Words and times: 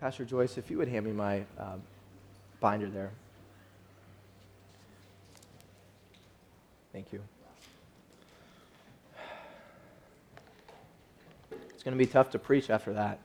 Pastor 0.00 0.24
Joyce, 0.24 0.56
if 0.56 0.70
you 0.70 0.78
would 0.78 0.88
hand 0.88 1.04
me 1.04 1.12
my 1.12 1.44
um, 1.58 1.82
binder 2.58 2.88
there. 2.88 3.10
Thank 6.90 7.12
you. 7.12 7.20
It's 11.50 11.82
going 11.82 11.96
to 11.96 12.02
be 12.02 12.10
tough 12.10 12.30
to 12.30 12.38
preach 12.38 12.70
after 12.70 12.94
that. 12.94 13.18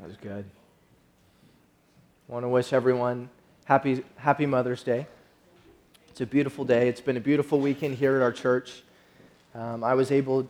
That 0.00 0.08
was 0.08 0.16
good. 0.16 0.46
I 2.26 2.32
want 2.32 2.44
to 2.44 2.48
wish 2.48 2.72
everyone 2.72 3.28
happy, 3.66 4.02
happy 4.16 4.46
Mother's 4.46 4.82
Day. 4.82 5.06
It's 6.08 6.22
a 6.22 6.26
beautiful 6.26 6.64
day. 6.64 6.88
It's 6.88 7.02
been 7.02 7.18
a 7.18 7.20
beautiful 7.20 7.60
weekend 7.60 7.96
here 7.96 8.16
at 8.16 8.22
our 8.22 8.32
church. 8.32 8.82
Um, 9.54 9.84
I 9.84 9.92
was 9.92 10.10
able 10.10 10.48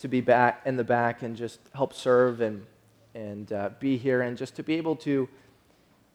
to 0.00 0.08
be 0.08 0.20
back 0.20 0.62
in 0.66 0.76
the 0.76 0.84
back 0.84 1.22
and 1.22 1.36
just 1.36 1.60
help 1.74 1.94
serve 1.94 2.40
and, 2.40 2.66
and 3.18 3.52
uh, 3.52 3.70
be 3.80 3.96
here 3.96 4.22
and 4.22 4.36
just 4.36 4.54
to 4.56 4.62
be 4.62 4.76
able 4.76 4.94
to 4.94 5.28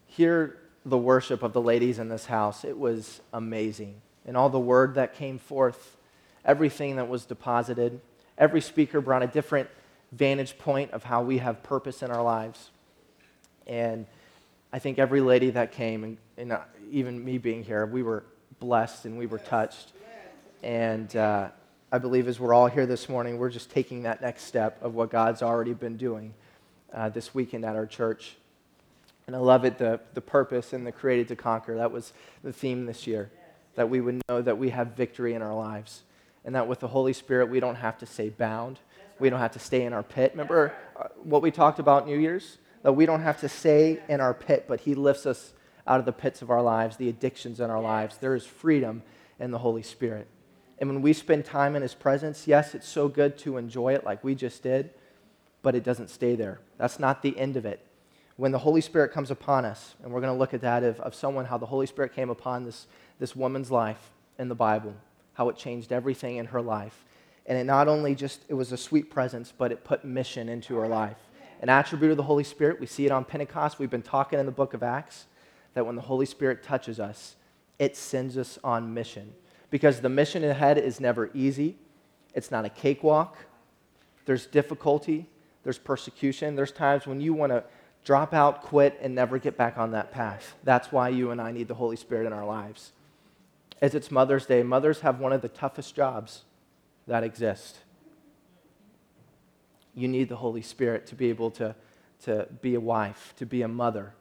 hear 0.08 0.58
the 0.86 0.98
worship 0.98 1.44
of 1.44 1.52
the 1.52 1.62
ladies 1.62 2.00
in 2.00 2.08
this 2.08 2.26
house. 2.26 2.64
It 2.64 2.78
was 2.78 3.22
amazing. 3.34 4.02
And 4.26 4.38
all 4.38 4.50
the 4.50 4.60
word 4.60 4.96
that 4.96 5.14
came 5.14 5.38
forth, 5.38 5.98
everything 6.46 6.96
that 6.96 7.10
was 7.10 7.26
deposited, 7.26 8.00
every 8.38 8.62
speaker 8.62 9.02
brought 9.02 9.22
a 9.22 9.28
different 9.28 9.70
vantage 10.14 10.58
point 10.58 10.92
of 10.92 11.04
how 11.04 11.22
we 11.24 11.40
have 11.40 11.62
purpose 11.62 12.04
in 12.04 12.10
our 12.12 12.24
lives. 12.24 12.70
And 13.68 14.06
I 14.72 14.80
think 14.80 14.98
every 14.98 15.22
lady 15.22 15.50
that 15.52 15.74
came, 15.74 16.04
and, 16.04 16.18
and 16.38 16.52
uh, 16.54 16.62
even 16.90 17.24
me 17.24 17.38
being 17.38 17.64
here, 17.64 17.86
we 17.86 18.02
were 18.02 18.24
blessed 18.60 19.06
and 19.06 19.18
we 19.18 19.26
were 19.26 19.40
touched. 19.40 19.92
And 20.62 21.14
uh, 21.18 21.50
I 21.92 21.98
believe 21.98 22.30
as 22.30 22.40
we're 22.40 22.54
all 22.54 22.68
here 22.68 22.86
this 22.86 23.10
morning, 23.10 23.38
we're 23.38 23.50
just 23.50 23.70
taking 23.70 24.04
that 24.04 24.22
next 24.22 24.44
step 24.44 24.82
of 24.82 24.96
what 24.96 25.10
God's 25.10 25.42
already 25.42 25.74
been 25.74 25.98
doing 25.98 26.34
uh, 26.94 27.10
this 27.10 27.34
weekend 27.34 27.66
at 27.66 27.76
our 27.76 27.86
church. 27.86 28.36
And 29.26 29.36
I 29.36 29.40
love 29.40 29.66
it, 29.66 29.78
the, 29.78 30.00
the 30.14 30.22
purpose 30.22 30.74
and 30.74 30.86
the 30.86 30.92
created 30.92 31.28
to 31.30 31.36
conquer. 31.36 31.78
That 31.78 31.92
was 31.92 32.14
the 32.44 32.54
theme 32.54 32.86
this 32.86 33.08
year, 33.08 33.32
that 33.76 33.90
we 33.90 34.02
would 34.02 34.22
know 34.28 34.42
that 34.42 34.58
we 34.58 34.70
have 34.70 34.96
victory 34.96 35.34
in 35.34 35.42
our 35.42 35.56
lives. 35.56 36.04
And 36.46 36.56
that 36.56 36.68
with 36.68 36.82
the 36.82 36.90
Holy 36.90 37.14
Spirit, 37.14 37.50
we 37.50 37.62
don't 37.62 37.76
have 37.76 37.98
to 38.00 38.06
stay 38.06 38.30
bound. 38.30 38.80
We 39.20 39.30
don't 39.30 39.40
have 39.40 39.54
to 39.54 39.60
stay 39.60 39.84
in 39.86 39.94
our 39.94 40.04
pit. 40.04 40.32
Remember 40.34 40.74
uh, 41.00 41.08
what 41.24 41.42
we 41.42 41.52
talked 41.52 41.80
about 41.80 42.06
New 42.06 42.20
Year's? 42.20 42.58
That 42.82 42.94
we 42.94 43.06
don't 43.06 43.22
have 43.22 43.40
to 43.40 43.50
stay 43.50 44.02
in 44.10 44.20
our 44.20 44.34
pit, 44.34 44.66
but 44.68 44.82
He 44.82 44.94
lifts 44.94 45.26
us 45.26 45.54
out 45.88 46.02
of 46.02 46.06
the 46.06 46.12
pits 46.12 46.42
of 46.42 46.50
our 46.50 46.62
lives, 46.62 46.98
the 46.98 47.08
addictions 47.08 47.62
in 47.62 47.70
our 47.70 47.82
lives. 47.82 48.18
There 48.18 48.36
is 48.36 48.46
freedom 48.46 49.04
in 49.40 49.52
the 49.52 49.60
Holy 49.60 49.84
Spirit. 49.84 50.28
And 50.80 50.90
when 50.90 51.02
we 51.02 51.14
spend 51.14 51.46
time 51.46 51.78
in 51.78 51.82
His 51.82 51.94
presence, 51.94 52.46
yes, 52.46 52.76
it's 52.76 52.88
so 52.88 53.08
good 53.08 53.38
to 53.40 53.56
enjoy 53.56 53.94
it 53.94 54.04
like 54.04 54.22
we 54.22 54.36
just 54.36 54.64
did, 54.64 54.90
but 55.64 55.74
it 55.74 55.84
doesn't 55.84 56.12
stay 56.12 56.36
there. 56.36 56.60
That's 56.78 57.00
not 57.00 57.24
the 57.24 57.36
end 57.38 57.58
of 57.58 57.66
it 57.66 57.84
when 58.36 58.52
the 58.52 58.60
Holy 58.60 58.82
Spirit 58.82 59.12
comes 59.12 59.30
upon 59.30 59.66
us, 59.66 59.96
and 60.04 60.12
we're 60.12 60.22
going 60.22 60.34
to 60.34 60.38
look 60.38 60.54
at 60.54 60.62
that 60.62 60.84
of, 60.84 61.00
of 61.02 61.14
someone, 61.14 61.46
how 61.46 61.58
the 61.58 61.66
Holy 61.66 61.86
Spirit 61.86 62.16
came 62.16 62.30
upon 62.30 62.66
this, 62.66 62.88
this 63.20 63.36
woman's 63.36 63.70
life 63.70 64.12
in 64.40 64.50
the 64.50 64.56
Bible, 64.56 64.96
how 65.34 65.50
it 65.50 65.58
changed 65.58 65.92
everything 65.92 66.38
in 66.38 66.48
her 66.48 66.62
life. 66.62 67.06
And 67.46 67.58
it 67.58 67.66
not 67.66 67.88
only 67.88 68.16
just, 68.16 68.42
it 68.48 68.54
was 68.54 68.72
a 68.72 68.78
sweet 68.78 69.12
presence, 69.12 69.54
but 69.56 69.72
it 69.72 69.84
put 69.84 70.04
mission 70.04 70.50
into 70.50 70.76
her 70.78 70.88
life. 70.88 71.18
An 71.62 71.70
attribute 71.70 72.12
of 72.12 72.18
the 72.18 72.24
Holy 72.24 72.44
Spirit, 72.44 72.80
we 72.80 72.88
see 72.88 73.06
it 73.06 73.12
on 73.12 73.24
Pentecost. 73.24 73.80
We've 73.80 73.90
been 73.90 74.02
talking 74.02 74.40
in 74.40 74.46
the 74.46 74.52
book 74.52 74.74
of 74.74 74.82
Acts 74.82 75.26
that 75.76 75.86
when 75.86 75.96
the 75.96 76.02
Holy 76.02 76.26
Spirit 76.26 76.64
touches 76.64 77.00
us, 77.00 77.36
it 77.78 77.96
sends 77.96 78.38
us 78.38 78.58
on 78.64 78.94
mission. 78.94 79.34
Because 79.70 80.02
the 80.02 80.10
mission 80.10 80.44
ahead 80.44 80.78
is 80.78 81.00
never 81.00 81.30
easy, 81.34 81.78
it's 82.34 82.50
not 82.50 82.66
a 82.66 82.70
cakewalk. 82.70 83.38
There's 84.26 84.46
difficulty, 84.46 85.28
there's 85.64 85.78
persecution. 85.78 86.56
There's 86.56 86.72
times 86.72 87.08
when 87.08 87.22
you 87.22 87.34
want 87.34 87.52
to 87.52 87.64
drop 88.04 88.34
out, 88.34 88.64
quit, 88.64 88.98
and 89.02 89.16
never 89.16 89.38
get 89.38 89.58
back 89.58 89.78
on 89.78 89.92
that 89.92 90.12
path. 90.12 90.56
That's 90.64 90.92
why 90.92 91.10
you 91.10 91.32
and 91.32 91.42
I 91.42 91.52
need 91.52 91.68
the 91.68 91.76
Holy 91.76 91.96
Spirit 91.96 92.28
in 92.28 92.34
our 92.34 92.46
lives. 92.46 92.92
As 93.82 93.96
it's 93.96 94.12
Mother's 94.12 94.46
Day, 94.46 94.64
mothers 94.64 95.02
have 95.02 95.20
one 95.20 95.34
of 95.34 95.42
the 95.42 95.50
toughest 95.50 95.96
jobs 95.96 96.44
that 97.08 97.24
exist. 97.24 97.80
You 99.96 100.08
need 100.08 100.30
the 100.30 100.36
Holy 100.36 100.62
Spirit 100.62 101.06
to 101.08 101.16
be 101.16 101.30
able 101.30 101.52
to, 101.52 101.76
to 102.24 102.48
be 102.62 102.76
a 102.76 102.80
wife, 102.80 103.34
to 103.38 103.46
be 103.46 103.62
a 103.62 103.68
mother, 103.68 104.14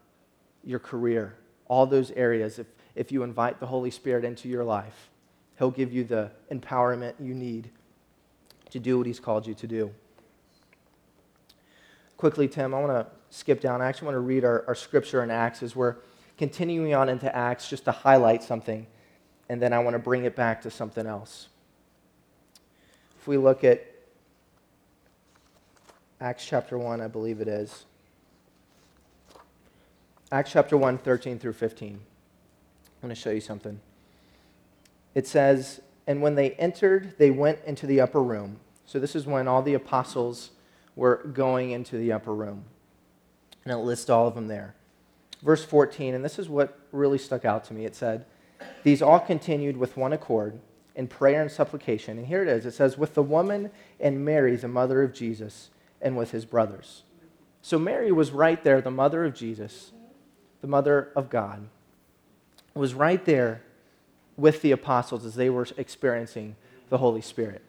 your 0.64 0.78
career, 0.78 1.36
all 1.66 1.86
those 1.86 2.10
areas. 2.12 2.58
If, 2.58 2.66
if 2.94 3.10
you 3.10 3.22
invite 3.22 3.58
the 3.58 3.66
Holy 3.66 3.90
Spirit 3.90 4.24
into 4.24 4.48
your 4.48 4.64
life, 4.64 5.10
He'll 5.58 5.70
give 5.70 5.92
you 5.92 6.04
the 6.04 6.30
empowerment 6.50 7.14
you 7.20 7.34
need 7.34 7.70
to 8.70 8.78
do 8.78 8.98
what 8.98 9.06
He's 9.06 9.20
called 9.20 9.46
you 9.46 9.54
to 9.54 9.66
do. 9.66 9.92
Quickly, 12.22 12.46
Tim, 12.46 12.72
I 12.72 12.78
want 12.78 12.92
to 12.92 13.06
skip 13.30 13.60
down. 13.60 13.82
I 13.82 13.88
actually 13.88 14.06
want 14.06 14.14
to 14.14 14.20
read 14.20 14.44
our, 14.44 14.64
our 14.68 14.76
scripture 14.76 15.24
in 15.24 15.30
Acts 15.32 15.60
as 15.60 15.74
we're 15.74 15.96
continuing 16.38 16.94
on 16.94 17.08
into 17.08 17.34
Acts 17.34 17.68
just 17.68 17.84
to 17.86 17.90
highlight 17.90 18.44
something, 18.44 18.86
and 19.48 19.60
then 19.60 19.72
I 19.72 19.80
want 19.80 19.94
to 19.94 19.98
bring 19.98 20.24
it 20.24 20.36
back 20.36 20.62
to 20.62 20.70
something 20.70 21.04
else. 21.04 21.48
If 23.18 23.26
we 23.26 23.38
look 23.38 23.64
at 23.64 23.84
Acts 26.20 26.46
chapter 26.46 26.78
1, 26.78 27.00
I 27.00 27.08
believe 27.08 27.40
it 27.40 27.48
is. 27.48 27.86
Acts 30.30 30.52
chapter 30.52 30.76
1, 30.76 30.98
13 30.98 31.40
through 31.40 31.54
15. 31.54 31.88
I'm 31.88 31.98
going 33.02 33.12
to 33.12 33.20
show 33.20 33.30
you 33.30 33.40
something. 33.40 33.80
It 35.16 35.26
says, 35.26 35.80
And 36.06 36.22
when 36.22 36.36
they 36.36 36.52
entered, 36.52 37.18
they 37.18 37.32
went 37.32 37.58
into 37.66 37.88
the 37.88 38.00
upper 38.00 38.22
room. 38.22 38.60
So 38.86 39.00
this 39.00 39.16
is 39.16 39.26
when 39.26 39.48
all 39.48 39.60
the 39.60 39.74
apostles 39.74 40.52
were 40.96 41.16
going 41.32 41.70
into 41.70 41.96
the 41.96 42.12
upper 42.12 42.34
room 42.34 42.64
and 43.64 43.72
it 43.72 43.78
lists 43.78 44.10
all 44.10 44.26
of 44.26 44.34
them 44.34 44.48
there. 44.48 44.74
Verse 45.42 45.64
14, 45.64 46.14
and 46.14 46.24
this 46.24 46.38
is 46.38 46.48
what 46.48 46.78
really 46.92 47.18
stuck 47.18 47.44
out 47.44 47.64
to 47.64 47.74
me. 47.74 47.84
It 47.84 47.94
said, 47.94 48.26
These 48.82 49.02
all 49.02 49.20
continued 49.20 49.76
with 49.76 49.96
one 49.96 50.12
accord 50.12 50.60
in 50.94 51.08
prayer 51.08 51.42
and 51.42 51.50
supplication. 51.50 52.18
And 52.18 52.26
here 52.26 52.42
it 52.42 52.48
is 52.48 52.66
it 52.66 52.72
says, 52.72 52.98
With 52.98 53.14
the 53.14 53.22
woman 53.22 53.70
and 53.98 54.24
Mary, 54.24 54.56
the 54.56 54.68
mother 54.68 55.02
of 55.02 55.12
Jesus, 55.12 55.70
and 56.00 56.16
with 56.16 56.30
his 56.30 56.44
brothers. 56.44 57.02
So 57.60 57.78
Mary 57.78 58.10
was 58.10 58.32
right 58.32 58.62
there, 58.62 58.80
the 58.80 58.90
mother 58.90 59.24
of 59.24 59.34
Jesus, 59.34 59.92
the 60.60 60.66
mother 60.66 61.10
of 61.14 61.30
God, 61.30 61.68
was 62.74 62.94
right 62.94 63.24
there 63.24 63.62
with 64.36 64.62
the 64.62 64.72
apostles 64.72 65.24
as 65.24 65.34
they 65.34 65.50
were 65.50 65.66
experiencing 65.76 66.56
the 66.88 66.98
Holy 66.98 67.20
Spirit 67.20 67.62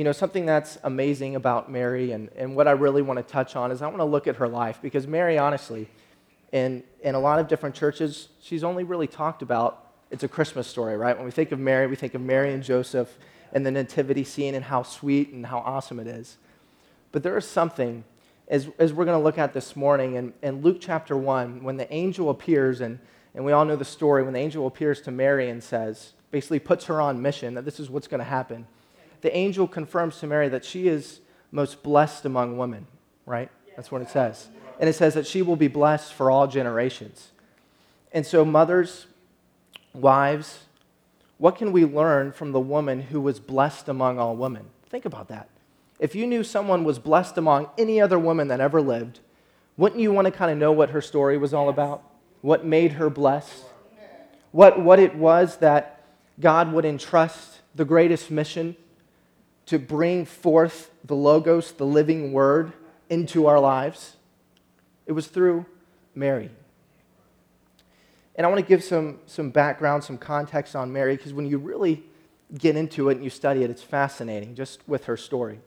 you 0.00 0.04
know, 0.04 0.12
something 0.12 0.46
that's 0.46 0.78
amazing 0.84 1.36
about 1.36 1.70
Mary 1.70 2.12
and, 2.12 2.30
and 2.34 2.56
what 2.56 2.66
I 2.66 2.70
really 2.70 3.02
want 3.02 3.18
to 3.18 3.22
touch 3.22 3.54
on 3.54 3.70
is 3.70 3.82
I 3.82 3.86
want 3.86 3.98
to 3.98 4.06
look 4.06 4.26
at 4.26 4.36
her 4.36 4.48
life 4.48 4.78
because 4.80 5.06
Mary, 5.06 5.36
honestly, 5.36 5.90
in, 6.52 6.84
in 7.02 7.14
a 7.14 7.20
lot 7.20 7.38
of 7.38 7.48
different 7.48 7.74
churches, 7.74 8.28
she's 8.40 8.64
only 8.64 8.82
really 8.82 9.06
talked 9.06 9.42
about 9.42 9.90
it's 10.10 10.22
a 10.22 10.28
Christmas 10.28 10.66
story, 10.66 10.96
right? 10.96 11.14
When 11.14 11.26
we 11.26 11.30
think 11.30 11.52
of 11.52 11.58
Mary, 11.58 11.86
we 11.86 11.96
think 11.96 12.14
of 12.14 12.22
Mary 12.22 12.54
and 12.54 12.62
Joseph 12.62 13.18
and 13.52 13.66
the 13.66 13.70
nativity 13.70 14.24
scene 14.24 14.54
and 14.54 14.64
how 14.64 14.84
sweet 14.84 15.32
and 15.34 15.44
how 15.44 15.58
awesome 15.58 16.00
it 16.00 16.06
is. 16.06 16.38
But 17.12 17.22
there 17.22 17.36
is 17.36 17.46
something, 17.46 18.04
as, 18.48 18.70
as 18.78 18.94
we're 18.94 19.04
going 19.04 19.18
to 19.18 19.22
look 19.22 19.36
at 19.36 19.52
this 19.52 19.76
morning, 19.76 20.14
in, 20.14 20.32
in 20.40 20.62
Luke 20.62 20.78
chapter 20.80 21.14
1, 21.14 21.62
when 21.62 21.76
the 21.76 21.92
angel 21.92 22.30
appears, 22.30 22.80
and, 22.80 23.00
and 23.34 23.44
we 23.44 23.52
all 23.52 23.66
know 23.66 23.76
the 23.76 23.84
story, 23.84 24.22
when 24.22 24.32
the 24.32 24.40
angel 24.40 24.66
appears 24.66 25.02
to 25.02 25.10
Mary 25.10 25.50
and 25.50 25.62
says, 25.62 26.14
basically 26.30 26.58
puts 26.58 26.86
her 26.86 27.02
on 27.02 27.20
mission, 27.20 27.52
that 27.52 27.66
this 27.66 27.78
is 27.78 27.90
what's 27.90 28.08
going 28.08 28.20
to 28.20 28.24
happen 28.24 28.66
the 29.20 29.34
angel 29.36 29.68
confirms 29.68 30.18
to 30.20 30.26
Mary 30.26 30.48
that 30.48 30.64
she 30.64 30.88
is 30.88 31.20
most 31.52 31.82
blessed 31.82 32.24
among 32.24 32.56
women, 32.58 32.86
right? 33.26 33.50
That's 33.76 33.90
what 33.90 34.02
it 34.02 34.10
says. 34.10 34.48
And 34.78 34.88
it 34.88 34.94
says 34.94 35.14
that 35.14 35.26
she 35.26 35.42
will 35.42 35.56
be 35.56 35.68
blessed 35.68 36.12
for 36.14 36.30
all 36.30 36.46
generations. 36.46 37.30
And 38.12 38.26
so, 38.26 38.44
mothers, 38.44 39.06
wives, 39.92 40.60
what 41.38 41.56
can 41.56 41.72
we 41.72 41.84
learn 41.84 42.32
from 42.32 42.52
the 42.52 42.60
woman 42.60 43.00
who 43.00 43.20
was 43.20 43.40
blessed 43.40 43.88
among 43.88 44.18
all 44.18 44.36
women? 44.36 44.66
Think 44.88 45.04
about 45.04 45.28
that. 45.28 45.48
If 45.98 46.14
you 46.14 46.26
knew 46.26 46.42
someone 46.42 46.84
was 46.84 46.98
blessed 46.98 47.36
among 47.36 47.68
any 47.76 48.00
other 48.00 48.18
woman 48.18 48.48
that 48.48 48.60
ever 48.60 48.80
lived, 48.80 49.20
wouldn't 49.76 50.00
you 50.00 50.12
want 50.12 50.26
to 50.26 50.30
kind 50.30 50.50
of 50.50 50.58
know 50.58 50.72
what 50.72 50.90
her 50.90 51.00
story 51.00 51.36
was 51.38 51.54
all 51.54 51.68
about? 51.68 52.02
What 52.40 52.64
made 52.64 52.92
her 52.92 53.10
blessed? 53.10 53.64
What, 54.52 54.80
what 54.80 54.98
it 54.98 55.14
was 55.14 55.58
that 55.58 56.04
God 56.40 56.72
would 56.72 56.84
entrust 56.84 57.60
the 57.74 57.84
greatest 57.84 58.30
mission 58.30 58.76
to 59.70 59.78
bring 59.78 60.24
forth 60.24 60.90
the 61.04 61.14
Logos, 61.14 61.70
the 61.70 61.86
living 61.86 62.32
word, 62.32 62.72
into 63.08 63.46
our 63.46 63.60
lives? 63.60 64.16
It 65.06 65.12
was 65.12 65.28
through 65.28 65.64
Mary. 66.12 66.50
And 68.34 68.44
I 68.44 68.48
want 68.48 68.60
to 68.60 68.66
give 68.66 68.82
some, 68.82 69.20
some 69.26 69.50
background, 69.50 70.02
some 70.02 70.18
context 70.18 70.74
on 70.74 70.92
Mary, 70.92 71.16
because 71.16 71.32
when 71.32 71.46
you 71.46 71.58
really 71.58 72.02
get 72.58 72.74
into 72.74 73.10
it 73.10 73.14
and 73.14 73.22
you 73.22 73.30
study 73.30 73.62
it, 73.62 73.70
it's 73.70 73.82
fascinating 73.82 74.56
just 74.56 74.80
with 74.88 75.04
her 75.04 75.16
story. 75.16 75.60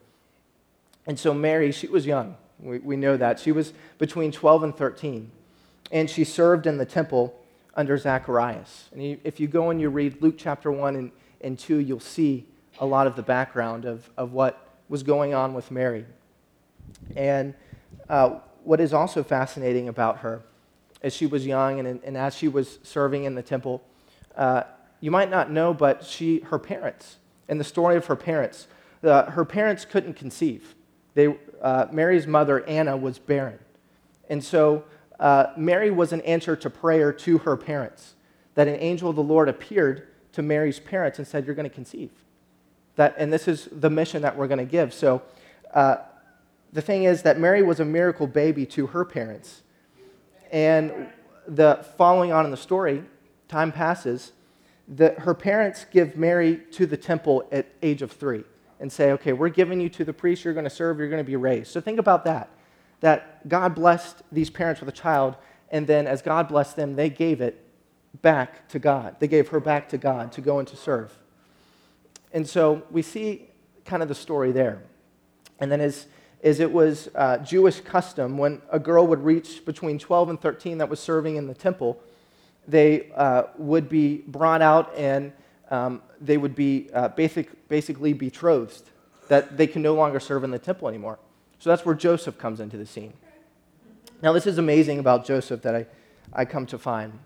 And 1.07 1.17
so, 1.17 1.33
Mary, 1.33 1.71
she 1.71 1.87
was 1.87 2.05
young. 2.05 2.35
We, 2.59 2.79
we 2.79 2.97
know 2.97 3.15
that. 3.15 3.39
She 3.39 3.53
was 3.53 3.71
between 3.99 4.33
12 4.33 4.63
and 4.63 4.75
13. 4.75 5.31
And 5.93 6.09
she 6.09 6.25
served 6.25 6.67
in 6.67 6.77
the 6.77 6.85
temple 6.85 7.33
under 7.73 7.97
Zacharias. 7.97 8.89
And 8.91 9.17
if 9.23 9.39
you 9.39 9.47
go 9.47 9.69
and 9.69 9.79
you 9.79 9.87
read 9.87 10.21
Luke 10.21 10.35
chapter 10.37 10.73
1 10.73 10.97
and, 10.97 11.11
and 11.39 11.57
2, 11.57 11.77
you'll 11.77 12.01
see 12.01 12.47
a 12.79 12.85
lot 12.85 13.07
of 13.07 13.15
the 13.15 13.21
background 13.21 13.85
of, 13.85 14.09
of 14.17 14.33
what 14.33 14.73
was 14.89 15.03
going 15.03 15.33
on 15.33 15.53
with 15.53 15.71
Mary. 15.71 16.05
And 17.15 17.53
uh, 18.09 18.39
what 18.63 18.79
is 18.79 18.93
also 18.93 19.23
fascinating 19.23 19.89
about 19.89 20.19
her 20.19 20.41
as 21.01 21.13
she 21.13 21.25
was 21.25 21.45
young 21.45 21.79
and, 21.79 22.01
and 22.03 22.17
as 22.17 22.35
she 22.35 22.47
was 22.47 22.79
serving 22.83 23.25
in 23.25 23.35
the 23.35 23.41
temple, 23.41 23.83
uh, 24.35 24.63
you 25.01 25.11
might 25.11 25.29
not 25.29 25.51
know, 25.51 25.73
but 25.73 26.03
she, 26.05 26.39
her 26.39 26.57
parents, 26.57 27.17
and 27.49 27.59
the 27.59 27.63
story 27.65 27.97
of 27.97 28.05
her 28.05 28.15
parents, 28.15 28.67
the, 29.01 29.23
her 29.23 29.43
parents 29.43 29.83
couldn't 29.83 30.13
conceive. 30.13 30.75
They, 31.13 31.35
uh, 31.61 31.87
Mary's 31.91 32.25
mother, 32.25 32.65
Anna, 32.65 32.95
was 32.95 33.19
barren. 33.19 33.59
And 34.29 34.43
so 34.43 34.85
uh, 35.19 35.47
Mary 35.57 35.91
was 35.91 36.13
an 36.13 36.21
answer 36.21 36.55
to 36.55 36.69
prayer 36.69 37.11
to 37.11 37.39
her 37.39 37.57
parents, 37.57 38.15
that 38.55 38.67
an 38.67 38.75
angel 38.79 39.09
of 39.09 39.15
the 39.15 39.23
Lord 39.23 39.49
appeared 39.49 40.07
to 40.31 40.41
Mary's 40.41 40.79
parents 40.79 41.19
and 41.19 41.27
said, 41.27 41.45
You're 41.45 41.55
going 41.55 41.69
to 41.69 41.75
conceive. 41.75 42.11
That, 42.95 43.15
and 43.17 43.33
this 43.33 43.47
is 43.47 43.67
the 43.71 43.89
mission 43.89 44.21
that 44.21 44.37
we're 44.37 44.47
going 44.47 44.59
to 44.59 44.65
give. 44.65 44.93
So 44.93 45.21
uh, 45.73 45.97
the 46.71 46.81
thing 46.81 47.03
is 47.03 47.23
that 47.23 47.39
Mary 47.39 47.63
was 47.63 47.79
a 47.79 47.85
miracle 47.85 48.27
baby 48.27 48.65
to 48.67 48.87
her 48.87 49.05
parents. 49.05 49.63
And 50.51 51.09
the 51.47 51.85
following 51.97 52.31
on 52.31 52.45
in 52.45 52.51
the 52.51 52.57
story, 52.57 53.03
time 53.47 53.71
passes, 53.71 54.33
that 54.87 55.19
her 55.19 55.33
parents 55.33 55.85
give 55.91 56.17
Mary 56.17 56.61
to 56.71 56.85
the 56.85 56.97
temple 56.97 57.47
at 57.51 57.67
age 57.81 58.01
of 58.01 58.11
three 58.11 58.43
and 58.79 58.91
say, 58.91 59.11
okay, 59.13 59.33
we're 59.33 59.49
giving 59.49 59.79
you 59.79 59.89
to 59.89 60.03
the 60.03 60.13
priest, 60.13 60.43
you're 60.43 60.53
going 60.53 60.65
to 60.65 60.69
serve, 60.69 60.99
you're 60.99 61.09
going 61.09 61.23
to 61.23 61.27
be 61.27 61.35
raised. 61.35 61.71
So 61.71 61.79
think 61.79 61.99
about 61.99 62.25
that. 62.25 62.49
That 62.99 63.47
God 63.47 63.75
blessed 63.75 64.21
these 64.31 64.49
parents 64.49 64.81
with 64.81 64.89
a 64.89 64.93
child, 64.93 65.35
and 65.71 65.87
then 65.87 66.05
as 66.05 66.21
God 66.21 66.47
blessed 66.47 66.75
them, 66.75 66.95
they 66.95 67.09
gave 67.09 67.41
it 67.41 67.65
back 68.21 68.67
to 68.69 68.79
God. 68.79 69.15
They 69.19 69.27
gave 69.27 69.49
her 69.49 69.59
back 69.59 69.89
to 69.89 69.97
God 69.97 70.31
to 70.33 70.41
go 70.41 70.59
and 70.59 70.67
to 70.67 70.75
serve. 70.75 71.17
And 72.33 72.47
so 72.47 72.83
we 72.91 73.01
see 73.01 73.49
kind 73.85 74.01
of 74.01 74.09
the 74.09 74.15
story 74.15 74.51
there. 74.51 74.81
And 75.59 75.71
then 75.71 75.79
as, 75.79 76.07
as 76.43 76.59
it 76.59 76.71
was 76.71 77.09
uh, 77.15 77.37
Jewish 77.37 77.79
custom, 77.79 78.37
when 78.37 78.61
a 78.71 78.79
girl 78.79 79.07
would 79.07 79.23
reach 79.23 79.63
between 79.65 79.99
12 79.99 80.29
and 80.31 80.41
13 80.41 80.79
that 80.79 80.89
was 80.89 80.99
serving 80.99 81.35
in 81.35 81.47
the 81.47 81.53
temple, 81.53 82.01
they 82.67 83.11
uh, 83.15 83.43
would 83.57 83.87
be 83.87 84.17
brought 84.27 84.61
out 84.61 84.93
and 84.97 85.31
um, 85.69 86.01
they 86.19 86.37
would 86.37 86.55
be 86.55 86.89
uh, 86.93 87.09
basic, 87.09 87.67
basically 87.69 88.13
betrothed, 88.13 88.89
that 89.27 89.57
they 89.57 89.67
can 89.67 89.81
no 89.81 89.93
longer 89.93 90.19
serve 90.19 90.43
in 90.43 90.51
the 90.51 90.59
temple 90.59 90.87
anymore. 90.87 91.19
So 91.59 91.69
that's 91.69 91.85
where 91.85 91.95
Joseph 91.95 92.37
comes 92.37 92.59
into 92.59 92.77
the 92.77 92.85
scene. 92.85 93.13
Now, 94.21 94.33
this 94.33 94.47
is 94.47 94.57
amazing 94.57 94.99
about 94.99 95.25
Joseph 95.25 95.61
that 95.63 95.75
I, 95.75 95.85
I 96.31 96.45
come 96.45 96.65
to 96.67 96.77
find. 96.77 97.19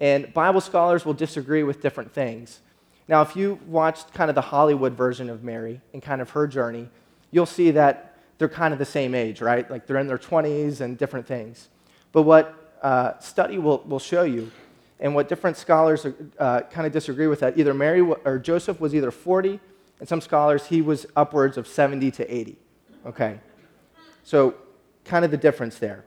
And 0.00 0.32
Bible 0.32 0.60
scholars 0.60 1.04
will 1.04 1.14
disagree 1.14 1.62
with 1.62 1.80
different 1.82 2.12
things. 2.12 2.60
Now, 3.08 3.22
if 3.22 3.34
you 3.34 3.58
watched 3.66 4.12
kind 4.12 4.30
of 4.30 4.34
the 4.34 4.42
Hollywood 4.42 4.94
version 4.94 5.30
of 5.30 5.42
Mary 5.42 5.80
and 5.92 6.02
kind 6.02 6.20
of 6.20 6.30
her 6.30 6.46
journey, 6.46 6.88
you'll 7.30 7.46
see 7.46 7.70
that 7.72 8.16
they're 8.36 8.48
kind 8.48 8.72
of 8.72 8.78
the 8.78 8.84
same 8.84 9.14
age, 9.14 9.40
right? 9.40 9.68
Like 9.70 9.86
they're 9.86 9.98
in 9.98 10.06
their 10.06 10.18
20s 10.18 10.80
and 10.80 10.96
different 10.96 11.26
things. 11.26 11.68
But 12.12 12.22
what 12.22 12.76
uh, 12.82 13.18
study 13.18 13.58
will, 13.58 13.82
will 13.86 13.98
show 13.98 14.22
you, 14.22 14.50
and 15.00 15.14
what 15.14 15.28
different 15.28 15.56
scholars 15.56 16.06
uh, 16.38 16.60
kind 16.62 16.86
of 16.86 16.92
disagree 16.92 17.26
with 17.26 17.40
that, 17.40 17.58
either 17.58 17.74
Mary 17.74 18.00
or 18.00 18.38
Joseph 18.38 18.80
was 18.80 18.94
either 18.94 19.10
40, 19.10 19.58
and 20.00 20.08
some 20.08 20.20
scholars 20.20 20.66
he 20.66 20.82
was 20.82 21.06
upwards 21.16 21.56
of 21.56 21.66
70 21.66 22.10
to 22.12 22.34
80. 22.34 22.56
Okay? 23.06 23.40
So, 24.22 24.54
kind 25.04 25.24
of 25.24 25.30
the 25.30 25.36
difference 25.36 25.78
there. 25.78 26.04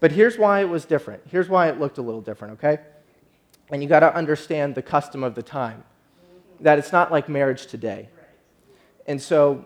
But 0.00 0.12
here's 0.12 0.38
why 0.38 0.60
it 0.60 0.68
was 0.68 0.84
different. 0.84 1.22
Here's 1.30 1.48
why 1.48 1.68
it 1.68 1.78
looked 1.78 1.98
a 1.98 2.02
little 2.02 2.20
different, 2.20 2.54
okay? 2.54 2.82
And 3.70 3.82
you 3.82 3.88
got 3.88 4.00
to 4.00 4.14
understand 4.14 4.74
the 4.74 4.82
custom 4.82 5.22
of 5.22 5.34
the 5.34 5.42
time, 5.42 5.84
that 6.60 6.78
it's 6.78 6.92
not 6.92 7.10
like 7.10 7.28
marriage 7.28 7.66
today. 7.66 8.08
And 9.06 9.20
so, 9.20 9.64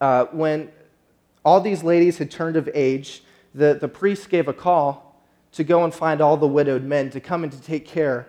uh, 0.00 0.26
when 0.26 0.70
all 1.44 1.60
these 1.60 1.82
ladies 1.82 2.18
had 2.18 2.30
turned 2.30 2.56
of 2.56 2.68
age, 2.74 3.22
the, 3.54 3.74
the 3.74 3.88
priest 3.88 4.30
gave 4.30 4.48
a 4.48 4.52
call 4.52 5.20
to 5.52 5.64
go 5.64 5.84
and 5.84 5.92
find 5.92 6.20
all 6.20 6.36
the 6.36 6.46
widowed 6.46 6.82
men 6.82 7.10
to 7.10 7.20
come 7.20 7.42
and 7.42 7.52
to 7.52 7.60
take 7.60 7.86
care 7.86 8.26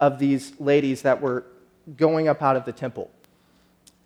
of 0.00 0.18
these 0.18 0.58
ladies 0.60 1.02
that 1.02 1.20
were 1.20 1.44
going 1.96 2.28
up 2.28 2.42
out 2.42 2.56
of 2.56 2.64
the 2.64 2.72
temple. 2.72 3.10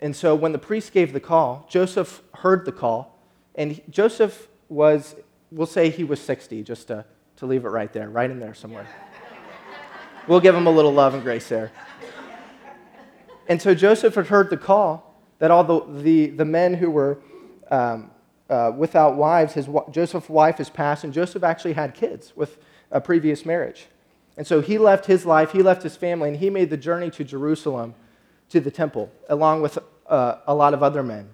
And 0.01 0.15
so 0.15 0.35
when 0.35 0.53
the 0.53 0.59
priest 0.59 0.93
gave 0.93 1.13
the 1.13 1.21
call, 1.21 1.67
Joseph 1.69 2.23
heard 2.35 2.65
the 2.65 2.73
call, 2.73 3.19
and 3.55 3.73
he, 3.73 3.83
Joseph 3.91 4.49
was, 4.69 5.15
we'll 5.51 5.67
say 5.67 5.91
he 5.91 6.05
was 6.05 6.21
60, 6.21 6.63
just 6.63 6.89
to, 6.89 7.05
to 7.37 7.47
leave 7.47 7.65
it 7.65 7.69
right 7.69 7.93
there, 7.93 8.09
right 8.09 8.31
in 8.31 8.39
there 8.39 8.55
somewhere. 8.55 8.87
We'll 10.29 10.41
give 10.41 10.55
him 10.55 10.67
a 10.67 10.71
little 10.71 10.93
love 10.93 11.15
and 11.15 11.23
grace 11.23 11.49
there. 11.49 11.73
And 13.49 13.61
so 13.61 13.75
Joseph 13.75 14.15
had 14.15 14.29
heard 14.29 14.51
the 14.51 14.57
call 14.57 15.15
that 15.39 15.51
all 15.51 15.65
the, 15.65 16.03
the, 16.03 16.27
the 16.31 16.45
men 16.45 16.75
who 16.75 16.91
were 16.91 17.19
um, 17.71 18.11
uh, 18.49 18.71
without 18.77 19.17
wives, 19.17 19.55
his, 19.55 19.69
Joseph's 19.91 20.29
wife 20.29 20.59
has 20.59 20.71
passed, 20.71 21.05
and 21.05 21.13
Joseph 21.13 21.43
actually 21.43 21.73
had 21.73 21.95
kids 21.95 22.33
with 22.37 22.59
a 22.91 23.01
previous 23.01 23.45
marriage. 23.45 23.87
And 24.37 24.47
so 24.47 24.61
he 24.61 24.79
left 24.79 25.07
his 25.07 25.27
life, 25.27 25.53
he 25.53 25.63
left 25.63 25.83
his 25.83 25.97
family, 25.97 26.29
and 26.29 26.39
he 26.39 26.51
made 26.51 26.71
the 26.71 26.77
journey 26.77 27.11
to 27.11 27.25
Jerusalem 27.25 27.95
to 28.51 28.61
the 28.61 28.71
temple, 28.71 29.11
along 29.29 29.63
with 29.63 29.79
uh, 30.07 30.37
a 30.47 30.55
lot 30.55 30.75
of 30.75 30.83
other 30.83 31.03
men. 31.03 31.31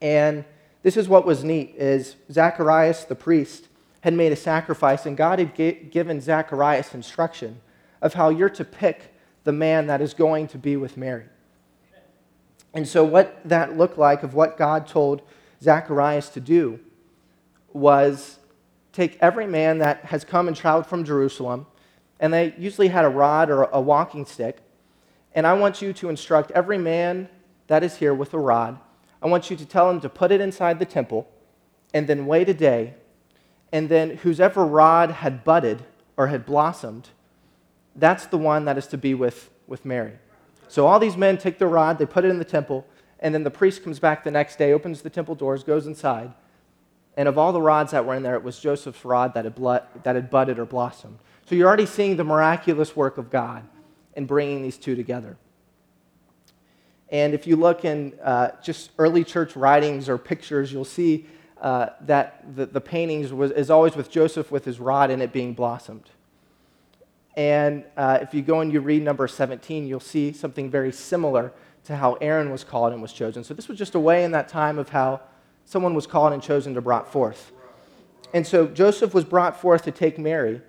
And 0.00 0.44
this 0.82 0.96
is 0.96 1.08
what 1.08 1.24
was 1.24 1.42
neat 1.42 1.74
is 1.76 2.16
Zacharias 2.30 3.04
the 3.04 3.14
priest 3.14 3.68
had 4.02 4.12
made 4.12 4.32
a 4.32 4.36
sacrifice, 4.36 5.06
and 5.06 5.16
God 5.16 5.38
had 5.38 5.56
g- 5.56 5.72
given 5.72 6.20
Zacharias 6.20 6.94
instruction 6.94 7.60
of 8.02 8.12
how 8.12 8.28
you're 8.28 8.50
to 8.50 8.64
pick 8.64 9.13
the 9.44 9.52
man 9.52 9.86
that 9.86 10.00
is 10.00 10.14
going 10.14 10.48
to 10.48 10.58
be 10.58 10.76
with 10.76 10.96
Mary. 10.96 11.26
And 12.72 12.88
so, 12.88 13.04
what 13.04 13.40
that 13.44 13.76
looked 13.76 13.98
like 13.98 14.22
of 14.22 14.34
what 14.34 14.58
God 14.58 14.86
told 14.86 15.22
Zacharias 15.62 16.28
to 16.30 16.40
do 16.40 16.80
was 17.72 18.38
take 18.92 19.16
every 19.20 19.46
man 19.46 19.78
that 19.78 20.06
has 20.06 20.24
come 20.24 20.48
and 20.48 20.56
traveled 20.56 20.86
from 20.86 21.04
Jerusalem, 21.04 21.66
and 22.18 22.32
they 22.32 22.54
usually 22.58 22.88
had 22.88 23.04
a 23.04 23.08
rod 23.08 23.50
or 23.50 23.64
a 23.64 23.80
walking 23.80 24.26
stick, 24.26 24.58
and 25.34 25.46
I 25.46 25.54
want 25.54 25.80
you 25.82 25.92
to 25.94 26.08
instruct 26.08 26.50
every 26.52 26.78
man 26.78 27.28
that 27.66 27.82
is 27.82 27.96
here 27.96 28.14
with 28.14 28.34
a 28.34 28.38
rod. 28.38 28.78
I 29.22 29.26
want 29.26 29.50
you 29.50 29.56
to 29.56 29.64
tell 29.64 29.88
him 29.90 30.00
to 30.00 30.08
put 30.08 30.30
it 30.32 30.40
inside 30.40 30.78
the 30.78 30.84
temple 30.84 31.28
and 31.94 32.06
then 32.06 32.26
wait 32.26 32.48
a 32.48 32.54
day. 32.54 32.94
And 33.72 33.88
then 33.88 34.18
whoever 34.18 34.66
rod 34.66 35.10
had 35.10 35.44
budded 35.44 35.84
or 36.16 36.26
had 36.26 36.44
blossomed, 36.44 37.08
that's 37.96 38.26
the 38.26 38.38
one 38.38 38.64
that 38.64 38.78
is 38.78 38.86
to 38.88 38.98
be 38.98 39.14
with, 39.14 39.50
with 39.66 39.84
Mary. 39.84 40.14
So 40.68 40.86
all 40.86 40.98
these 40.98 41.16
men 41.16 41.38
take 41.38 41.58
the 41.58 41.66
rod, 41.66 41.98
they 41.98 42.06
put 42.06 42.24
it 42.24 42.28
in 42.28 42.38
the 42.38 42.44
temple, 42.44 42.86
and 43.20 43.34
then 43.34 43.44
the 43.44 43.50
priest 43.50 43.84
comes 43.84 43.98
back 43.98 44.24
the 44.24 44.30
next 44.30 44.56
day, 44.56 44.72
opens 44.72 45.02
the 45.02 45.10
temple 45.10 45.34
doors, 45.34 45.62
goes 45.62 45.86
inside. 45.86 46.32
And 47.16 47.28
of 47.28 47.38
all 47.38 47.52
the 47.52 47.62
rods 47.62 47.92
that 47.92 48.04
were 48.04 48.14
in 48.14 48.22
there, 48.22 48.34
it 48.34 48.42
was 48.42 48.58
Joseph's 48.58 49.04
rod 49.04 49.34
that 49.34 49.44
had, 49.44 49.54
blood, 49.54 49.84
that 50.02 50.16
had 50.16 50.30
budded 50.30 50.58
or 50.58 50.64
blossomed. 50.64 51.18
So 51.46 51.54
you're 51.54 51.68
already 51.68 51.86
seeing 51.86 52.16
the 52.16 52.24
miraculous 52.24 52.96
work 52.96 53.18
of 53.18 53.30
God 53.30 53.64
in 54.14 54.26
bringing 54.26 54.62
these 54.62 54.76
two 54.76 54.96
together. 54.96 55.36
And 57.10 57.34
if 57.34 57.46
you 57.46 57.54
look 57.56 57.84
in 57.84 58.18
uh, 58.22 58.50
just 58.62 58.90
early 58.98 59.22
church 59.22 59.54
writings 59.54 60.08
or 60.08 60.18
pictures, 60.18 60.72
you'll 60.72 60.84
see 60.84 61.26
uh, 61.60 61.90
that 62.00 62.56
the, 62.56 62.66
the 62.66 62.80
paintings 62.80 63.32
was, 63.32 63.52
is 63.52 63.70
always 63.70 63.94
with 63.94 64.10
Joseph 64.10 64.50
with 64.50 64.64
his 64.64 64.80
rod 64.80 65.10
and 65.10 65.22
it 65.22 65.32
being 65.32 65.54
blossomed. 65.54 66.10
And 67.36 67.84
uh, 67.96 68.18
if 68.22 68.32
you 68.32 68.42
go 68.42 68.60
and 68.60 68.72
you 68.72 68.80
read 68.80 69.02
number 69.02 69.26
17, 69.26 69.86
you'll 69.86 70.00
see 70.00 70.32
something 70.32 70.70
very 70.70 70.92
similar 70.92 71.52
to 71.84 71.96
how 71.96 72.14
Aaron 72.14 72.50
was 72.50 72.64
called 72.64 72.92
and 72.92 73.02
was 73.02 73.12
chosen. 73.12 73.44
So 73.44 73.54
this 73.54 73.68
was 73.68 73.76
just 73.76 73.94
a 73.94 74.00
way 74.00 74.24
in 74.24 74.30
that 74.32 74.48
time 74.48 74.78
of 74.78 74.88
how 74.88 75.20
someone 75.64 75.94
was 75.94 76.06
called 76.06 76.32
and 76.32 76.42
chosen 76.42 76.74
to 76.74 76.80
brought 76.80 77.10
forth. 77.10 77.52
And 78.32 78.46
so 78.46 78.66
Joseph 78.66 79.14
was 79.14 79.24
brought 79.24 79.60
forth 79.60 79.82
to 79.84 79.90
take 79.90 80.18
Mary. 80.18 80.60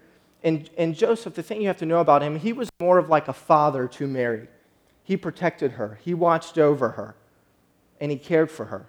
And, 0.44 0.70
and 0.78 0.96
Joseph, 0.96 1.36
the 1.36 1.44
thing 1.44 1.62
you 1.62 1.68
have 1.68 1.78
to 1.78 1.86
know 1.86 2.00
about 2.00 2.22
him, 2.22 2.38
he 2.38 2.54
was 2.54 2.70
more 2.80 2.98
of 2.98 3.10
like 3.10 3.28
a 3.28 3.34
father 3.34 3.88
to 3.90 4.08
Mary. 4.08 4.48
He 5.04 5.18
protected 5.18 5.74
her, 5.74 6.00
he 6.04 6.14
watched 6.14 6.58
over 6.58 6.90
her, 6.90 7.16
and 8.02 8.12
he 8.12 8.18
cared 8.18 8.50
for 8.50 8.66
her. 8.66 8.88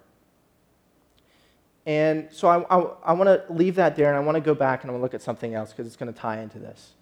And 1.84 2.28
so 2.32 2.48
I, 2.48 2.62
I, 2.74 2.86
I 3.04 3.12
want 3.12 3.28
to 3.28 3.52
leave 3.52 3.76
that 3.76 3.94
there 3.96 4.08
and 4.08 4.16
I 4.16 4.20
want 4.20 4.34
to 4.34 4.40
go 4.40 4.54
back 4.54 4.82
and 4.82 4.90
I 4.90 4.92
want 4.92 5.00
to 5.00 5.04
look 5.04 5.14
at 5.14 5.22
something 5.22 5.54
else 5.54 5.70
because 5.70 5.86
it's 5.86 5.94
going 5.94 6.12
to 6.12 6.18
tie 6.18 6.40
into 6.40 6.58
this 6.58 6.94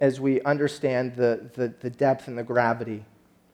as 0.00 0.20
we 0.20 0.40
understand 0.42 1.16
the, 1.16 1.50
the, 1.54 1.72
the 1.80 1.90
depth 1.90 2.28
and 2.28 2.38
the 2.38 2.42
gravity 2.42 3.04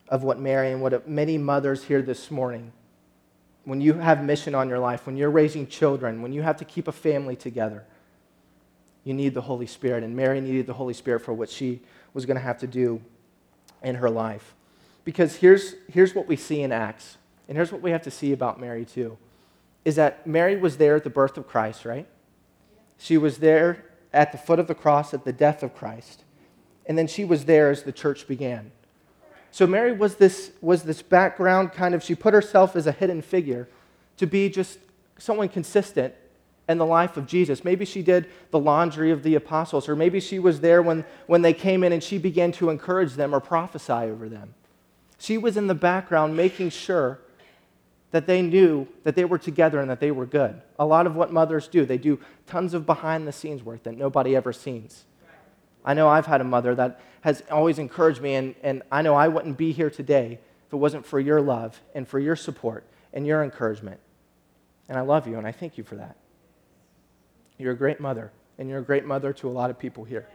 of 0.09 0.23
what 0.23 0.39
Mary 0.39 0.71
and 0.71 0.81
what 0.81 1.07
many 1.07 1.37
mothers 1.37 1.83
here 1.83 2.01
this 2.01 2.29
morning, 2.29 2.71
when 3.63 3.81
you 3.81 3.93
have 3.93 4.23
mission 4.23 4.53
on 4.53 4.69
your 4.69 4.79
life, 4.79 5.07
when 5.07 5.17
you're 5.17 5.31
raising 5.31 5.65
children, 5.65 6.21
when 6.21 6.31
you 6.31 6.43
have 6.43 6.57
to 6.57 6.65
keep 6.65 6.87
a 6.87 6.91
family 6.91 7.35
together, 7.35 7.83
you 9.03 9.13
need 9.13 9.33
the 9.33 9.41
Holy 9.41 9.65
Spirit. 9.65 10.03
And 10.03 10.15
Mary 10.15 10.39
needed 10.41 10.67
the 10.67 10.73
Holy 10.73 10.93
Spirit 10.93 11.21
for 11.21 11.33
what 11.33 11.49
she 11.49 11.81
was 12.13 12.25
going 12.25 12.37
to 12.37 12.43
have 12.43 12.59
to 12.59 12.67
do 12.67 13.01
in 13.81 13.95
her 13.95 14.09
life. 14.09 14.53
Because 15.03 15.35
here's, 15.37 15.75
here's 15.91 16.13
what 16.13 16.27
we 16.27 16.35
see 16.35 16.61
in 16.61 16.71
Acts, 16.71 17.17
and 17.47 17.57
here's 17.57 17.71
what 17.71 17.81
we 17.81 17.91
have 17.91 18.01
to 18.03 18.11
see 18.11 18.31
about 18.31 18.59
Mary 18.59 18.85
too, 18.85 19.17
is 19.83 19.95
that 19.95 20.25
Mary 20.25 20.55
was 20.55 20.77
there 20.77 20.95
at 20.95 21.03
the 21.03 21.09
birth 21.09 21.37
of 21.37 21.47
Christ, 21.47 21.85
right? 21.85 22.07
She 22.97 23.17
was 23.17 23.37
there 23.37 23.85
at 24.13 24.31
the 24.31 24.37
foot 24.37 24.59
of 24.59 24.67
the 24.67 24.75
cross 24.75 25.13
at 25.13 25.25
the 25.25 25.33
death 25.33 25.61
of 25.61 25.75
Christ. 25.75 26.23
And 26.87 26.97
then 26.97 27.07
she 27.07 27.25
was 27.25 27.45
there 27.45 27.69
as 27.69 27.83
the 27.83 27.91
church 27.91 28.27
began. 28.27 28.71
So 29.51 29.65
Mary 29.65 29.93
was 29.93 30.15
this, 30.15 30.51
was 30.61 30.83
this 30.83 31.01
background 31.01 31.71
kind 31.71 31.95
of, 31.95 32.03
she 32.03 32.13
put 32.13 32.33
herself 32.33 32.75
as 32.75 32.87
a 32.87 32.91
hidden 32.91 33.21
figure 33.21 33.67
to 34.17 34.27
be 34.27 34.49
just 34.49 34.79
someone 35.17 35.49
consistent 35.49 36.13
in 36.67 36.77
the 36.77 36.85
life 36.85 37.15
of 37.15 37.27
Jesus. 37.27 37.63
Maybe 37.63 37.85
she 37.85 38.01
did 38.01 38.27
the 38.51 38.59
laundry 38.59 39.11
of 39.11 39.23
the 39.23 39.35
apostles, 39.35 39.87
or 39.87 39.95
maybe 39.95 40.19
she 40.19 40.39
was 40.39 40.59
there 40.59 40.81
when, 40.81 41.05
when 41.27 41.41
they 41.41 41.53
came 41.53 41.83
in 41.83 41.93
and 41.93 42.03
she 42.03 42.17
began 42.17 42.51
to 42.53 42.69
encourage 42.69 43.13
them 43.13 43.33
or 43.33 43.39
prophesy 43.39 43.93
over 43.93 44.27
them. 44.27 44.53
She 45.17 45.37
was 45.37 45.57
in 45.57 45.67
the 45.67 45.75
background 45.75 46.35
making 46.35 46.71
sure 46.71 47.19
that 48.11 48.27
they 48.27 48.41
knew 48.41 48.87
that 49.03 49.15
they 49.15 49.25
were 49.25 49.37
together 49.37 49.79
and 49.79 49.89
that 49.89 49.99
they 49.99 50.11
were 50.11 50.25
good. 50.25 50.61
A 50.79 50.85
lot 50.85 51.07
of 51.07 51.15
what 51.15 51.31
mothers 51.31 51.67
do, 51.67 51.85
they 51.85 51.97
do 51.97 52.19
tons 52.47 52.73
of 52.73 52.85
behind 52.85 53.27
the 53.27 53.31
scenes 53.31 53.63
work 53.63 53.83
that 53.83 53.97
nobody 53.97 54.35
ever 54.35 54.53
sees. 54.53 55.05
I 55.85 55.93
know 55.93 56.09
I've 56.09 56.25
had 56.25 56.41
a 56.41 56.43
mother 56.43 56.73
that 56.75 56.99
has 57.21 57.43
always 57.51 57.79
encouraged 57.79 58.21
me, 58.21 58.33
and, 58.33 58.55
and 58.63 58.81
I 58.91 59.03
know 59.03 59.13
I 59.15 59.27
wouldn't 59.27 59.57
be 59.57 59.71
here 59.71 59.89
today 59.89 60.39
if 60.67 60.73
it 60.73 60.77
wasn't 60.77 61.05
for 61.05 61.19
your 61.19 61.39
love 61.41 61.79
and 61.93 62.07
for 62.07 62.19
your 62.19 62.35
support 62.35 62.83
and 63.13 63.25
your 63.25 63.43
encouragement. 63.43 63.99
And 64.89 64.97
I 64.97 65.01
love 65.01 65.27
you, 65.27 65.37
and 65.37 65.45
I 65.45 65.51
thank 65.51 65.77
you 65.77 65.83
for 65.83 65.95
that. 65.95 66.17
You're 67.57 67.73
a 67.73 67.77
great 67.77 67.99
mother, 67.99 68.31
and 68.57 68.67
you're 68.67 68.79
a 68.79 68.83
great 68.83 69.05
mother 69.05 69.31
to 69.33 69.47
a 69.47 69.51
lot 69.51 69.69
of 69.69 69.79
people 69.79 70.03
here. 70.03 70.27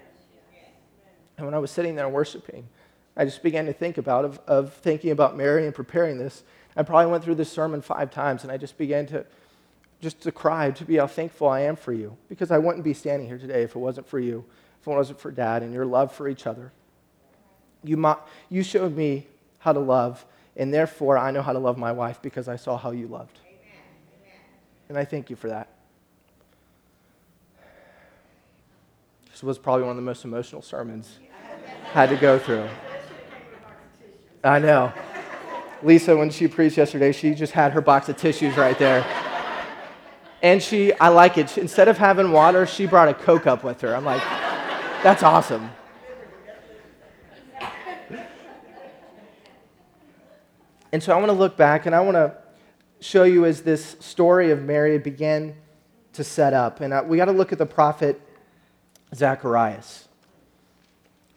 And 1.36 1.46
when 1.46 1.54
I 1.54 1.58
was 1.58 1.70
sitting 1.70 1.96
there 1.96 2.08
worshiping, 2.08 2.68
I 3.16 3.24
just 3.24 3.42
began 3.42 3.66
to 3.66 3.72
think 3.72 3.98
about 3.98 4.24
of, 4.24 4.40
of 4.46 4.72
thinking 4.74 5.10
about 5.10 5.36
Mary 5.36 5.66
and 5.66 5.74
preparing 5.74 6.18
this. 6.18 6.44
I 6.76 6.84
probably 6.84 7.10
went 7.10 7.24
through 7.24 7.34
this 7.34 7.50
sermon 7.50 7.82
five 7.82 8.10
times, 8.10 8.44
and 8.44 8.52
I 8.52 8.56
just 8.56 8.78
began 8.78 9.06
to 9.06 9.26
just 10.00 10.22
to 10.22 10.32
cry 10.32 10.70
to 10.70 10.84
be 10.84 10.96
how 10.96 11.06
thankful 11.06 11.48
I 11.48 11.60
am 11.60 11.76
for 11.76 11.92
you, 11.92 12.16
because 12.28 12.50
I 12.50 12.58
wouldn't 12.58 12.84
be 12.84 12.94
standing 12.94 13.28
here 13.28 13.36
today 13.36 13.62
if 13.62 13.76
it 13.76 13.78
wasn't 13.78 14.06
for 14.06 14.18
you, 14.18 14.44
if 14.80 14.86
it 14.86 14.90
wasn't 14.90 15.20
for 15.20 15.30
Dad 15.30 15.62
and 15.62 15.72
your 15.72 15.84
love 15.84 16.12
for 16.12 16.28
each 16.28 16.46
other. 16.46 16.72
You, 17.84 17.96
mo- 17.96 18.20
you 18.48 18.62
showed 18.62 18.96
me 18.96 19.26
how 19.58 19.72
to 19.72 19.80
love, 19.80 20.24
and 20.56 20.72
therefore 20.72 21.18
I 21.18 21.30
know 21.30 21.42
how 21.42 21.52
to 21.52 21.58
love 21.58 21.76
my 21.76 21.92
wife 21.92 22.20
because 22.22 22.48
I 22.48 22.56
saw 22.56 22.76
how 22.76 22.90
you 22.90 23.06
loved. 23.06 23.38
Amen. 23.46 23.58
Amen. 24.22 24.40
And 24.88 24.98
I 24.98 25.04
thank 25.04 25.30
you 25.30 25.36
for 25.36 25.48
that. 25.48 25.68
This 29.30 29.42
was 29.42 29.58
probably 29.58 29.82
one 29.82 29.90
of 29.90 29.96
the 29.96 30.02
most 30.02 30.24
emotional 30.24 30.62
sermons 30.62 31.18
I 31.84 31.88
had 31.88 32.08
to 32.10 32.16
go 32.16 32.38
through. 32.38 32.68
I 34.44 34.58
know. 34.58 34.92
Lisa, 35.82 36.16
when 36.16 36.30
she 36.30 36.48
preached 36.48 36.76
yesterday, 36.76 37.12
she 37.12 37.34
just 37.34 37.52
had 37.52 37.72
her 37.72 37.80
box 37.80 38.08
of 38.08 38.16
tissues 38.16 38.56
right 38.56 38.78
there. 38.78 39.04
And 40.42 40.62
she, 40.62 40.92
I 40.94 41.08
like 41.08 41.36
it. 41.38 41.50
She, 41.50 41.60
Instead 41.60 41.88
of 41.88 41.98
having 41.98 42.32
water, 42.32 42.66
she 42.66 42.86
brought 42.86 43.08
a 43.08 43.14
Coke 43.14 43.46
up 43.46 43.62
with 43.62 43.80
her. 43.82 43.94
I'm 43.94 44.04
like, 44.04 44.22
that's 45.02 45.22
awesome. 45.22 45.70
And 50.92 51.02
so 51.02 51.12
I 51.12 51.16
want 51.16 51.28
to 51.28 51.32
look 51.32 51.56
back 51.56 51.86
and 51.86 51.94
I 51.94 52.00
want 52.00 52.16
to 52.16 52.36
show 53.00 53.22
you 53.22 53.44
as 53.44 53.62
this 53.62 53.96
story 54.00 54.50
of 54.50 54.62
Mary 54.62 54.98
began 54.98 55.54
to 56.14 56.24
set 56.24 56.52
up. 56.52 56.80
And 56.80 56.92
uh, 56.92 57.04
we 57.06 57.16
got 57.16 57.26
to 57.26 57.32
look 57.32 57.52
at 57.52 57.58
the 57.58 57.66
prophet 57.66 58.20
Zacharias. 59.14 60.08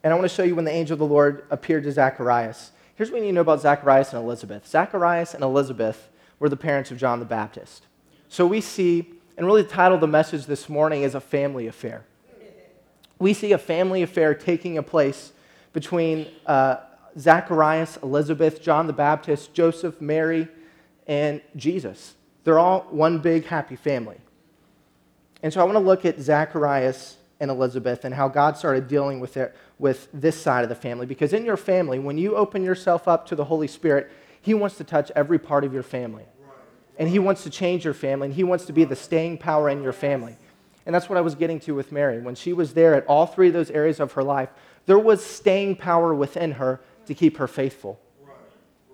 And 0.04 0.12
I 0.12 0.16
want 0.16 0.30
to 0.30 0.36
show 0.36 0.44
you 0.44 0.56
when 0.56 0.66
the 0.66 0.72
angel 0.72 0.96
of 0.96 1.00
the 1.00 1.06
Lord 1.06 1.46
appeared 1.50 1.84
to 1.84 1.92
Zacharias. 1.92 2.72
Here's 2.96 3.12
what 3.12 3.18
you 3.18 3.24
need 3.24 3.30
to 3.30 3.36
know 3.36 3.42
about 3.42 3.62
Zacharias 3.62 4.12
and 4.12 4.22
Elizabeth. 4.22 4.68
Zacharias 4.68 5.34
and 5.34 5.44
Elizabeth 5.44 6.10
were 6.40 6.50
the 6.50 6.58
parents 6.58 6.92
of 6.92 6.98
John 6.98 7.20
the 7.20 7.26
Baptist. 7.26 7.86
So 8.28 8.46
we 8.46 8.60
see, 8.60 9.14
and 9.38 9.46
really 9.46 9.62
the 9.62 9.70
title 9.70 9.96
of 9.96 10.02
the 10.02 10.08
message 10.08 10.48
this 10.48 10.68
morning 10.68 11.04
is 11.04 11.16
a 11.16 11.22
family 11.22 11.68
affair. 11.68 12.06
We 13.24 13.34
see 13.34 13.54
a 13.54 13.58
family 13.58 14.04
affair 14.04 14.36
taking 14.36 14.78
a 14.78 14.84
place 14.84 15.32
between 15.72 16.28
uh, 16.46 16.82
Zacharias, 17.18 17.98
Elizabeth, 18.04 18.62
John 18.62 18.86
the 18.86 18.92
Baptist, 18.92 19.54
Joseph, 19.54 20.02
Mary, 20.02 20.50
and 21.08 21.40
Jesus. 21.56 22.16
They're 22.44 22.60
all 22.60 22.82
one 22.90 23.20
big 23.20 23.46
happy 23.46 23.78
family. 23.78 24.18
And 25.42 25.54
so 25.54 25.62
I 25.62 25.64
want 25.64 25.78
to 25.78 25.80
look 25.80 26.04
at 26.04 26.20
Zacharias 26.20 27.16
and 27.40 27.50
Elizabeth 27.50 28.04
and 28.04 28.14
how 28.14 28.28
God 28.28 28.58
started 28.58 28.90
dealing 28.90 29.22
with, 29.22 29.38
it, 29.38 29.56
with 29.80 30.10
this 30.14 30.36
side 30.36 30.64
of 30.64 30.70
the 30.70 30.76
family. 30.76 31.06
Because 31.06 31.32
in 31.32 31.46
your 31.46 31.56
family, 31.56 32.00
when 32.00 32.18
you 32.18 32.36
open 32.36 32.62
yourself 32.62 33.08
up 33.08 33.26
to 33.28 33.38
the 33.38 33.46
Holy 33.46 33.70
Spirit, 33.70 34.12
He 34.42 34.54
wants 34.54 34.76
to 34.80 34.84
touch 34.84 35.14
every 35.16 35.40
part 35.40 35.64
of 35.64 35.74
your 35.74 35.82
family. 35.82 36.26
And 37.00 37.08
He 37.08 37.20
wants 37.20 37.44
to 37.44 37.50
change 37.50 37.86
your 37.86 37.94
family, 37.94 38.26
and 38.26 38.36
He 38.36 38.44
wants 38.44 38.66
to 38.66 38.74
be 38.74 38.84
the 38.84 38.98
staying 38.98 39.38
power 39.38 39.70
in 39.70 39.82
your 39.82 39.94
family. 39.94 40.36
And 40.86 40.94
that's 40.94 41.08
what 41.08 41.18
I 41.18 41.22
was 41.22 41.36
getting 41.36 41.60
to 41.62 41.76
with 41.76 41.92
Mary. 41.92 42.20
When 42.20 42.36
she 42.36 42.54
was 42.54 42.74
there 42.74 42.94
at 42.94 43.06
all 43.08 43.26
three 43.26 43.48
of 43.48 43.54
those 43.54 43.72
areas 43.72 44.00
of 44.00 44.14
her 44.14 44.24
life, 44.24 44.50
there 44.86 45.00
was 45.00 45.24
staying 45.24 45.78
power 45.78 46.14
within 46.14 46.54
her 46.54 46.82
to 47.06 47.14
keep 47.14 47.38
her 47.38 47.48
faithful, 47.48 48.00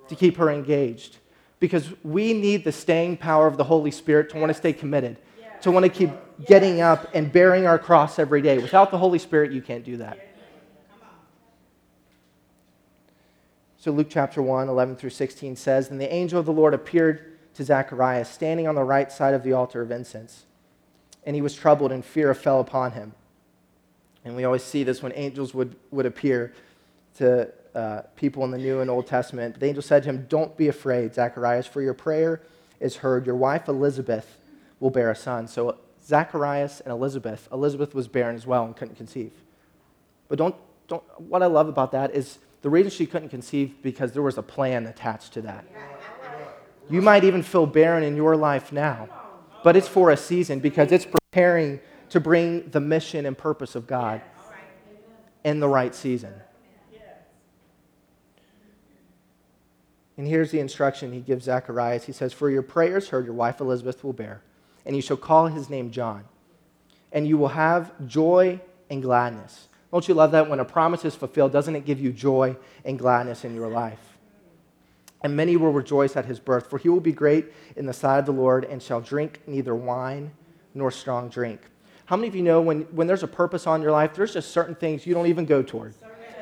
to 0.08 0.16
keep 0.16 0.38
her 0.38 0.50
engaged. 0.50 1.18
Because 1.60 1.92
we 2.04 2.34
need 2.34 2.64
the 2.64 2.72
staying 2.72 3.18
power 3.18 3.48
of 3.48 3.58
the 3.58 3.64
Holy 3.64 3.92
Spirit 3.92 4.30
to 4.30 4.38
want 4.38 4.50
to 4.50 4.54
stay 4.54 4.72
committed, 4.72 5.18
to 5.62 5.72
want 5.72 5.84
to 5.84 5.90
keep 5.90 6.12
getting 6.46 6.80
up 6.80 7.10
and 7.14 7.32
bearing 7.32 7.68
our 7.68 7.80
cross 7.80 8.20
every 8.20 8.42
day. 8.42 8.60
Without 8.60 8.92
the 8.92 8.98
Holy 8.98 9.20
Spirit, 9.20 9.52
you 9.52 9.62
can't 9.62 9.84
do 9.84 9.98
that. 9.98 10.20
So, 13.78 13.92
Luke 13.92 14.08
chapter 14.10 14.42
1, 14.42 14.68
11 14.68 14.98
through 14.98 15.10
16 15.10 15.56
says, 15.56 15.90
And 15.90 16.00
the 16.00 16.14
angel 16.14 16.38
of 16.40 16.46
the 16.46 16.52
Lord 16.52 16.74
appeared 16.74 17.38
to 17.54 17.64
Zacharias, 17.64 18.30
standing 18.30 18.68
on 18.68 18.76
the 18.76 18.84
right 18.84 19.10
side 19.12 19.34
of 19.34 19.44
the 19.44 19.54
altar 19.54 19.82
of 19.82 19.90
incense. 19.90 20.46
And 21.30 21.36
he 21.36 21.44
was 21.44 21.54
troubled, 21.54 21.92
and 21.92 22.04
fear 22.04 22.34
fell 22.34 22.60
upon 22.60 22.94
him. 22.94 23.14
And 24.26 24.36
we 24.36 24.46
always 24.46 24.64
see 24.64 24.84
this 24.84 25.04
when 25.04 25.14
angels 25.14 25.54
would, 25.54 25.76
would 25.92 26.08
appear 26.08 26.54
to 27.18 27.52
uh, 27.76 28.02
people 28.16 28.44
in 28.46 28.50
the 28.50 28.58
New 28.58 28.80
and 28.80 28.90
Old 28.90 29.06
Testament. 29.06 29.60
The 29.60 29.68
angel 29.68 29.84
said 29.84 30.02
to 30.02 30.10
him, 30.10 30.26
Don't 30.28 30.58
be 30.58 30.70
afraid, 30.70 31.14
Zacharias, 31.14 31.68
for 31.68 31.84
your 31.84 31.94
prayer 31.94 32.42
is 32.80 32.96
heard. 32.96 33.28
Your 33.28 33.36
wife 33.36 33.68
Elizabeth 33.68 34.40
will 34.80 34.90
bear 34.90 35.12
a 35.12 35.16
son. 35.16 35.48
So 35.48 35.78
Zacharias 36.04 36.80
and 36.80 36.92
Elizabeth, 36.92 37.48
Elizabeth 37.52 37.94
was 37.94 38.08
barren 38.08 38.36
as 38.36 38.48
well 38.48 38.66
and 38.66 38.76
couldn't 38.76 38.96
conceive. 38.96 39.34
But 40.30 40.40
don't, 40.40 40.56
don't, 40.88 41.04
what 41.22 41.44
I 41.44 41.46
love 41.46 41.68
about 41.68 41.92
that 41.92 42.16
is 42.16 42.40
the 42.64 42.72
reason 42.72 42.90
she 42.90 43.06
couldn't 43.06 43.30
conceive 43.30 43.84
because 43.84 44.14
there 44.14 44.24
was 44.24 44.40
a 44.40 44.44
plan 44.44 44.88
attached 44.88 45.34
to 45.34 45.44
that. 45.44 45.64
You 46.90 47.04
might 47.04 47.24
even 47.24 47.44
feel 47.44 47.68
barren 47.68 48.02
in 48.02 48.16
your 48.16 48.36
life 48.36 48.72
now, 48.72 49.08
but 49.64 49.76
it's 49.76 49.88
for 49.88 50.10
a 50.10 50.18
season 50.18 50.60
because 50.60 50.92
it's 50.92 51.06
preparing 51.32 51.80
to 52.10 52.20
bring 52.20 52.68
the 52.72 52.80
mission 52.80 53.26
and 53.26 53.38
purpose 53.38 53.76
of 53.76 53.86
God 53.86 54.22
in 55.44 55.60
the 55.60 55.68
right 55.68 55.94
season. 55.94 56.34
And 60.18 60.28
here's 60.28 60.52
the 60.52 60.60
instruction 60.60 61.14
he 61.14 61.22
gives 61.22 61.46
Zacharias. 61.46 62.06
He 62.06 62.12
says, 62.12 62.34
For 62.34 62.50
your 62.50 62.64
prayers 62.64 63.10
heard, 63.10 63.26
your 63.26 63.36
wife 63.36 63.62
Elizabeth 63.62 64.04
will 64.04 64.12
bear, 64.12 64.42
and 64.86 64.96
you 64.96 65.02
shall 65.02 65.18
call 65.18 65.48
his 65.48 65.70
name 65.70 65.92
John. 65.92 66.26
And 67.12 67.28
you 67.28 67.38
will 67.38 67.50
have 67.50 67.92
joy 68.08 68.60
and 68.90 69.02
gladness. 69.02 69.68
Don't 69.92 70.08
you 70.08 70.14
love 70.16 70.32
that 70.32 70.50
when 70.50 70.60
a 70.60 70.66
promise 70.66 71.06
is 71.06 71.16
fulfilled? 71.16 71.52
Doesn't 71.52 71.76
it 71.76 71.86
give 71.86 72.00
you 72.00 72.12
joy 72.12 72.58
and 72.84 73.00
gladness 73.00 73.46
in 73.46 73.56
your 73.56 73.70
life? 73.70 74.18
And 75.22 75.36
many 75.36 75.56
will 75.56 75.72
rejoice 75.72 76.18
at 76.18 76.26
his 76.26 76.40
birth, 76.40 76.70
for 76.70 76.80
he 76.80 76.90
will 76.90 77.00
be 77.00 77.12
great 77.12 77.54
in 77.76 77.86
the 77.86 77.94
sight 77.94 78.20
of 78.20 78.26
the 78.26 78.34
Lord 78.34 78.66
and 78.66 78.82
shall 78.82 79.02
drink 79.02 79.42
neither 79.48 79.76
wine 79.76 80.32
nor 80.74 80.92
strong 80.92 81.30
drink. 81.30 81.62
How 82.06 82.16
many 82.16 82.28
of 82.28 82.36
you 82.36 82.42
know 82.42 82.62
when, 82.62 82.82
when 82.92 83.08
there's 83.08 83.24
a 83.24 83.28
purpose 83.28 83.68
on 83.68 83.82
your 83.82 83.92
life, 83.92 84.14
there's 84.16 84.34
just 84.34 84.52
certain 84.52 84.76
things 84.76 85.06
you 85.06 85.14
don't 85.14 85.28
even 85.28 85.46
go 85.46 85.62
toward? 85.62 85.94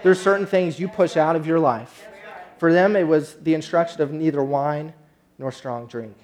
There's 0.03 0.21
certain 0.21 0.45
things 0.45 0.79
you 0.79 0.87
push 0.87 1.17
out 1.17 1.35
of 1.35 1.45
your 1.45 1.59
life. 1.59 2.07
For 2.57 2.71
them, 2.71 2.95
it 2.95 3.03
was 3.03 3.35
the 3.35 3.53
instruction 3.53 4.01
of 4.01 4.11
neither 4.11 4.43
wine 4.43 4.93
nor 5.37 5.51
strong 5.51 5.87
drink. 5.87 6.15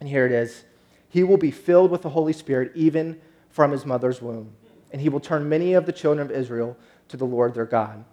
And 0.00 0.08
here 0.08 0.26
it 0.26 0.32
is 0.32 0.64
He 1.08 1.22
will 1.22 1.36
be 1.36 1.50
filled 1.50 1.90
with 1.90 2.02
the 2.02 2.10
Holy 2.10 2.32
Spirit 2.32 2.72
even 2.74 3.20
from 3.50 3.70
his 3.70 3.86
mother's 3.86 4.20
womb, 4.20 4.50
and 4.90 5.00
he 5.00 5.08
will 5.08 5.20
turn 5.20 5.48
many 5.48 5.74
of 5.74 5.86
the 5.86 5.92
children 5.92 6.26
of 6.26 6.34
Israel 6.34 6.76
to 7.06 7.16
the 7.16 7.24
Lord 7.24 7.54
their 7.54 7.64
God. 7.64 8.04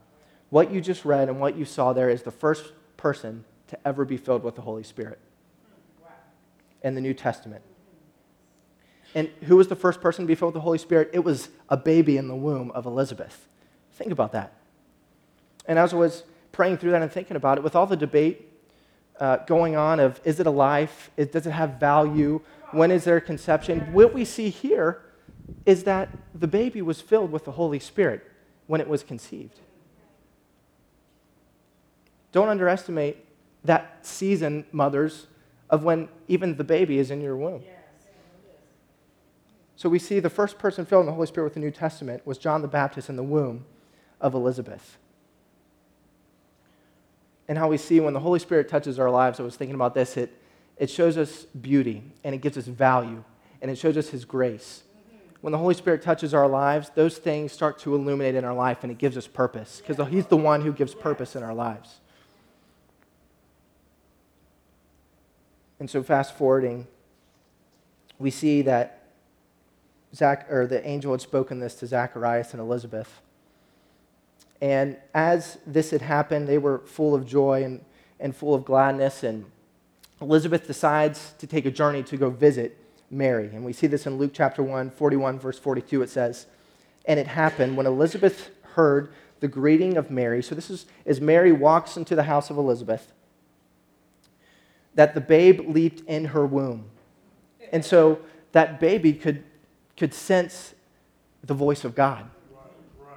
What 0.51 0.71
you 0.71 0.81
just 0.81 1.03
read 1.03 1.29
and 1.29 1.39
what 1.39 1.57
you 1.57 1.65
saw 1.65 1.93
there 1.93 2.09
is 2.09 2.21
the 2.21 2.31
first 2.31 2.73
person 2.97 3.43
to 3.69 3.87
ever 3.87 4.05
be 4.05 4.17
filled 4.17 4.43
with 4.43 4.55
the 4.55 4.61
Holy 4.61 4.83
Spirit 4.83 5.19
in 6.83 6.93
the 6.93 7.01
New 7.01 7.13
Testament. 7.13 7.63
And 9.13 9.29
who 9.43 9.57
was 9.57 9.67
the 9.67 9.75
first 9.75 10.01
person 10.01 10.25
to 10.25 10.27
be 10.27 10.35
filled 10.35 10.53
with 10.53 10.61
the 10.61 10.63
Holy 10.63 10.77
Spirit? 10.77 11.09
It 11.13 11.19
was 11.19 11.49
a 11.69 11.77
baby 11.77 12.17
in 12.17 12.27
the 12.27 12.35
womb 12.35 12.71
of 12.71 12.85
Elizabeth. 12.85 13.47
Think 13.93 14.11
about 14.11 14.31
that. 14.31 14.53
And 15.65 15.77
as 15.77 15.93
I 15.93 15.97
was 15.97 16.23
praying 16.51 16.77
through 16.77 16.91
that 16.91 17.01
and 17.01 17.11
thinking 17.11 17.35
about 17.35 17.57
it, 17.57 17.63
with 17.63 17.75
all 17.75 17.85
the 17.85 17.97
debate 17.97 18.47
uh, 19.19 19.37
going 19.45 19.75
on 19.75 19.99
of 19.99 20.19
is 20.23 20.39
it 20.39 20.47
a 20.47 20.51
life? 20.51 21.11
Does 21.15 21.45
it 21.45 21.51
have 21.51 21.79
value? 21.79 22.41
When 22.71 22.89
is 22.89 23.03
there 23.03 23.19
conception? 23.19 23.93
What 23.93 24.13
we 24.13 24.25
see 24.25 24.49
here 24.49 25.01
is 25.65 25.83
that 25.83 26.09
the 26.33 26.47
baby 26.47 26.81
was 26.81 27.01
filled 27.01 27.31
with 27.31 27.45
the 27.45 27.51
Holy 27.51 27.79
Spirit 27.79 28.25
when 28.67 28.81
it 28.81 28.87
was 28.87 29.03
conceived. 29.03 29.59
Don't 32.31 32.47
underestimate 32.47 33.25
that 33.65 34.05
season, 34.05 34.65
mothers, 34.71 35.27
of 35.69 35.83
when 35.83 36.07
even 36.27 36.55
the 36.55 36.63
baby 36.63 36.97
is 36.97 37.11
in 37.11 37.21
your 37.21 37.35
womb. 37.35 37.63
So 39.81 39.89
we 39.89 39.97
see 39.97 40.19
the 40.19 40.29
first 40.29 40.59
person 40.59 40.85
filled 40.85 40.99
in 40.99 41.05
the 41.07 41.13
Holy 41.13 41.25
Spirit 41.25 41.45
with 41.45 41.53
the 41.55 41.59
New 41.59 41.71
Testament 41.71 42.21
was 42.23 42.37
John 42.37 42.61
the 42.61 42.67
Baptist 42.67 43.09
in 43.09 43.15
the 43.15 43.23
womb 43.23 43.65
of 44.19 44.35
Elizabeth 44.35 44.99
and 47.47 47.57
how 47.57 47.67
we 47.67 47.77
see 47.77 47.99
when 47.99 48.13
the 48.13 48.19
Holy 48.19 48.37
Spirit 48.37 48.69
touches 48.69 48.99
our 48.99 49.09
lives. 49.09 49.39
I 49.39 49.43
was 49.43 49.55
thinking 49.55 49.73
about 49.73 49.95
this, 49.95 50.17
it, 50.17 50.37
it 50.77 50.91
shows 50.91 51.17
us 51.17 51.45
beauty 51.45 52.03
and 52.23 52.35
it 52.35 52.41
gives 52.41 52.59
us 52.59 52.65
value 52.65 53.23
and 53.59 53.71
it 53.71 53.75
shows 53.75 53.97
us 53.97 54.09
His 54.09 54.23
grace. 54.23 54.83
When 55.41 55.51
the 55.51 55.57
Holy 55.57 55.73
Spirit 55.73 56.03
touches 56.03 56.35
our 56.35 56.47
lives, 56.47 56.91
those 56.93 57.17
things 57.17 57.51
start 57.51 57.79
to 57.79 57.95
illuminate 57.95 58.35
in 58.35 58.45
our 58.45 58.53
life 58.53 58.83
and 58.83 58.91
it 58.91 58.99
gives 58.99 59.17
us 59.17 59.25
purpose 59.25 59.81
because 59.83 60.09
He's 60.09 60.27
the 60.27 60.37
one 60.37 60.61
who 60.61 60.73
gives 60.73 60.93
purpose 60.93 61.35
in 61.35 61.41
our 61.41 61.55
lives. 61.55 62.01
And 65.79 65.89
so, 65.89 66.03
fast 66.03 66.37
forwarding, 66.37 66.85
we 68.19 68.29
see 68.29 68.61
that 68.61 69.00
Zach, 70.13 70.51
or 70.51 70.67
the 70.67 70.85
angel 70.85 71.11
had 71.13 71.21
spoken 71.21 71.59
this 71.59 71.75
to 71.75 71.87
Zacharias 71.87 72.51
and 72.51 72.61
Elizabeth. 72.61 73.21
And 74.61 74.97
as 75.13 75.57
this 75.65 75.91
had 75.91 76.01
happened, 76.01 76.47
they 76.47 76.57
were 76.57 76.79
full 76.79 77.15
of 77.15 77.25
joy 77.25 77.63
and, 77.63 77.83
and 78.19 78.35
full 78.35 78.53
of 78.53 78.63
gladness. 78.63 79.23
And 79.23 79.45
Elizabeth 80.21 80.67
decides 80.67 81.33
to 81.39 81.47
take 81.47 81.65
a 81.65 81.71
journey 81.71 82.03
to 82.03 82.17
go 82.17 82.29
visit 82.29 82.77
Mary. 83.09 83.49
And 83.53 83.65
we 83.65 83.73
see 83.73 83.87
this 83.87 84.05
in 84.05 84.17
Luke 84.17 84.31
chapter 84.33 84.61
1, 84.61 84.91
41, 84.91 85.39
verse 85.39 85.57
42. 85.57 86.03
It 86.03 86.09
says, 86.09 86.45
And 87.05 87.19
it 87.19 87.27
happened 87.27 87.75
when 87.75 87.87
Elizabeth 87.87 88.51
heard 88.73 89.11
the 89.39 89.47
greeting 89.47 89.97
of 89.97 90.11
Mary. 90.11 90.41
So 90.41 90.55
this 90.55 90.69
is 90.69 90.85
as 91.05 91.19
Mary 91.19 91.51
walks 91.51 91.97
into 91.97 92.15
the 92.15 92.23
house 92.23 92.49
of 92.49 92.57
Elizabeth, 92.57 93.11
that 94.93 95.15
the 95.15 95.21
babe 95.21 95.67
leaped 95.67 96.07
in 96.07 96.25
her 96.25 96.45
womb. 96.45 96.85
And 97.71 97.83
so 97.83 98.19
that 98.51 98.79
baby 98.79 99.13
could, 99.13 99.43
could 100.01 100.15
sense 100.15 100.73
the 101.43 101.53
voice 101.53 101.85
of 101.85 101.93
God 101.93 102.27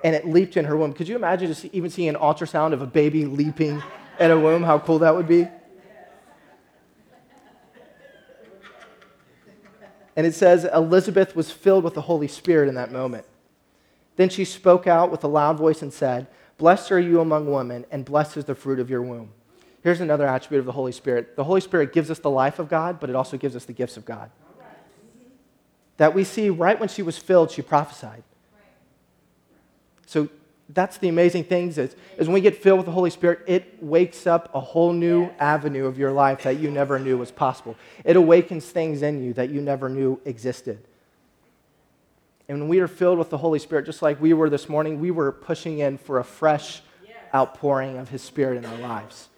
and 0.04 0.14
it 0.14 0.28
leaped 0.28 0.58
in 0.58 0.66
her 0.66 0.76
womb. 0.76 0.92
Could 0.92 1.08
you 1.08 1.16
imagine 1.16 1.48
just 1.48 1.64
even 1.64 1.88
seeing 1.88 2.10
an 2.10 2.16
ultrasound 2.16 2.74
of 2.74 2.82
a 2.82 2.86
baby 2.86 3.24
leaping 3.24 3.82
in 4.20 4.30
a 4.30 4.38
womb? 4.38 4.62
How 4.62 4.78
cool 4.78 4.98
that 4.98 5.14
would 5.14 5.26
be? 5.26 5.48
And 10.14 10.26
it 10.26 10.34
says 10.34 10.66
Elizabeth 10.74 11.34
was 11.34 11.50
filled 11.50 11.84
with 11.84 11.94
the 11.94 12.02
Holy 12.02 12.28
Spirit 12.28 12.68
in 12.68 12.74
that 12.74 12.92
moment. 12.92 13.24
Then 14.16 14.28
she 14.28 14.44
spoke 14.44 14.86
out 14.86 15.10
with 15.10 15.24
a 15.24 15.28
loud 15.28 15.56
voice 15.56 15.80
and 15.80 15.90
said, 15.90 16.26
Blessed 16.58 16.92
are 16.92 17.00
you 17.00 17.18
among 17.22 17.50
women, 17.50 17.86
and 17.90 18.04
blessed 18.04 18.36
is 18.36 18.44
the 18.44 18.54
fruit 18.54 18.78
of 18.78 18.90
your 18.90 19.00
womb. 19.00 19.30
Here's 19.82 20.02
another 20.02 20.26
attribute 20.26 20.58
of 20.58 20.66
the 20.66 20.72
Holy 20.72 20.92
Spirit 20.92 21.34
the 21.34 21.44
Holy 21.44 21.62
Spirit 21.62 21.94
gives 21.94 22.10
us 22.10 22.18
the 22.18 22.28
life 22.28 22.58
of 22.58 22.68
God, 22.68 23.00
but 23.00 23.08
it 23.08 23.16
also 23.16 23.38
gives 23.38 23.56
us 23.56 23.64
the 23.64 23.72
gifts 23.72 23.96
of 23.96 24.04
God. 24.04 24.30
That 25.96 26.14
we 26.14 26.24
see 26.24 26.50
right 26.50 26.78
when 26.78 26.88
she 26.88 27.02
was 27.02 27.18
filled, 27.18 27.50
she 27.50 27.62
prophesied. 27.62 28.22
So 30.06 30.28
that's 30.68 30.98
the 30.98 31.08
amazing 31.08 31.44
thing 31.44 31.68
is, 31.68 31.78
is 31.78 31.96
when 32.18 32.32
we 32.32 32.40
get 32.40 32.56
filled 32.56 32.78
with 32.78 32.86
the 32.86 32.92
Holy 32.92 33.10
Spirit, 33.10 33.40
it 33.46 33.82
wakes 33.82 34.26
up 34.26 34.54
a 34.54 34.60
whole 34.60 34.92
new 34.92 35.30
avenue 35.38 35.86
of 35.86 35.98
your 35.98 36.12
life 36.12 36.42
that 36.44 36.58
you 36.58 36.70
never 36.70 36.98
knew 36.98 37.18
was 37.18 37.30
possible. 37.30 37.76
It 38.04 38.16
awakens 38.16 38.66
things 38.66 39.02
in 39.02 39.22
you 39.22 39.32
that 39.34 39.50
you 39.50 39.60
never 39.60 39.88
knew 39.88 40.20
existed. 40.24 40.78
And 42.48 42.60
when 42.60 42.68
we 42.68 42.80
are 42.80 42.88
filled 42.88 43.18
with 43.18 43.30
the 43.30 43.38
Holy 43.38 43.58
Spirit, 43.58 43.86
just 43.86 44.02
like 44.02 44.20
we 44.20 44.32
were 44.32 44.50
this 44.50 44.68
morning, 44.68 45.00
we 45.00 45.10
were 45.10 45.32
pushing 45.32 45.78
in 45.78 45.96
for 45.98 46.18
a 46.18 46.24
fresh 46.24 46.82
outpouring 47.34 47.96
of 47.98 48.10
His 48.10 48.22
Spirit 48.22 48.58
in 48.58 48.64
our 48.64 48.78
lives. 48.78 49.28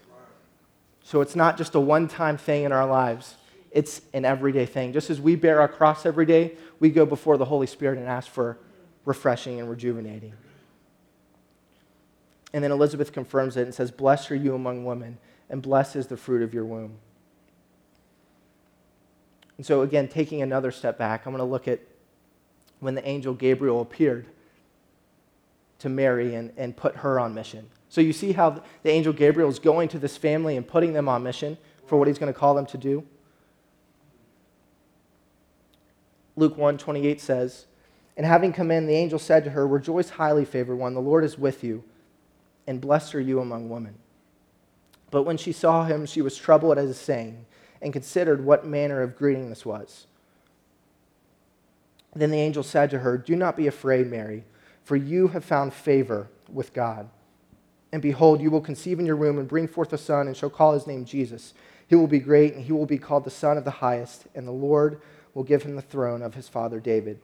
So 1.03 1.21
it's 1.21 1.37
not 1.37 1.57
just 1.57 1.75
a 1.75 1.81
one 1.81 2.09
time 2.09 2.37
thing 2.37 2.65
in 2.65 2.73
our 2.73 2.87
lives, 2.87 3.37
it's 3.77 4.01
an 4.15 4.25
everyday 4.25 4.65
thing. 4.65 4.95
Just 4.95 5.11
as 5.11 5.21
we 5.21 5.37
bear 5.37 5.61
our 5.61 5.69
cross 5.69 6.07
every 6.07 6.25
day, 6.25 6.57
we 6.81 6.89
go 6.89 7.05
before 7.05 7.37
the 7.37 7.45
Holy 7.45 7.67
Spirit 7.67 7.99
and 7.99 8.09
ask 8.09 8.27
for 8.27 8.57
refreshing 9.05 9.61
and 9.61 9.69
rejuvenating. 9.69 10.33
And 12.55 12.65
then 12.65 12.71
Elizabeth 12.71 13.13
confirms 13.13 13.55
it 13.59 13.65
and 13.65 13.75
says, 13.75 13.91
Blessed 13.91 14.31
are 14.31 14.35
you 14.35 14.55
among 14.55 14.87
women, 14.87 15.19
and 15.51 15.61
blessed 15.61 15.95
is 15.95 16.07
the 16.07 16.17
fruit 16.17 16.41
of 16.41 16.55
your 16.55 16.65
womb. 16.65 16.95
And 19.59 19.67
so, 19.67 19.83
again, 19.83 20.09
taking 20.09 20.41
another 20.41 20.71
step 20.71 20.97
back, 20.97 21.27
I'm 21.27 21.35
going 21.35 21.47
to 21.47 21.51
look 21.51 21.69
at 21.69 21.81
when 22.81 22.95
the 22.95 23.07
angel 23.07 23.35
Gabriel 23.35 23.83
appeared 23.83 24.27
to 25.81 25.91
Mary 25.91 26.35
and, 26.35 26.51
and 26.57 26.75
put 26.75 26.97
her 26.97 27.21
on 27.21 27.35
mission. 27.35 27.69
So, 27.91 28.01
you 28.01 28.15
see 28.15 28.33
how 28.33 28.63
the 28.83 28.91
angel 28.91 29.13
Gabriel 29.13 29.51
is 29.51 29.59
going 29.59 29.89
to 29.91 29.99
this 29.99 30.17
family 30.17 30.57
and 30.57 30.67
putting 30.67 30.95
them 30.95 31.11
on 31.11 31.23
mission 31.23 31.59
for 31.87 31.99
what 31.99 32.09
he's 32.09 32.19
going 32.19 32.33
to 32.33 32.39
call 32.39 32.55
them 32.55 32.65
to 32.67 32.79
do? 32.79 33.05
Luke 36.37 36.57
1 36.57 36.79
28 36.79 37.21
says, 37.21 37.67
And 38.17 38.25
having 38.25 38.53
come 38.53 38.71
in, 38.71 38.87
the 38.87 38.95
angel 38.95 39.19
said 39.19 39.45
to 39.45 39.51
her, 39.51 39.67
Rejoice, 39.67 40.11
highly 40.11 40.45
favored 40.45 40.77
one, 40.77 40.95
the 40.95 41.01
Lord 41.01 41.25
is 41.25 41.39
with 41.39 41.65
you 41.65 41.83
and 42.67 42.81
blessed 42.81 43.15
are 43.15 43.21
you 43.21 43.41
among 43.41 43.69
women. 43.69 43.95
But 45.11 45.23
when 45.23 45.37
she 45.37 45.53
saw 45.53 45.85
him, 45.85 46.05
she 46.05 46.21
was 46.21 46.37
troubled 46.37 46.79
at 46.79 46.85
his 46.85 46.99
saying, 46.99 47.47
and 47.81 47.93
considered 47.93 48.45
what 48.45 48.67
manner 48.67 49.03
of 49.03 49.17
greeting 49.17 49.49
this 49.49 49.65
was. 49.65 50.07
Then 52.15 52.31
the 52.31 52.41
angel 52.41 52.63
said 52.63 52.91
to 52.91 53.01
her, 53.01 53.19
Do 53.19 53.37
not 53.37 53.57
be 53.57 53.67
afraid, 53.67 54.09
Mary, 54.09 54.45
for 54.83 54.97
you 54.97 55.29
have 55.29 55.45
found 55.45 55.75
favor 55.75 56.29
with 56.51 56.73
God. 56.73 57.09
And 57.93 58.03
behold, 58.03 58.41
you 58.41 58.51
will 58.51 58.61
conceive 58.61 58.99
in 58.99 59.07
your 59.07 59.17
womb 59.17 59.39
and 59.39 59.47
bring 59.47 59.69
forth 59.69 59.93
a 59.93 59.99
son, 59.99 60.27
and 60.27 60.37
shall 60.37 60.51
call 60.51 60.73
his 60.73 60.87
name 60.87 61.05
Jesus. 61.05 61.55
He 61.87 61.95
will 61.95 62.09
be 62.09 62.19
great, 62.19 62.55
and 62.55 62.65
he 62.65 62.73
will 62.73 62.87
be 62.87 62.99
called 62.99 63.25
the 63.25 63.31
Son 63.31 63.57
of 63.57 63.65
the 63.65 63.71
Highest, 63.71 64.27
and 64.35 64.49
the 64.49 64.53
Lord 64.53 65.01
will 65.37 65.45
give 65.45 65.65
him 65.65 65.77
the 65.77 65.83
throne 65.83 66.23
of 66.23 66.33
his 66.33 66.49
father 66.49 66.81
David. 66.81 67.21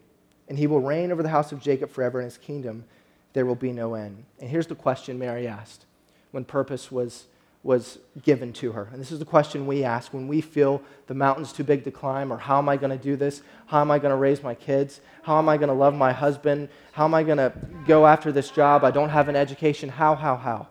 And 0.47 0.59
he 0.59 0.67
will 0.67 0.81
reign 0.81 1.11
over 1.11 1.23
the 1.23 1.31
house 1.31 1.51
of 1.51 1.63
Jacob 1.63 1.89
forever, 1.89 2.21
and 2.21 2.27
his 2.27 2.37
kingdom 2.37 2.85
there 3.33 3.47
will 3.47 3.55
be 3.55 3.73
no 3.73 3.95
end. 3.95 4.27
And 4.39 4.51
here's 4.51 4.67
the 4.67 4.75
question 4.75 5.19
Mary 5.19 5.49
asked 5.49 5.87
when 6.31 6.45
purpose 6.45 6.93
was, 6.93 7.25
was 7.63 7.99
given 8.21 8.53
to 8.53 8.73
her. 8.73 8.91
And 8.93 9.01
this 9.01 9.13
is 9.13 9.19
the 9.19 9.25
question 9.25 9.67
we 9.67 9.83
ask 9.83 10.13
when 10.13 10.29
we 10.29 10.43
feel 10.43 10.83
the 11.07 11.15
mountain's 11.15 11.55
too 11.55 11.65
big 11.65 11.85
to 11.85 11.91
climb, 11.91 12.31
or 12.31 12.37
how 12.37 12.59
am 12.59 12.69
I 12.69 12.77
going 12.77 12.91
to 12.91 13.03
do 13.03 13.17
this? 13.17 13.41
How 13.65 13.81
am 13.81 13.91
I 13.91 13.99
going 13.99 14.11
to 14.11 14.17
raise 14.17 14.43
my 14.43 14.55
kids? 14.55 15.01
How 15.23 15.39
am 15.39 15.49
I 15.49 15.57
going 15.57 15.71
to 15.71 15.75
love 15.75 15.95
my 15.95 16.13
husband? 16.13 16.69
How 16.93 17.07
am 17.07 17.15
I 17.15 17.23
going 17.23 17.39
to 17.39 17.51
go 17.87 18.07
after 18.07 18.31
this 18.31 18.51
job? 18.51 18.85
I 18.85 18.91
don't 18.91 19.09
have 19.09 19.31
an 19.31 19.37
education. 19.37 19.89
How, 19.89 20.17
how, 20.17 20.37
how? 20.37 20.69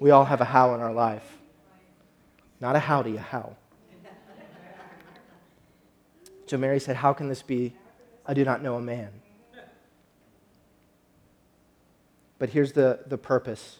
We 0.00 0.12
all 0.12 0.24
have 0.24 0.40
a 0.40 0.46
how 0.46 0.72
in 0.74 0.80
our 0.80 0.94
life. 0.94 1.36
Not 2.58 2.74
a 2.74 2.78
howdy, 2.78 3.18
a 3.18 3.20
how. 3.20 3.54
So 6.50 6.58
Mary 6.58 6.80
said, 6.80 6.96
How 6.96 7.12
can 7.12 7.28
this 7.28 7.42
be? 7.42 7.74
I 8.26 8.34
do 8.34 8.44
not 8.44 8.60
know 8.60 8.74
a 8.74 8.80
man. 8.80 9.10
But 12.40 12.48
here's 12.48 12.72
the, 12.72 12.98
the 13.06 13.16
purpose. 13.16 13.78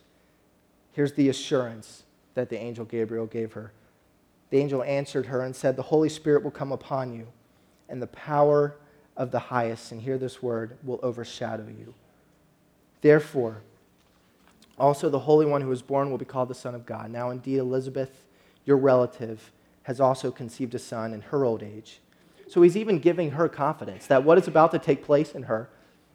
Here's 0.93 1.15
the 1.15 1.29
assurance 1.29 2.05
that 2.35 2.49
the 2.49 2.57
angel 2.57 2.85
Gabriel 2.85 3.27
gave 3.27 3.55
her. 3.55 3.73
The 4.51 4.59
angel 4.59 4.85
answered 4.85 5.27
her 5.27 5.43
and 5.43 5.57
said, 5.57 5.75
The 5.75 5.83
Holy 5.83 6.09
Spirit 6.09 6.45
will 6.45 6.53
come 6.53 6.71
upon 6.71 7.13
you, 7.13 7.27
and 7.89 8.01
the 8.01 8.07
power 8.07 8.77
of 9.17 9.33
the 9.33 9.41
highest, 9.41 9.91
and 9.91 10.01
hear 10.01 10.17
this 10.17 10.41
word, 10.41 10.79
will 10.85 11.01
overshadow 11.03 11.67
you. 11.67 11.93
Therefore, 13.01 13.63
also 14.79 15.11
the 15.11 15.19
Holy 15.19 15.45
One 15.45 15.63
who 15.63 15.71
was 15.71 15.83
born 15.83 16.09
will 16.09 16.19
be 16.19 16.25
called 16.25 16.49
the 16.49 16.55
Son 16.55 16.77
of 16.77 16.87
God. 16.87 17.11
Now, 17.11 17.31
indeed, 17.31 17.59
Elizabeth, 17.59 18.27
your 18.65 18.77
relative, 18.77 19.51
has 19.83 20.01
also 20.01 20.31
conceived 20.31 20.77
a 20.77 20.79
son 20.79 21.13
in 21.13 21.23
her 21.23 21.45
old 21.45 21.65
age. 21.65 22.01
So 22.51 22.63
he's 22.63 22.77
even 22.77 22.99
giving 22.99 23.31
her 23.31 23.49
confidence 23.49 24.09
that 24.09 24.25
what 24.25 24.37
is 24.37 24.49
about 24.49 24.73
to 24.73 24.81
take 24.81 25.05
place 25.05 25.37
in 25.37 25.45
her. 25.45 25.71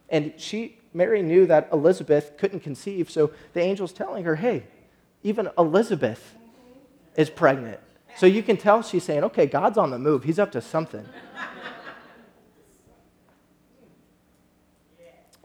And 0.09 0.33
she, 0.35 0.77
Mary 0.93 1.21
knew 1.21 1.45
that 1.45 1.69
Elizabeth 1.71 2.33
couldn't 2.37 2.59
conceive, 2.59 3.09
so 3.09 3.31
the 3.53 3.61
angel's 3.61 3.93
telling 3.93 4.25
her, 4.25 4.35
hey, 4.35 4.65
even 5.23 5.49
Elizabeth 5.57 6.35
is 7.15 7.29
pregnant. 7.29 7.79
So 8.17 8.25
you 8.25 8.43
can 8.43 8.57
tell 8.57 8.83
she's 8.83 9.05
saying, 9.05 9.23
okay, 9.23 9.45
God's 9.45 9.77
on 9.77 9.91
the 9.91 9.97
move. 9.97 10.25
He's 10.25 10.37
up 10.37 10.51
to 10.51 10.61
something. 10.61 11.05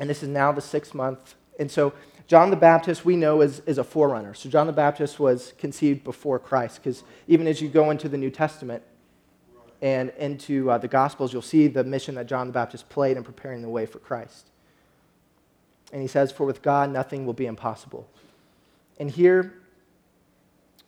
and 0.00 0.10
this 0.10 0.24
is 0.24 0.28
now 0.28 0.50
the 0.50 0.60
sixth 0.60 0.92
month. 0.92 1.36
And 1.60 1.70
so 1.70 1.92
John 2.26 2.50
the 2.50 2.56
Baptist, 2.56 3.04
we 3.04 3.14
know, 3.14 3.42
is, 3.42 3.60
is 3.60 3.78
a 3.78 3.84
forerunner. 3.84 4.34
So 4.34 4.48
John 4.48 4.66
the 4.66 4.72
Baptist 4.72 5.20
was 5.20 5.52
conceived 5.56 6.02
before 6.02 6.40
Christ, 6.40 6.80
because 6.82 7.04
even 7.28 7.46
as 7.46 7.60
you 7.60 7.68
go 7.68 7.90
into 7.92 8.08
the 8.08 8.18
New 8.18 8.30
Testament 8.30 8.82
and 9.82 10.10
into 10.18 10.70
uh, 10.70 10.78
the 10.78 10.88
Gospels, 10.88 11.32
you'll 11.32 11.42
see 11.42 11.66
the 11.66 11.84
mission 11.84 12.14
that 12.16 12.26
John 12.26 12.46
the 12.46 12.52
Baptist 12.52 12.88
played 12.88 13.16
in 13.16 13.24
preparing 13.24 13.62
the 13.62 13.68
way 13.68 13.86
for 13.86 13.98
Christ. 13.98 14.48
And 15.92 16.02
he 16.02 16.08
says, 16.08 16.30
For 16.30 16.44
with 16.44 16.62
God 16.62 16.90
nothing 16.90 17.26
will 17.26 17.32
be 17.32 17.46
impossible. 17.46 18.08
And 18.98 19.10
here, 19.10 19.54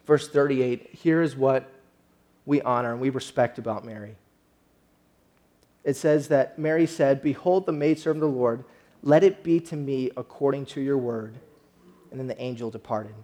verse 0.07 0.29
38, 0.29 0.91
here 0.93 1.23
is 1.23 1.35
what 1.35 1.71
we 2.45 2.61
honor 2.63 2.93
and 2.93 3.01
we 3.01 3.11
respect 3.11 3.59
about 3.59 3.85
Mary. 3.85 4.17
It 5.85 5.95
says 5.95 6.29
that 6.29 6.59
Mary 6.59 6.87
said, 6.87 7.23
Behold 7.23 7.67
the 7.67 7.73
maidservant 7.73 8.23
of 8.23 8.31
the 8.31 8.37
Lord, 8.37 8.65
let 9.03 9.25
it 9.25 9.43
be 9.43 9.59
to 9.61 9.77
me 9.77 10.11
according 10.17 10.67
to 10.67 10.81
your 10.81 10.99
word. 10.99 11.35
And 12.11 12.21
then 12.21 12.27
the 12.27 12.41
angel 12.41 12.71
departed. 12.71 13.15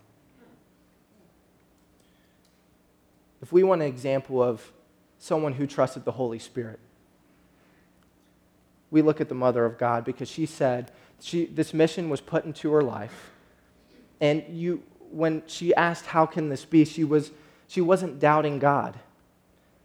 If 3.42 3.52
we 3.52 3.62
want 3.62 3.82
an 3.82 3.88
example 3.88 4.42
of 4.42 4.72
someone 5.18 5.54
who 5.54 5.66
trusted 5.66 6.04
the 6.04 6.12
Holy 6.12 6.38
Spirit, 6.38 6.78
we 8.90 9.02
look 9.02 9.20
at 9.20 9.28
the 9.28 9.34
mother 9.34 9.64
of 9.64 9.78
God 9.78 10.04
because 10.04 10.28
she 10.30 10.46
said, 10.46 10.90
she, 11.20 11.46
this 11.46 11.74
mission 11.74 12.08
was 12.08 12.20
put 12.20 12.44
into 12.44 12.72
her 12.72 12.82
life. 12.82 13.30
And 14.20 14.44
you, 14.48 14.82
when 15.10 15.42
she 15.46 15.74
asked, 15.74 16.06
How 16.06 16.26
can 16.26 16.48
this 16.48 16.64
be? 16.64 16.84
She, 16.84 17.04
was, 17.04 17.30
she 17.66 17.80
wasn't 17.80 18.18
doubting 18.18 18.58
God. 18.58 18.98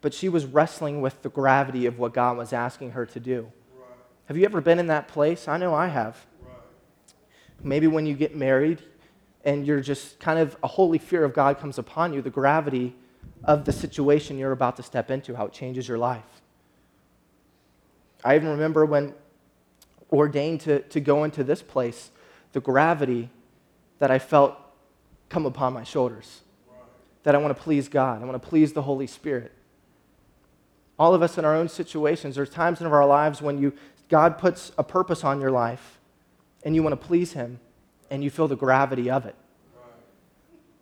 but 0.02 0.14
she 0.14 0.28
was 0.28 0.46
wrestling 0.46 1.02
with 1.02 1.22
the 1.22 1.30
gravity 1.30 1.86
of 1.86 1.98
what 1.98 2.14
God 2.14 2.36
was 2.36 2.52
asking 2.52 2.92
her 2.92 3.06
to 3.06 3.20
do. 3.22 3.50
Have 4.26 4.36
you 4.36 4.44
ever 4.44 4.60
been 4.60 4.78
in 4.78 4.88
that 4.88 5.08
place? 5.08 5.48
I 5.48 5.58
know 5.58 5.74
I 5.74 5.88
have. 5.88 6.26
Maybe 7.64 7.88
when 7.88 8.06
you 8.06 8.14
get 8.14 8.36
married 8.36 8.82
and 9.46 9.66
you're 9.66 9.80
just 9.80 10.20
kind 10.20 10.40
of 10.40 10.58
a 10.62 10.68
holy 10.68 10.98
fear 10.98 11.24
of 11.24 11.34
God 11.34 11.58
comes 11.58 11.78
upon 11.78 12.14
you, 12.14 12.22
the 12.22 12.30
gravity 12.30 12.96
of 13.44 13.66
the 13.66 13.72
situation 13.72 14.38
you're 14.38 14.52
about 14.52 14.78
to 14.78 14.84
step 14.84 15.12
into, 15.12 15.36
how 15.36 15.46
it 15.46 15.54
changes 15.54 15.88
your 15.88 15.98
life. 15.98 16.24
I 18.24 18.36
even 18.36 18.50
remember 18.50 18.86
when 18.86 19.14
ordained 20.12 20.62
to, 20.62 20.80
to 20.80 21.00
go 21.00 21.24
into 21.24 21.44
this 21.44 21.62
place, 21.62 22.12
the 22.54 22.62
gravity 22.62 23.30
that 24.00 24.12
I 24.12 24.20
felt 24.20 24.56
come 25.30 25.46
upon 25.46 25.74
my 25.74 25.84
shoulders. 25.84 26.42
That 27.24 27.36
I 27.36 27.38
want 27.38 27.56
to 27.56 27.62
please 27.62 27.90
God, 27.90 28.22
I 28.22 28.26
want 28.26 28.42
to 28.42 28.48
please 28.48 28.74
the 28.74 28.82
Holy 28.82 29.08
Spirit. 29.08 29.52
All 31.00 31.14
of 31.14 31.22
us 31.22 31.38
in 31.38 31.46
our 31.46 31.56
own 31.56 31.68
situations, 31.68 32.36
there's 32.36 32.50
times 32.50 32.80
in 32.80 32.88
our 32.88 33.06
lives 33.06 33.42
when 33.42 33.58
you, 33.58 33.74
God 34.10 34.38
puts 34.38 34.72
a 34.78 34.84
purpose 34.84 35.24
on 35.24 35.42
your 35.42 35.52
life 35.52 36.00
and 36.64 36.76
you 36.76 36.84
want 36.84 37.00
to 37.00 37.08
please 37.08 37.34
Him 37.34 37.60
and 38.12 38.24
you 38.24 38.30
feel 38.30 38.48
the 38.48 38.56
gravity 38.56 39.10
of 39.10 39.26
it. 39.26 39.36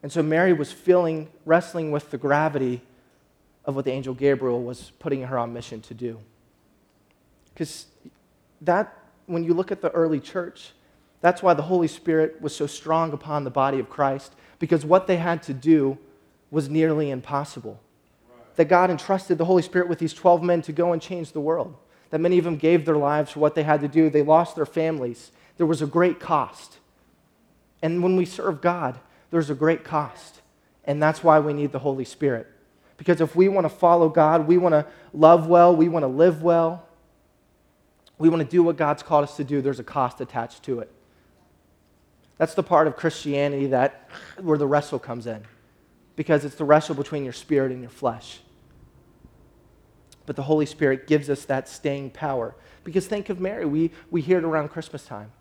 And 0.03 0.11
so 0.11 0.23
Mary 0.23 0.53
was 0.53 0.71
feeling, 0.71 1.29
wrestling 1.45 1.91
with 1.91 2.09
the 2.11 2.17
gravity 2.17 2.81
of 3.65 3.75
what 3.75 3.85
the 3.85 3.91
angel 3.91 4.13
Gabriel 4.13 4.63
was 4.63 4.91
putting 4.99 5.21
her 5.23 5.37
on 5.37 5.53
mission 5.53 5.81
to 5.81 5.93
do. 5.93 6.19
Because 7.53 7.85
that, 8.61 8.97
when 9.27 9.43
you 9.43 9.53
look 9.53 9.71
at 9.71 9.81
the 9.81 9.91
early 9.91 10.19
church, 10.19 10.71
that's 11.21 11.43
why 11.43 11.53
the 11.53 11.61
Holy 11.63 11.87
Spirit 11.87 12.41
was 12.41 12.55
so 12.55 12.65
strong 12.65 13.13
upon 13.13 13.43
the 13.43 13.51
body 13.51 13.79
of 13.79 13.89
Christ, 13.89 14.33
because 14.57 14.83
what 14.83 15.05
they 15.05 15.17
had 15.17 15.43
to 15.43 15.53
do 15.53 15.97
was 16.49 16.69
nearly 16.69 17.11
impossible. 17.11 17.79
That 18.55 18.65
God 18.65 18.89
entrusted 18.89 19.37
the 19.37 19.45
Holy 19.45 19.61
Spirit 19.61 19.87
with 19.87 19.99
these 19.99 20.13
12 20.13 20.41
men 20.43 20.61
to 20.63 20.71
go 20.71 20.93
and 20.93 21.01
change 21.01 21.31
the 21.31 21.39
world. 21.39 21.75
That 22.09 22.19
many 22.19 22.37
of 22.37 22.43
them 22.43 22.57
gave 22.57 22.85
their 22.85 22.97
lives 22.97 23.31
for 23.31 23.39
what 23.39 23.55
they 23.55 23.63
had 23.63 23.81
to 23.81 23.87
do. 23.87 24.09
They 24.09 24.23
lost 24.23 24.55
their 24.55 24.65
families. 24.65 25.31
There 25.57 25.65
was 25.65 25.81
a 25.81 25.87
great 25.87 26.19
cost. 26.19 26.79
And 27.81 28.03
when 28.03 28.15
we 28.15 28.25
serve 28.25 28.61
God, 28.61 28.99
there's 29.31 29.49
a 29.49 29.55
great 29.55 29.83
cost. 29.83 30.41
And 30.85 31.01
that's 31.01 31.23
why 31.23 31.39
we 31.39 31.53
need 31.53 31.71
the 31.71 31.79
Holy 31.79 32.05
Spirit. 32.05 32.47
Because 32.97 33.21
if 33.21 33.35
we 33.35 33.47
want 33.47 33.65
to 33.65 33.69
follow 33.69 34.09
God, 34.09 34.47
we 34.47 34.57
want 34.57 34.73
to 34.73 34.85
love 35.13 35.47
well, 35.47 35.75
we 35.75 35.89
want 35.89 36.03
to 36.03 36.07
live 36.07 36.43
well, 36.43 36.85
we 38.17 38.29
want 38.29 38.43
to 38.43 38.47
do 38.47 38.61
what 38.61 38.77
God's 38.77 39.01
called 39.01 39.23
us 39.23 39.35
to 39.37 39.43
do, 39.43 39.61
there's 39.61 39.79
a 39.79 39.83
cost 39.83 40.21
attached 40.21 40.63
to 40.63 40.79
it. 40.79 40.91
That's 42.37 42.53
the 42.53 42.63
part 42.63 42.87
of 42.87 42.95
Christianity 42.95 43.67
that 43.67 44.09
where 44.39 44.57
the 44.57 44.67
wrestle 44.67 44.99
comes 44.99 45.27
in. 45.27 45.43
Because 46.15 46.45
it's 46.45 46.55
the 46.55 46.63
wrestle 46.63 46.95
between 46.95 47.23
your 47.23 47.33
spirit 47.33 47.71
and 47.71 47.81
your 47.81 47.89
flesh. 47.89 48.41
But 50.25 50.35
the 50.35 50.43
Holy 50.43 50.65
Spirit 50.65 51.07
gives 51.07 51.29
us 51.29 51.45
that 51.45 51.67
staying 51.67 52.11
power. 52.11 52.55
Because 52.83 53.07
think 53.07 53.29
of 53.29 53.39
Mary. 53.39 53.65
We, 53.65 53.91
we 54.09 54.21
hear 54.21 54.37
it 54.37 54.43
around 54.43 54.69
Christmas 54.69 55.05
time. 55.05 55.31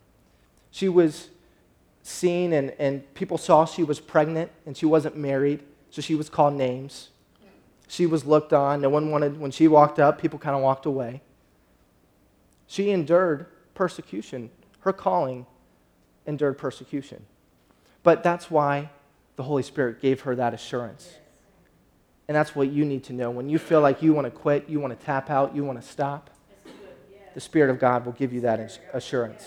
She 0.70 0.88
was 0.88 1.28
seen, 2.02 2.52
and, 2.52 2.70
and 2.78 3.12
people 3.14 3.38
saw 3.38 3.64
she 3.64 3.84
was 3.84 4.00
pregnant 4.00 4.50
and 4.66 4.76
she 4.76 4.86
wasn't 4.86 5.16
married, 5.16 5.62
so 5.90 6.00
she 6.00 6.14
was 6.14 6.28
called 6.28 6.54
names. 6.54 7.10
She 7.88 8.06
was 8.06 8.24
looked 8.24 8.52
on. 8.52 8.80
No 8.80 8.88
one 8.88 9.10
wanted, 9.10 9.40
when 9.40 9.50
she 9.50 9.66
walked 9.66 9.98
up, 9.98 10.20
people 10.20 10.38
kind 10.38 10.56
of 10.56 10.62
walked 10.62 10.86
away. 10.86 11.22
She 12.66 12.90
endured 12.90 13.46
persecution. 13.74 14.50
Her 14.80 14.92
calling 14.92 15.46
endured 16.26 16.56
persecution. 16.56 17.24
But 18.02 18.22
that's 18.22 18.50
why 18.50 18.90
the 19.36 19.42
Holy 19.42 19.62
Spirit 19.62 20.00
gave 20.00 20.20
her 20.20 20.36
that 20.36 20.54
assurance. 20.54 21.14
And 22.28 22.36
that's 22.36 22.54
what 22.54 22.70
you 22.70 22.84
need 22.84 23.02
to 23.04 23.12
know. 23.12 23.30
When 23.30 23.48
you 23.48 23.58
feel 23.58 23.80
like 23.80 24.02
you 24.02 24.12
want 24.12 24.26
to 24.26 24.30
quit, 24.30 24.68
you 24.68 24.78
want 24.78 24.98
to 24.98 25.04
tap 25.04 25.30
out, 25.30 25.56
you 25.56 25.64
want 25.64 25.82
to 25.82 25.86
stop, 25.86 26.30
the 27.34 27.40
Spirit 27.40 27.70
of 27.70 27.80
God 27.80 28.06
will 28.06 28.12
give 28.12 28.32
you 28.32 28.40
that 28.42 28.78
assurance. 28.92 29.46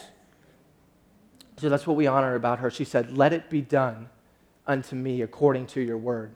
So 1.63 1.69
that's 1.69 1.88
what 1.88 1.95
we 1.95 2.08
honor 2.08 2.36
about 2.36 2.60
her. 2.60 2.69
She 2.69 2.84
said, 2.84 3.17
Let 3.17 3.32
it 3.32 3.49
be 3.49 3.62
done 3.62 4.10
unto 4.67 4.97
me 4.97 5.21
according 5.21 5.67
to 5.67 5.80
your 5.80 5.97
word. 5.97 6.36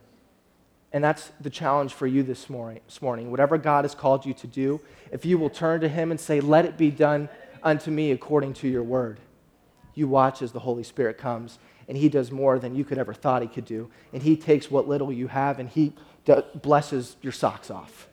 And 0.93 1.03
that's 1.03 1.31
the 1.41 1.49
challenge 1.49 1.93
for 1.93 2.07
you 2.07 2.23
this 2.23 2.49
morning, 2.49 2.79
this 2.85 3.01
morning. 3.01 3.29
Whatever 3.29 3.57
God 3.57 3.83
has 3.83 3.93
called 3.93 4.25
you 4.25 4.33
to 4.35 4.47
do, 4.47 4.79
if 5.11 5.25
you 5.25 5.37
will 5.37 5.49
turn 5.49 5.81
to 5.81 5.89
Him 5.89 6.11
and 6.11 6.19
say, 6.19 6.39
Let 6.39 6.63
it 6.63 6.77
be 6.77 6.91
done 6.91 7.27
unto 7.61 7.91
me 7.91 8.11
according 8.11 8.53
to 8.53 8.69
your 8.69 8.83
word, 8.83 9.19
you 9.95 10.07
watch 10.07 10.41
as 10.41 10.53
the 10.53 10.61
Holy 10.61 10.83
Spirit 10.83 11.17
comes 11.17 11.59
and 11.89 11.97
He 11.97 12.07
does 12.07 12.31
more 12.31 12.57
than 12.57 12.73
you 12.73 12.85
could 12.85 12.97
ever 12.97 13.13
thought 13.13 13.41
He 13.41 13.49
could 13.49 13.65
do. 13.65 13.91
And 14.13 14.23
He 14.23 14.37
takes 14.37 14.71
what 14.71 14.87
little 14.87 15.11
you 15.11 15.27
have 15.27 15.59
and 15.59 15.67
He 15.67 15.91
blesses 16.55 17.17
your 17.21 17.33
socks 17.33 17.69
off. 17.69 18.07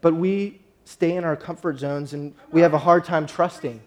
But 0.00 0.14
we 0.14 0.62
stay 0.84 1.14
in 1.14 1.22
our 1.22 1.36
comfort 1.36 1.78
zones 1.78 2.12
and 2.12 2.34
we 2.50 2.62
have 2.62 2.74
a 2.74 2.78
hard 2.78 3.04
time 3.04 3.24
trusting 3.24 3.82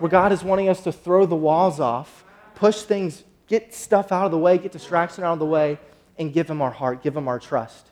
where 0.00 0.10
God 0.10 0.32
is 0.32 0.42
wanting 0.42 0.68
us 0.68 0.82
to 0.82 0.92
throw 0.92 1.26
the 1.26 1.36
walls 1.36 1.80
off, 1.80 2.24
push 2.54 2.82
things, 2.82 3.24
get 3.46 3.74
stuff 3.74 4.12
out 4.12 4.26
of 4.26 4.30
the 4.30 4.38
way, 4.38 4.58
get 4.58 4.72
distraction 4.72 5.24
out 5.24 5.34
of 5.34 5.38
the 5.38 5.46
way, 5.46 5.78
and 6.18 6.32
give 6.32 6.48
Him 6.48 6.62
our 6.62 6.70
heart, 6.70 7.02
give 7.02 7.16
Him 7.16 7.28
our 7.28 7.38
trust. 7.38 7.88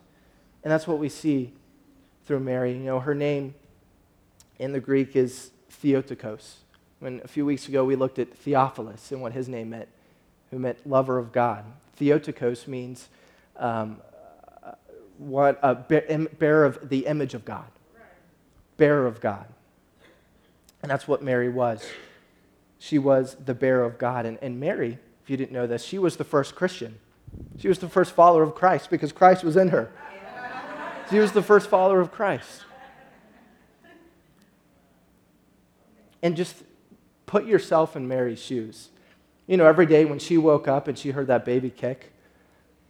And 0.63 0.73
that's 0.73 0.87
what 0.87 0.99
we 0.99 1.09
see 1.09 1.53
through 2.25 2.41
Mary. 2.41 2.73
You 2.73 2.81
know, 2.81 3.01
her 3.01 3.15
name 3.15 3.55
in 4.59 4.73
the 4.73 4.81
Greek 4.81 5.17
is 5.17 5.51
Theotokos. 5.71 6.59
When 6.99 7.21
a 7.25 7.29
few 7.29 7.45
weeks 7.45 7.69
ago 7.69 7.85
we 7.85 7.95
looked 7.95 8.19
at 8.19 8.35
Theophilus 8.35 9.13
and 9.13 9.21
what 9.21 9.33
his 9.33 9.49
name 9.49 9.71
meant, 9.71 9.89
who 10.51 10.59
meant 10.59 10.87
lover 10.87 11.19
of 11.19 11.33
God. 11.33 11.65
Theotokos 11.97 12.67
means 12.67 13.09
um, 13.57 13.99
what 15.19 15.59
a 15.63 15.75
bearer 15.75 16.65
of 16.65 16.89
the 16.89 17.07
image 17.07 17.35
of 17.35 17.45
God, 17.45 17.67
bearer 18.77 19.07
of 19.07 19.21
God. 19.21 19.47
And 20.83 20.91
that's 20.91 21.09
what 21.09 21.23
Mary 21.23 21.49
was. 21.49 21.85
She 22.79 22.99
was 22.99 23.37
the 23.45 23.55
bearer 23.55 23.85
of 23.85 23.99
God. 23.99 24.27
And, 24.27 24.39
and 24.43 24.61
Mary, 24.61 24.99
if 25.23 25.31
you 25.31 25.37
didn't 25.37 25.53
know 25.53 25.67
this, 25.67 25.83
she 25.85 25.99
was 25.99 26.17
the 26.17 26.25
first 26.25 26.55
Christian. 26.55 26.99
She 27.59 27.69
was 27.69 27.79
the 27.79 27.89
first 27.89 28.13
follower 28.13 28.43
of 28.43 28.55
Christ 28.55 28.91
because 28.91 29.13
Christ 29.13 29.43
was 29.43 29.57
in 29.57 29.69
her. 29.69 29.91
She 31.11 31.19
was 31.19 31.33
the 31.33 31.43
first 31.43 31.69
follower 31.69 32.01
of 32.01 32.13
Christ. 32.13 32.65
And 36.23 36.37
just 36.37 36.63
put 37.27 37.47
yourself 37.47 37.97
in 37.97 38.09
Mary's 38.09 38.41
shoes. 38.41 38.89
You 39.47 39.57
know, 39.57 39.67
every 39.67 39.87
day 39.87 40.05
when 40.05 40.19
she 40.19 40.39
woke 40.39 40.67
up 40.67 40.89
and 40.89 40.99
she 40.99 41.11
heard 41.11 41.29
that 41.29 41.45
baby 41.45 41.71
kick, 41.71 42.13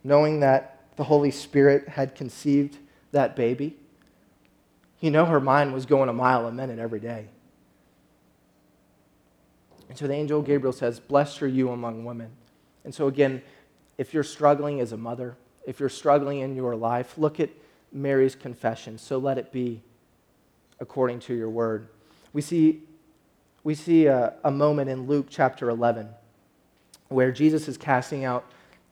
knowing 0.02 0.40
that 0.40 0.80
the 0.96 1.04
Holy 1.04 1.30
Spirit 1.30 1.88
had 1.88 2.14
conceived 2.14 2.78
that 3.12 3.36
baby, 3.36 3.76
you 5.00 5.10
know 5.10 5.26
her 5.26 5.40
mind 5.40 5.74
was 5.74 5.84
going 5.84 6.08
a 6.08 6.12
mile 6.12 6.46
a 6.46 6.52
minute 6.52 6.78
every 6.78 7.00
day. 7.00 7.26
And 9.96 10.00
so 10.00 10.08
the 10.08 10.12
angel 10.12 10.42
Gabriel 10.42 10.74
says, 10.74 11.00
Blessed 11.00 11.40
are 11.40 11.48
you 11.48 11.70
among 11.70 12.04
women. 12.04 12.30
And 12.84 12.94
so, 12.94 13.08
again, 13.08 13.40
if 13.96 14.12
you're 14.12 14.22
struggling 14.22 14.78
as 14.80 14.92
a 14.92 14.96
mother, 14.98 15.38
if 15.66 15.80
you're 15.80 15.88
struggling 15.88 16.40
in 16.40 16.54
your 16.54 16.76
life, 16.76 17.16
look 17.16 17.40
at 17.40 17.48
Mary's 17.90 18.34
confession. 18.34 18.98
So 18.98 19.16
let 19.16 19.38
it 19.38 19.52
be 19.52 19.80
according 20.80 21.20
to 21.20 21.34
your 21.34 21.48
word. 21.48 21.88
We 22.34 22.42
see, 22.42 22.82
we 23.64 23.74
see 23.74 24.04
a, 24.04 24.34
a 24.44 24.50
moment 24.50 24.90
in 24.90 25.06
Luke 25.06 25.28
chapter 25.30 25.70
11 25.70 26.10
where 27.08 27.32
Jesus 27.32 27.66
is 27.66 27.78
casting 27.78 28.26
out 28.26 28.44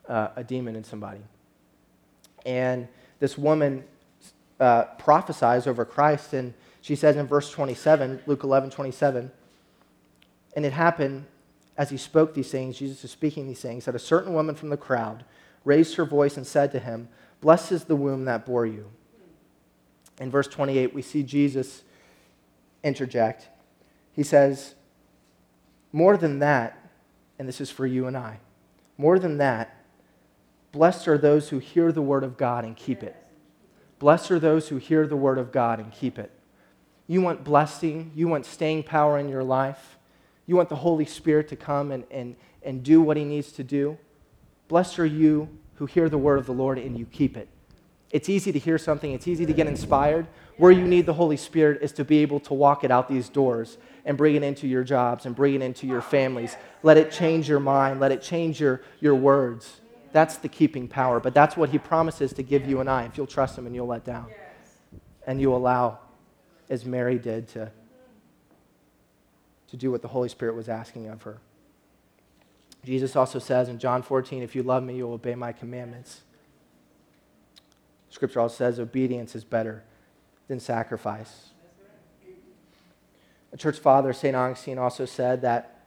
uh, 0.09 0.29
a 0.37 0.43
demon 0.43 0.75
in 0.75 0.85
somebody. 0.85 1.21
And 2.47 2.89
this 3.19 3.37
woman 3.37 3.85
uh, 4.59 4.85
prophesies 4.97 5.67
over 5.67 5.85
Christ, 5.85 6.33
and 6.33 6.55
she 6.81 6.97
says 6.97 7.17
in 7.17 7.27
verse 7.27 7.51
27, 7.51 8.23
Luke 8.25 8.43
11, 8.43 8.71
27, 8.71 9.31
and 10.55 10.65
it 10.65 10.73
happened 10.73 11.27
as 11.77 11.91
he 11.91 11.97
spoke 11.97 12.35
these 12.35 12.51
things, 12.51 12.79
Jesus 12.79 13.03
is 13.05 13.11
speaking 13.11 13.47
these 13.47 13.61
things, 13.61 13.85
that 13.85 13.95
a 13.95 14.01
certain 14.01 14.33
woman 14.33 14.55
from 14.55 14.69
the 14.69 14.77
crowd 14.77 15.25
raised 15.65 15.97
her 15.97 16.05
voice 16.05 16.37
and 16.37 16.47
said 16.47 16.71
to 16.73 16.79
him, 16.79 17.09
Blessed 17.41 17.73
is 17.73 17.85
the 17.85 17.97
womb 17.97 18.25
that 18.27 18.47
bore 18.47 18.67
you. 18.67 18.91
In 20.21 20.31
verse 20.31 20.47
28, 20.47 20.95
we 20.95 21.03
see 21.03 21.23
Jesus 21.23 21.83
interject. 22.85 23.49
He 24.13 24.23
says, 24.23 24.75
More 25.93 26.17
than 26.17 26.39
that, 26.39 26.79
and 27.39 27.49
this 27.49 27.61
is 27.61 27.71
for 27.71 27.87
you 27.87 28.07
and 28.07 28.17
I, 28.17 28.39
more 28.97 29.19
than 29.19 29.39
that, 29.39 29.85
blessed 30.71 31.09
are 31.09 31.19
those 31.19 31.49
who 31.49 31.59
hear 31.59 31.91
the 31.91 32.03
word 32.03 32.23
of 32.23 32.37
God 32.37 32.65
and 32.65 32.77
keep 32.77 33.03
it. 33.03 33.17
Blessed 33.99 34.31
are 34.31 34.39
those 34.39 34.69
who 34.69 34.77
hear 34.77 35.07
the 35.07 35.17
word 35.17 35.39
of 35.39 35.51
God 35.51 35.81
and 35.81 35.91
keep 35.91 36.19
it. 36.19 36.31
You 37.07 37.21
want 37.21 37.43
blessing, 37.43 38.13
you 38.15 38.29
want 38.29 38.47
staying 38.47 38.85
power 38.85 39.19
in 39.19 39.29
your 39.29 39.45
life. 39.45 39.99
You 40.47 40.57
want 40.57 40.69
the 40.69 40.77
Holy 40.77 41.05
Spirit 41.05 41.49
to 41.49 41.57
come 41.57 41.91
and, 41.91 42.05
and, 42.11 42.37
and 42.63 42.83
do 42.83 43.01
what 43.01 43.17
he 43.17 43.25
needs 43.25 43.53
to 43.53 43.65
do? 43.65 43.99
Blessed 44.69 44.99
are 44.99 45.07
you 45.07 45.49
who 45.77 45.87
hear 45.87 46.09
the 46.09 46.19
word 46.19 46.39
of 46.39 46.47
the 46.47 46.53
Lord 46.53 46.79
and 46.79 46.99
you 46.99 47.07
keep 47.07 47.37
it. 47.37 47.49
It's 48.11 48.29
easy 48.29 48.53
to 48.53 48.59
hear 48.59 48.79
something, 48.79 49.13
it's 49.13 49.27
easy 49.27 49.45
to 49.45 49.53
get 49.53 49.67
inspired. 49.67 50.29
Where 50.57 50.71
you 50.71 50.87
need 50.87 51.07
the 51.07 51.15
Holy 51.15 51.37
Spirit 51.37 51.83
is 51.83 51.91
to 51.93 52.05
be 52.05 52.19
able 52.19 52.39
to 52.41 52.55
walk 52.55 52.85
it 52.85 52.93
out 52.93 53.09
these 53.09 53.29
doors 53.29 53.77
and 54.05 54.17
bring 54.17 54.37
it 54.37 54.45
into 54.45 54.69
your 54.69 54.85
jobs 54.85 55.27
and 55.27 55.35
bring 55.35 55.55
it 55.55 55.63
into 55.63 55.87
your 55.87 56.01
families. 56.01 56.57
Let 56.85 56.97
it 56.97 57.11
change 57.11 57.49
your 57.49 57.59
mind, 57.59 57.99
let 57.99 58.13
it 58.13 58.23
change 58.23 58.61
your, 58.61 58.83
your 59.01 59.17
words. 59.17 59.81
That's 60.13 60.37
the 60.37 60.49
keeping 60.49 60.87
power. 60.87 61.19
But 61.19 61.35
that's 61.35 61.57
what 61.57 61.71
he 61.71 61.79
promises 61.79 62.33
to 62.35 62.45
give 62.45 62.69
you 62.69 62.79
and 62.79 62.89
I 62.89 63.03
if 63.05 63.17
you'll 63.17 63.27
trust 63.27 63.59
him 63.59 63.67
and 63.67 63.75
you'll 63.75 63.89
let 63.89 64.05
down. 64.05 64.27
And 65.27 65.41
you 65.41 65.53
allow, 65.53 65.99
as 66.71 66.85
Mary 66.85 67.19
did, 67.19 67.49
to, 67.49 67.73
to 69.71 69.77
do 69.77 69.91
what 69.91 70.03
the 70.03 70.09
Holy 70.09 70.29
Spirit 70.29 70.55
was 70.55 70.69
asking 70.69 71.09
of 71.09 71.23
her. 71.23 71.39
Jesus 72.85 73.17
also 73.17 73.39
says 73.39 73.69
in 73.69 73.79
John 73.79 74.03
14, 74.03 74.43
If 74.43 74.55
you 74.55 74.63
love 74.63 74.83
me, 74.83 74.97
you'll 74.97 75.13
obey 75.13 75.35
my 75.35 75.53
commandments. 75.53 76.23
Scripture 78.11 78.41
also 78.41 78.57
says 78.57 78.79
obedience 78.79 79.35
is 79.35 79.43
better 79.43 79.83
than 80.49 80.61
sacrifice. 80.61 81.51
A 83.53 83.57
church 83.57 83.79
father, 83.79 84.13
St. 84.13 84.37
Augustine, 84.37 84.79
also 84.79 85.05
said 85.05 85.43
that 85.43 85.83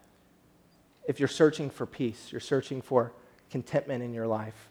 if 1.08 1.20
you're 1.20 1.28
searching 1.28 1.70
for 1.70 1.86
peace, 1.86 2.32
you're 2.32 2.42
searching 2.42 2.82
for 2.82 3.14
contentment 3.50 4.04
in 4.04 4.14
your 4.14 4.28
life. 4.28 4.70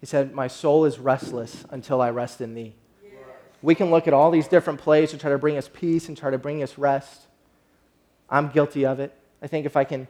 He 0.00 0.06
said, 0.06 0.34
My 0.34 0.48
soul 0.48 0.84
is 0.84 0.98
restless 0.98 1.64
until 1.70 2.00
I 2.00 2.10
rest 2.10 2.40
in 2.40 2.54
thee. 2.54 2.74
We 3.62 3.74
can 3.74 3.90
look 3.90 4.08
at 4.08 4.12
all 4.12 4.30
these 4.30 4.48
different 4.48 4.80
plays 4.80 5.12
to 5.12 5.18
try 5.18 5.30
to 5.30 5.38
bring 5.38 5.56
us 5.56 5.70
peace 5.72 6.08
and 6.08 6.16
try 6.16 6.30
to 6.30 6.38
bring 6.38 6.62
us 6.62 6.76
rest. 6.76 7.28
I'm 8.32 8.48
guilty 8.48 8.84
of 8.84 8.98
it. 8.98 9.14
I 9.40 9.46
think 9.46 9.64
if 9.66 9.76
I 9.76 9.84
can, 9.84 10.08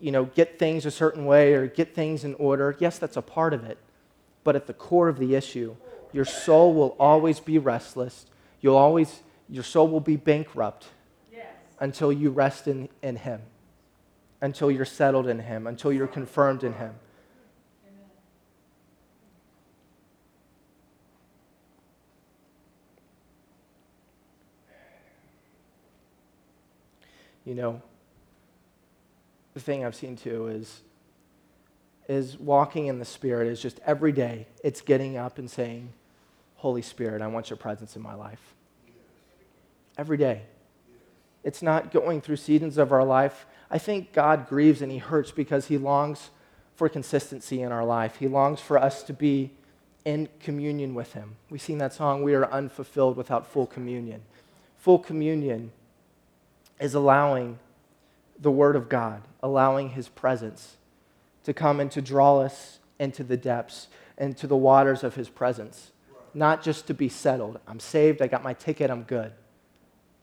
you 0.00 0.10
know, 0.10 0.24
get 0.24 0.58
things 0.58 0.86
a 0.86 0.90
certain 0.90 1.24
way 1.24 1.52
or 1.54 1.68
get 1.68 1.94
things 1.94 2.24
in 2.24 2.34
order, 2.34 2.74
yes, 2.80 2.98
that's 2.98 3.16
a 3.16 3.22
part 3.22 3.54
of 3.54 3.62
it. 3.62 3.78
But 4.42 4.56
at 4.56 4.66
the 4.66 4.74
core 4.74 5.08
of 5.08 5.20
the 5.20 5.36
issue, 5.36 5.76
your 6.12 6.24
soul 6.24 6.74
will 6.74 6.96
always 6.98 7.38
be 7.38 7.58
restless. 7.58 8.26
You'll 8.60 8.76
always, 8.76 9.22
your 9.48 9.62
soul 9.62 9.86
will 9.86 10.00
be 10.00 10.16
bankrupt 10.16 10.86
yes. 11.32 11.46
until 11.78 12.10
you 12.10 12.30
rest 12.30 12.66
in, 12.66 12.88
in 13.02 13.14
Him 13.14 13.42
until 14.40 14.70
you're 14.70 14.84
settled 14.84 15.26
in 15.26 15.40
Him, 15.40 15.66
until 15.66 15.92
you're 15.92 16.06
confirmed 16.06 16.64
in 16.64 16.74
Him. 16.74 16.94
You 27.48 27.54
know, 27.54 27.82
the 29.54 29.60
thing 29.60 29.82
I've 29.82 29.94
seen 29.94 30.16
too 30.16 30.48
is 30.48 30.82
is 32.06 32.38
walking 32.38 32.86
in 32.86 32.98
the 32.98 33.04
Spirit 33.06 33.48
is 33.48 33.60
just 33.60 33.80
every 33.86 34.12
day 34.12 34.46
it's 34.62 34.82
getting 34.82 35.16
up 35.16 35.38
and 35.38 35.50
saying, 35.50 35.92
Holy 36.56 36.82
Spirit, 36.82 37.22
I 37.22 37.26
want 37.26 37.48
your 37.48 37.56
presence 37.56 37.96
in 37.96 38.02
my 38.02 38.14
life. 38.14 38.54
Every 39.96 40.18
day. 40.18 40.42
It's 41.42 41.62
not 41.62 41.90
going 41.90 42.20
through 42.20 42.36
seasons 42.36 42.76
of 42.76 42.92
our 42.92 43.04
life 43.04 43.46
I 43.70 43.78
think 43.78 44.12
God 44.12 44.48
grieves 44.48 44.82
and 44.82 44.90
he 44.90 44.98
hurts 44.98 45.30
because 45.30 45.66
he 45.66 45.78
longs 45.78 46.30
for 46.74 46.88
consistency 46.88 47.62
in 47.62 47.72
our 47.72 47.84
life. 47.84 48.16
He 48.16 48.28
longs 48.28 48.60
for 48.60 48.78
us 48.78 49.02
to 49.04 49.12
be 49.12 49.52
in 50.04 50.28
communion 50.40 50.94
with 50.94 51.12
him. 51.12 51.36
We 51.50 51.58
sing 51.58 51.78
that 51.78 51.92
song, 51.92 52.22
We 52.22 52.34
Are 52.34 52.50
Unfulfilled 52.50 53.16
Without 53.16 53.46
Full 53.46 53.66
Communion. 53.66 54.22
Full 54.78 54.98
communion 55.00 55.72
is 56.80 56.94
allowing 56.94 57.58
the 58.38 58.50
Word 58.50 58.76
of 58.76 58.88
God, 58.88 59.22
allowing 59.42 59.90
His 59.90 60.08
presence 60.08 60.76
to 61.44 61.52
come 61.52 61.80
and 61.80 61.90
to 61.90 62.02
draw 62.02 62.40
us 62.40 62.78
into 62.98 63.24
the 63.24 63.36
depths 63.36 63.88
and 64.16 64.36
to 64.36 64.46
the 64.46 64.56
waters 64.56 65.02
of 65.02 65.14
His 65.14 65.28
presence. 65.28 65.92
Not 66.34 66.62
just 66.62 66.86
to 66.86 66.94
be 66.94 67.08
settled. 67.08 67.58
I'm 67.66 67.80
saved, 67.80 68.22
I 68.22 68.26
got 68.26 68.42
my 68.42 68.54
ticket, 68.54 68.90
I'm 68.90 69.02
good. 69.02 69.32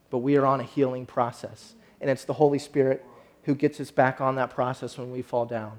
But 0.10 0.20
we 0.20 0.38
are 0.38 0.46
on 0.46 0.60
a 0.60 0.63
healing 0.63 1.06
process. 1.06 1.74
And 2.00 2.10
it's 2.10 2.26
the 2.26 2.34
Holy 2.34 2.60
Spirit 2.60 3.04
who 3.44 3.56
gets 3.56 3.80
us 3.80 3.91
back 3.91 4.22
on 4.22 4.36
that 4.36 4.50
process 4.50 4.98
when 4.98 5.12
we 5.12 5.22
fall 5.22 5.46
down. 5.46 5.78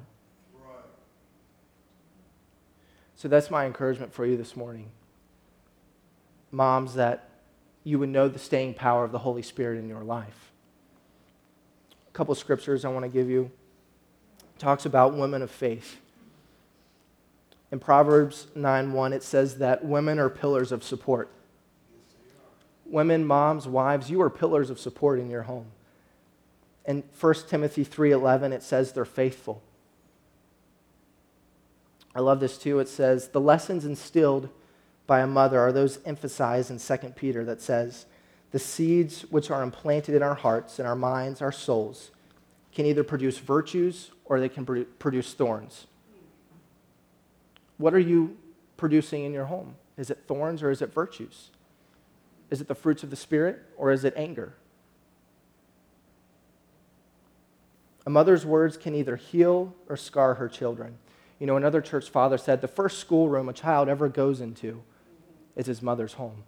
So 3.15 3.29
that's 3.29 3.51
my 3.51 3.65
encouragement 3.65 4.13
for 4.13 4.27
you 4.27 4.37
this 4.37 4.55
morning. 4.55 4.91
Moms, 6.51 6.95
that 6.95 7.31
you 7.83 7.99
would 7.99 8.11
know 8.11 8.29
the 8.29 8.39
staying 8.39 8.75
power 8.75 9.05
of 9.05 9.13
the 9.13 9.19
Holy 9.19 9.43
Spirit 9.43 9.79
in 9.79 9.89
your 9.89 10.03
life. 10.03 10.53
Couple 12.17 12.35
scriptures 12.35 12.87
I 12.87 12.89
want 12.89 13.05
to 13.05 13.11
give 13.11 13.29
you 13.29 13.51
it 14.41 14.59
talks 14.59 14.87
about 14.87 15.13
women 15.13 15.43
of 15.43 15.51
faith. 15.51 15.99
In 17.71 17.79
Proverbs 17.79 18.47
9:1 18.57 19.13
it 19.13 19.23
says 19.23 19.59
that 19.59 19.85
women 19.85 20.19
are 20.19 20.31
pillars 20.31 20.73
of 20.73 20.83
support. 20.83 21.29
Women, 22.87 23.27
moms, 23.27 23.69
wives, 23.69 24.11
you 24.11 24.23
are 24.23 24.31
pillars 24.31 24.71
of 24.71 24.81
support 24.81 25.19
in 25.19 25.29
your 25.29 25.43
home. 25.43 25.67
In 26.87 27.03
1 27.21 27.35
Timothy 27.49 27.85
3:11 27.85 28.51
it 28.51 28.63
says 28.63 28.93
they're 28.93 29.05
faithful. 29.05 29.61
I 32.15 32.21
love 32.21 32.41
this 32.41 32.57
too. 32.57 32.79
It 32.79 32.89
says 32.89 33.29
the 33.29 33.43
lessons 33.43 33.85
instilled 33.85 34.49
by 35.07 35.21
a 35.21 35.27
mother 35.27 35.61
are 35.61 35.71
those 35.71 35.99
emphasized 36.07 36.71
in 36.71 36.79
2 36.79 37.15
Peter 37.15 37.45
that 37.45 37.61
says 37.61 38.07
the 38.53 38.59
seeds 38.59 39.23
which 39.31 39.51
are 39.51 39.63
implanted 39.63 40.15
in 40.15 40.23
our 40.23 40.35
hearts 40.35 40.79
and 40.79 40.87
our 40.87 40.97
minds, 40.97 41.43
our 41.43 41.53
souls 41.53 42.11
can 42.73 42.87
either 42.87 43.03
produce 43.05 43.39
virtues 43.39 44.11
or 44.25 44.39
they 44.39 44.49
can 44.49 44.65
produce 44.99 45.35
thorns. 45.35 45.87
What 47.79 47.95
are 47.95 47.99
you 47.99 48.37
producing 48.77 49.25
in 49.25 49.33
your 49.33 49.47
home? 49.47 49.77
Is 49.97 50.11
it 50.11 50.25
thorns 50.27 50.63
or 50.63 50.71
is 50.71 50.83
it 50.83 50.93
virtues? 50.93 51.51
Is 52.51 52.61
it 52.61 52.69
the 52.69 52.75
fruits 52.75 53.03
of 53.03 53.11
the 53.11 53.17
Spirit 53.17 53.63
or 53.77 53.91
is 53.91 54.05
it 54.05 54.15
anger? 54.17 54.55
A 58.05 58.11
mother's 58.11 58.47
words 58.47 58.77
can 58.77 58.95
either 58.95 59.17
heal 59.17 59.75
or 59.89 59.97
scar 59.97 60.35
her 60.35 60.49
children. 60.49 60.99
You 61.41 61.47
know, 61.47 61.57
another 61.57 61.81
church 61.81 62.09
father 62.09 62.39
said 62.39 62.61
the 62.61 62.69
first 62.69 62.99
schoolroom 62.99 63.49
a 63.49 63.53
child 63.53 63.89
ever 63.89 64.09
goes 64.09 64.41
into 64.41 64.83
is 65.57 65.67
his 65.67 65.83
mother's 65.83 66.15
home. 66.15 66.45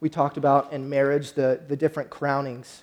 We 0.00 0.08
talked 0.08 0.36
about 0.36 0.72
in 0.72 0.88
marriage 0.88 1.34
the, 1.34 1.60
the 1.68 1.76
different 1.76 2.10
crownings 2.10 2.82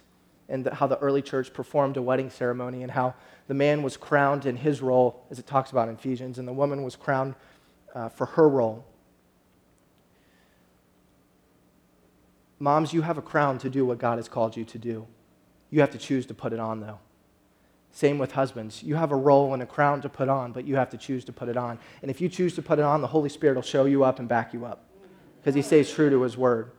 and 0.49 0.63
the, 0.65 0.75
how 0.75 0.88
the 0.88 0.97
early 0.99 1.21
church 1.21 1.53
performed 1.53 1.97
a 1.97 2.01
wedding 2.01 2.30
ceremony 2.30 2.84
and 2.84 2.91
how 2.91 3.15
the 3.47 3.53
man 3.53 3.84
was 3.84 3.97
crowned 3.97 4.45
in 4.45 4.56
his 4.56 4.82
role, 4.82 5.25
as 5.30 5.39
it 5.39 5.47
talks 5.47 5.71
about 5.71 5.89
in 5.89 5.95
Ephesians, 5.95 6.38
and 6.38 6.47
the 6.47 6.53
woman 6.53 6.84
was 6.84 6.95
crowned 6.95 7.36
uh, 7.95 8.10
for 8.10 8.25
her 8.27 8.47
role. 8.47 8.86
Moms, 12.60 12.93
you 12.93 13.01
have 13.01 13.17
a 13.17 13.21
crown 13.21 13.58
to 13.60 13.69
do 13.69 13.86
what 13.86 13.97
God 13.97 14.17
has 14.17 14.27
called 14.27 14.58
you 14.58 14.65
to 14.65 14.77
do. 14.77 15.08
You 15.69 15.82
have 15.82 15.91
to 15.91 15.97
choose 15.97 16.25
to 16.27 16.34
put 16.34 16.53
it 16.53 16.60
on, 16.60 16.80
though. 16.80 16.99
Same 17.91 18.17
with 18.17 18.34
husbands. 18.34 18.84
You 18.84 18.95
have 18.95 19.12
a 19.12 19.15
role 19.15 19.53
and 19.53 19.63
a 19.63 19.65
crown 19.65 20.01
to 20.01 20.10
put 20.10 20.30
on, 20.30 20.51
but 20.51 20.65
you 20.65 20.75
have 20.75 20.89
to 20.91 20.97
choose 20.97 21.25
to 21.25 21.34
put 21.34 21.49
it 21.49 21.58
on. 21.58 21.80
And 22.01 22.12
if 22.12 22.21
you 22.21 22.30
choose 22.30 22.53
to 22.56 22.62
put 22.62 22.80
it 22.80 22.86
on, 22.86 23.01
the 23.01 23.08
Holy 23.08 23.30
Spirit 23.30 23.56
will 23.56 23.63
show 23.63 23.86
you 23.86 24.03
up 24.03 24.19
and 24.19 24.27
back 24.27 24.53
you 24.53 24.65
up 24.65 24.86
because 25.39 25.56
He 25.56 25.62
stays 25.62 25.91
true 25.91 26.10
to 26.10 26.21
His 26.21 26.38
word. 26.38 26.71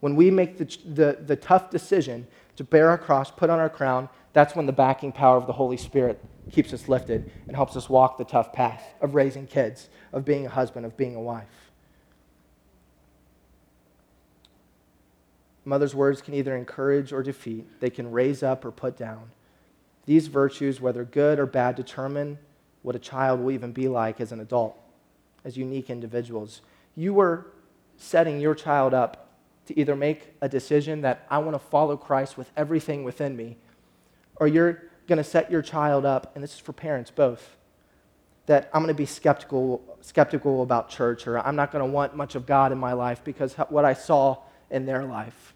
When 0.00 0.16
we 0.16 0.30
make 0.30 0.58
the, 0.58 0.64
the, 0.86 1.18
the 1.24 1.36
tough 1.36 1.70
decision 1.70 2.26
to 2.56 2.64
bear 2.64 2.88
our 2.90 2.98
cross, 2.98 3.30
put 3.30 3.50
on 3.50 3.58
our 3.58 3.68
crown, 3.68 4.08
that's 4.32 4.54
when 4.54 4.66
the 4.66 4.72
backing 4.72 5.12
power 5.12 5.36
of 5.36 5.46
the 5.46 5.52
Holy 5.52 5.76
Spirit 5.76 6.22
keeps 6.50 6.72
us 6.72 6.88
lifted 6.88 7.30
and 7.46 7.54
helps 7.54 7.76
us 7.76 7.88
walk 7.88 8.18
the 8.18 8.24
tough 8.24 8.52
path 8.52 8.82
of 9.00 9.14
raising 9.14 9.46
kids, 9.46 9.88
of 10.12 10.24
being 10.24 10.46
a 10.46 10.50
husband, 10.50 10.86
of 10.86 10.96
being 10.96 11.14
a 11.14 11.20
wife. 11.20 11.70
Mother's 15.64 15.94
words 15.94 16.22
can 16.22 16.34
either 16.34 16.56
encourage 16.56 17.12
or 17.12 17.22
defeat, 17.22 17.80
they 17.80 17.90
can 17.90 18.10
raise 18.10 18.42
up 18.42 18.64
or 18.64 18.70
put 18.70 18.96
down. 18.96 19.30
These 20.06 20.28
virtues, 20.28 20.80
whether 20.80 21.04
good 21.04 21.38
or 21.38 21.46
bad, 21.46 21.76
determine 21.76 22.38
what 22.82 22.96
a 22.96 22.98
child 22.98 23.40
will 23.40 23.50
even 23.50 23.72
be 23.72 23.86
like 23.86 24.20
as 24.20 24.32
an 24.32 24.40
adult, 24.40 24.76
as 25.44 25.56
unique 25.56 25.90
individuals. 25.90 26.62
You 26.96 27.20
are 27.20 27.46
setting 27.96 28.40
your 28.40 28.54
child 28.54 28.94
up 28.94 29.29
to 29.70 29.78
either 29.78 29.94
make 29.94 30.34
a 30.40 30.48
decision 30.48 31.02
that 31.02 31.24
I 31.30 31.38
want 31.38 31.54
to 31.54 31.60
follow 31.60 31.96
Christ 31.96 32.36
with 32.36 32.50
everything 32.56 33.04
within 33.04 33.36
me, 33.36 33.56
or 34.36 34.48
you're 34.48 34.82
going 35.06 35.18
to 35.18 35.24
set 35.24 35.48
your 35.48 35.62
child 35.62 36.04
up, 36.04 36.32
and 36.34 36.42
this 36.42 36.54
is 36.54 36.58
for 36.58 36.72
parents 36.72 37.12
both, 37.12 37.56
that 38.46 38.68
I'm 38.74 38.82
going 38.82 38.92
to 38.92 38.98
be 38.98 39.06
skeptical, 39.06 39.96
skeptical 40.00 40.62
about 40.62 40.88
church, 40.88 41.28
or 41.28 41.38
I'm 41.38 41.54
not 41.54 41.70
going 41.70 41.84
to 41.84 41.90
want 41.90 42.16
much 42.16 42.34
of 42.34 42.46
God 42.46 42.72
in 42.72 42.78
my 42.78 42.94
life 42.94 43.22
because 43.22 43.54
what 43.54 43.84
I 43.84 43.92
saw 43.92 44.38
in 44.70 44.86
their 44.86 45.04
life. 45.04 45.54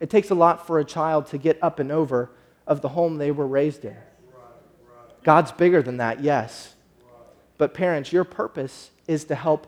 It 0.00 0.08
takes 0.08 0.30
a 0.30 0.34
lot 0.34 0.66
for 0.66 0.78
a 0.78 0.84
child 0.84 1.26
to 1.28 1.38
get 1.38 1.58
up 1.62 1.78
and 1.78 1.92
over 1.92 2.30
of 2.66 2.80
the 2.80 2.88
home 2.88 3.18
they 3.18 3.30
were 3.30 3.46
raised 3.46 3.84
in. 3.84 3.96
God's 5.22 5.52
bigger 5.52 5.82
than 5.82 5.98
that, 5.98 6.22
yes. 6.22 6.74
But 7.58 7.74
parents, 7.74 8.10
your 8.10 8.24
purpose 8.24 8.90
is 9.06 9.24
to 9.24 9.34
help 9.34 9.66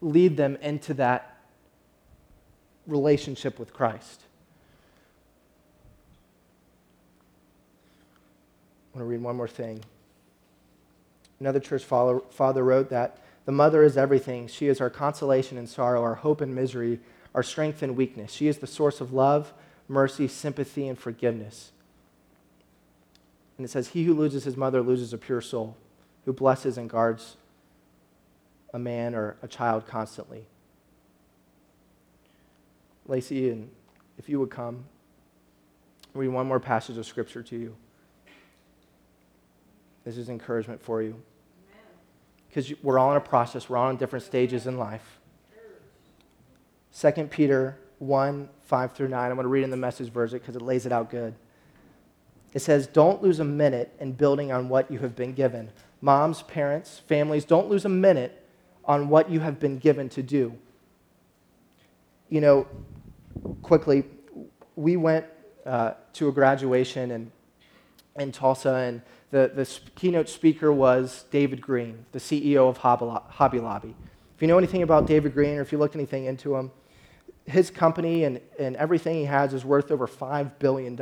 lead 0.00 0.38
them 0.38 0.56
into 0.62 0.94
that 0.94 1.29
relationship 2.90 3.58
with 3.58 3.72
Christ. 3.72 4.22
I 8.92 8.98
want 8.98 9.06
to 9.06 9.10
read 9.10 9.22
one 9.22 9.36
more 9.36 9.48
thing. 9.48 9.82
Another 11.38 11.60
church 11.60 11.84
father 11.84 12.64
wrote 12.64 12.90
that 12.90 13.18
the 13.46 13.52
mother 13.52 13.82
is 13.82 13.96
everything. 13.96 14.46
She 14.48 14.66
is 14.66 14.80
our 14.80 14.90
consolation 14.90 15.56
in 15.56 15.66
sorrow, 15.66 16.02
our 16.02 16.16
hope 16.16 16.42
in 16.42 16.54
misery, 16.54 17.00
our 17.34 17.42
strength 17.42 17.82
and 17.82 17.96
weakness. 17.96 18.32
She 18.32 18.48
is 18.48 18.58
the 18.58 18.66
source 18.66 19.00
of 19.00 19.12
love, 19.12 19.52
mercy, 19.88 20.28
sympathy, 20.28 20.86
and 20.86 20.98
forgiveness. 20.98 21.72
And 23.56 23.64
it 23.64 23.70
says, 23.70 23.88
He 23.88 24.04
who 24.04 24.14
loses 24.14 24.44
his 24.44 24.56
mother 24.56 24.82
loses 24.82 25.12
a 25.12 25.18
pure 25.18 25.40
soul, 25.40 25.76
who 26.24 26.32
blesses 26.32 26.76
and 26.76 26.90
guards 26.90 27.36
a 28.72 28.78
man 28.78 29.14
or 29.14 29.36
a 29.42 29.48
child 29.48 29.86
constantly. 29.86 30.46
Lacey, 33.06 33.50
and 33.50 33.70
if 34.18 34.28
you 34.28 34.38
would 34.40 34.50
come, 34.50 34.84
read 36.14 36.28
one 36.28 36.46
more 36.46 36.60
passage 36.60 36.96
of 36.96 37.06
scripture 37.06 37.42
to 37.42 37.56
you. 37.56 37.76
This 40.04 40.16
is 40.16 40.28
encouragement 40.28 40.82
for 40.82 41.02
you. 41.02 41.20
Because 42.48 42.72
we're 42.82 42.98
all 42.98 43.12
in 43.12 43.16
a 43.16 43.20
process, 43.20 43.68
we're 43.68 43.76
all 43.76 43.90
in 43.90 43.96
different 43.96 44.24
stages 44.24 44.66
in 44.66 44.76
life. 44.76 45.20
2 46.98 47.12
Peter 47.30 47.78
1 48.00 48.48
5 48.62 48.92
through 48.92 49.08
9. 49.08 49.30
I'm 49.30 49.36
going 49.36 49.44
to 49.44 49.48
read 49.48 49.64
in 49.64 49.70
the 49.70 49.76
message 49.76 50.12
version 50.12 50.38
because 50.38 50.56
it 50.56 50.62
lays 50.62 50.86
it 50.86 50.92
out 50.92 51.10
good. 51.10 51.34
It 52.52 52.60
says, 52.60 52.86
Don't 52.86 53.22
lose 53.22 53.40
a 53.40 53.44
minute 53.44 53.94
in 54.00 54.12
building 54.12 54.50
on 54.50 54.68
what 54.68 54.90
you 54.90 54.98
have 55.00 55.14
been 55.14 55.32
given. 55.32 55.70
Moms, 56.00 56.42
parents, 56.42 57.00
families, 57.06 57.44
don't 57.44 57.68
lose 57.68 57.84
a 57.84 57.90
minute 57.90 58.44
on 58.84 59.08
what 59.08 59.30
you 59.30 59.40
have 59.40 59.60
been 59.60 59.78
given 59.78 60.08
to 60.10 60.22
do. 60.22 60.56
You 62.28 62.40
know, 62.40 62.66
quickly, 63.62 64.04
we 64.76 64.96
went 64.96 65.26
uh, 65.66 65.92
to 66.14 66.28
a 66.28 66.32
graduation 66.32 67.10
in, 67.10 67.32
in 68.18 68.32
Tulsa, 68.32 68.74
and 68.74 69.02
the, 69.30 69.50
the 69.54 69.68
keynote 69.94 70.28
speaker 70.28 70.72
was 70.72 71.24
David 71.30 71.60
Green, 71.60 72.04
the 72.12 72.18
CEO 72.18 72.68
of 72.68 72.78
Hobby 72.78 73.58
Lobby. 73.58 73.94
If 74.36 74.42
you 74.42 74.48
know 74.48 74.58
anything 74.58 74.82
about 74.82 75.06
David 75.06 75.34
Green 75.34 75.58
or 75.58 75.60
if 75.60 75.70
you 75.70 75.78
looked 75.78 75.94
anything 75.94 76.24
into 76.24 76.56
him, 76.56 76.70
his 77.46 77.70
company 77.70 78.24
and, 78.24 78.40
and 78.58 78.76
everything 78.76 79.16
he 79.16 79.24
has 79.24 79.52
is 79.52 79.64
worth 79.64 79.90
over 79.90 80.06
$5 80.06 80.52
billion. 80.58 80.98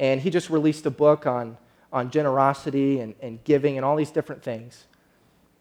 And 0.00 0.20
he 0.20 0.30
just 0.30 0.50
released 0.50 0.86
a 0.86 0.90
book 0.90 1.26
on, 1.26 1.56
on 1.92 2.10
generosity 2.10 3.00
and, 3.00 3.14
and 3.20 3.42
giving 3.44 3.76
and 3.76 3.84
all 3.84 3.96
these 3.96 4.10
different 4.10 4.42
things. 4.42 4.86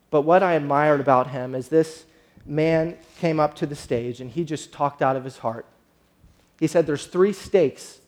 But 0.09 0.21
what 0.21 0.43
I 0.43 0.53
admired 0.53 0.99
about 0.99 1.27
him 1.27 1.53
is 1.53 1.69
this 1.69 2.05
man 2.47 2.97
came 3.19 3.39
up 3.39 3.55
to 3.55 3.65
the 3.65 3.75
stage 3.75 4.21
and 4.21 4.31
he 4.31 4.43
just 4.43 4.71
talked 4.71 5.01
out 5.01 5.15
of 5.15 5.23
his 5.23 5.39
heart. 5.39 5.65
He 6.59 6.67
said, 6.67 6.87
There's 6.87 7.05
three 7.05 7.33
stakes 7.33 7.99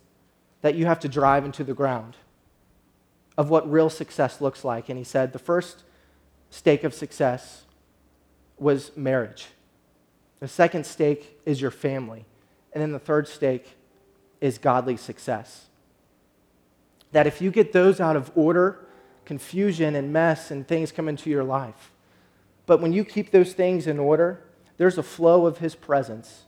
that 0.61 0.75
you 0.75 0.85
have 0.85 0.99
to 1.01 1.07
drive 1.09 1.45
into 1.45 1.63
the 1.63 1.73
ground 1.73 2.15
of 3.37 3.49
what 3.49 3.69
real 3.69 3.89
success 3.89 4.41
looks 4.41 4.63
like. 4.63 4.89
And 4.89 4.97
he 4.97 5.03
said, 5.03 5.33
The 5.33 5.39
first 5.39 5.83
stake 6.49 6.83
of 6.83 6.93
success 6.93 7.63
was 8.57 8.95
marriage. 8.95 9.47
The 10.39 10.47
second 10.47 10.85
stake 10.85 11.39
is 11.45 11.61
your 11.61 11.71
family. 11.71 12.25
And 12.73 12.81
then 12.81 12.91
the 12.91 12.99
third 12.99 13.27
stake 13.27 13.75
is 14.41 14.57
godly 14.57 14.97
success. 14.97 15.67
That 17.11 17.27
if 17.27 17.41
you 17.41 17.51
get 17.51 17.73
those 17.73 17.99
out 17.99 18.15
of 18.15 18.31
order, 18.35 18.85
confusion 19.25 19.95
and 19.95 20.13
mess 20.13 20.51
and 20.51 20.67
things 20.67 20.91
come 20.91 21.07
into 21.07 21.29
your 21.29 21.43
life. 21.43 21.91
But 22.69 22.81
when 22.81 22.93
you 22.93 23.03
keep 23.03 23.31
those 23.31 23.53
things 23.53 23.87
in 23.87 23.97
order, 23.97 24.43
there's 24.77 24.99
a 24.99 25.01
flow 25.01 25.47
of 25.47 25.57
His 25.57 25.73
presence 25.73 26.43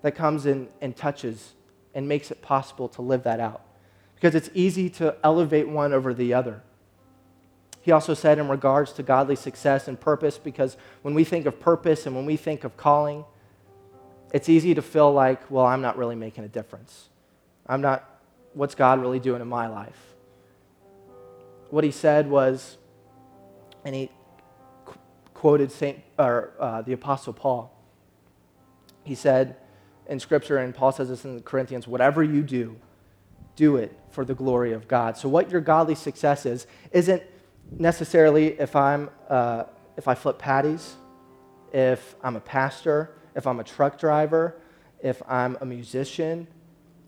that 0.00 0.12
comes 0.12 0.46
in 0.46 0.68
and 0.80 0.96
touches 0.96 1.52
and 1.94 2.08
makes 2.08 2.30
it 2.30 2.40
possible 2.40 2.88
to 2.88 3.02
live 3.02 3.22
that 3.24 3.38
out. 3.38 3.60
Because 4.14 4.34
it's 4.34 4.48
easy 4.54 4.88
to 4.88 5.14
elevate 5.22 5.68
one 5.68 5.92
over 5.92 6.14
the 6.14 6.32
other. 6.32 6.62
He 7.82 7.92
also 7.92 8.14
said, 8.14 8.38
in 8.38 8.48
regards 8.48 8.94
to 8.94 9.02
godly 9.02 9.36
success 9.36 9.88
and 9.88 10.00
purpose, 10.00 10.38
because 10.38 10.78
when 11.02 11.12
we 11.12 11.22
think 11.22 11.44
of 11.44 11.60
purpose 11.60 12.06
and 12.06 12.16
when 12.16 12.24
we 12.24 12.38
think 12.38 12.64
of 12.64 12.78
calling, 12.78 13.26
it's 14.32 14.48
easy 14.48 14.74
to 14.74 14.80
feel 14.80 15.12
like, 15.12 15.50
well, 15.50 15.66
I'm 15.66 15.82
not 15.82 15.98
really 15.98 16.16
making 16.16 16.44
a 16.44 16.48
difference. 16.48 17.10
I'm 17.66 17.82
not, 17.82 18.08
what's 18.54 18.74
God 18.74 19.02
really 19.02 19.20
doing 19.20 19.42
in 19.42 19.48
my 19.48 19.66
life? 19.66 20.14
What 21.68 21.84
he 21.84 21.90
said 21.90 22.30
was, 22.30 22.78
and 23.84 23.94
he 23.94 24.10
quoted 25.44 25.70
Saint, 25.70 26.02
or, 26.18 26.54
uh, 26.58 26.80
the 26.80 26.94
Apostle 26.94 27.34
Paul. 27.34 27.70
He 29.02 29.14
said 29.14 29.56
in 30.06 30.18
Scripture, 30.18 30.56
and 30.56 30.74
Paul 30.74 30.90
says 30.90 31.10
this 31.10 31.26
in 31.26 31.42
Corinthians, 31.42 31.86
whatever 31.86 32.22
you 32.22 32.42
do, 32.42 32.76
do 33.54 33.76
it 33.76 33.94
for 34.08 34.24
the 34.24 34.34
glory 34.34 34.72
of 34.72 34.88
God. 34.88 35.18
So, 35.18 35.28
what 35.28 35.50
your 35.50 35.60
godly 35.60 35.96
success 35.96 36.46
is, 36.46 36.66
isn't 36.92 37.22
necessarily 37.78 38.58
if 38.58 38.74
I'm 38.74 39.10
uh, 39.28 39.64
if 39.98 40.08
I 40.08 40.14
flip 40.14 40.38
patties, 40.38 40.94
if 41.74 42.14
I'm 42.22 42.36
a 42.36 42.40
pastor, 42.40 43.10
if 43.36 43.46
I'm 43.46 43.60
a 43.60 43.64
truck 43.64 43.98
driver, 43.98 44.56
if 45.02 45.22
I'm 45.28 45.58
a 45.60 45.66
musician, 45.66 46.46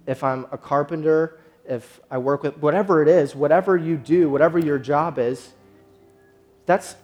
if 0.07 0.23
I'm 0.23 0.47
a 0.53 0.59
carpenter, 0.59 1.41
if 1.67 2.01
I 2.11 2.19
work 2.19 2.43
with 2.43 2.59
whatever 2.59 3.01
it 3.01 3.09
is, 3.09 3.35
whatever 3.35 3.79
you 3.79 3.97
do, 3.97 4.29
whatever 4.29 4.59
your 4.59 4.79
job 4.79 5.19
is, 5.19 5.55
that's 6.67 6.97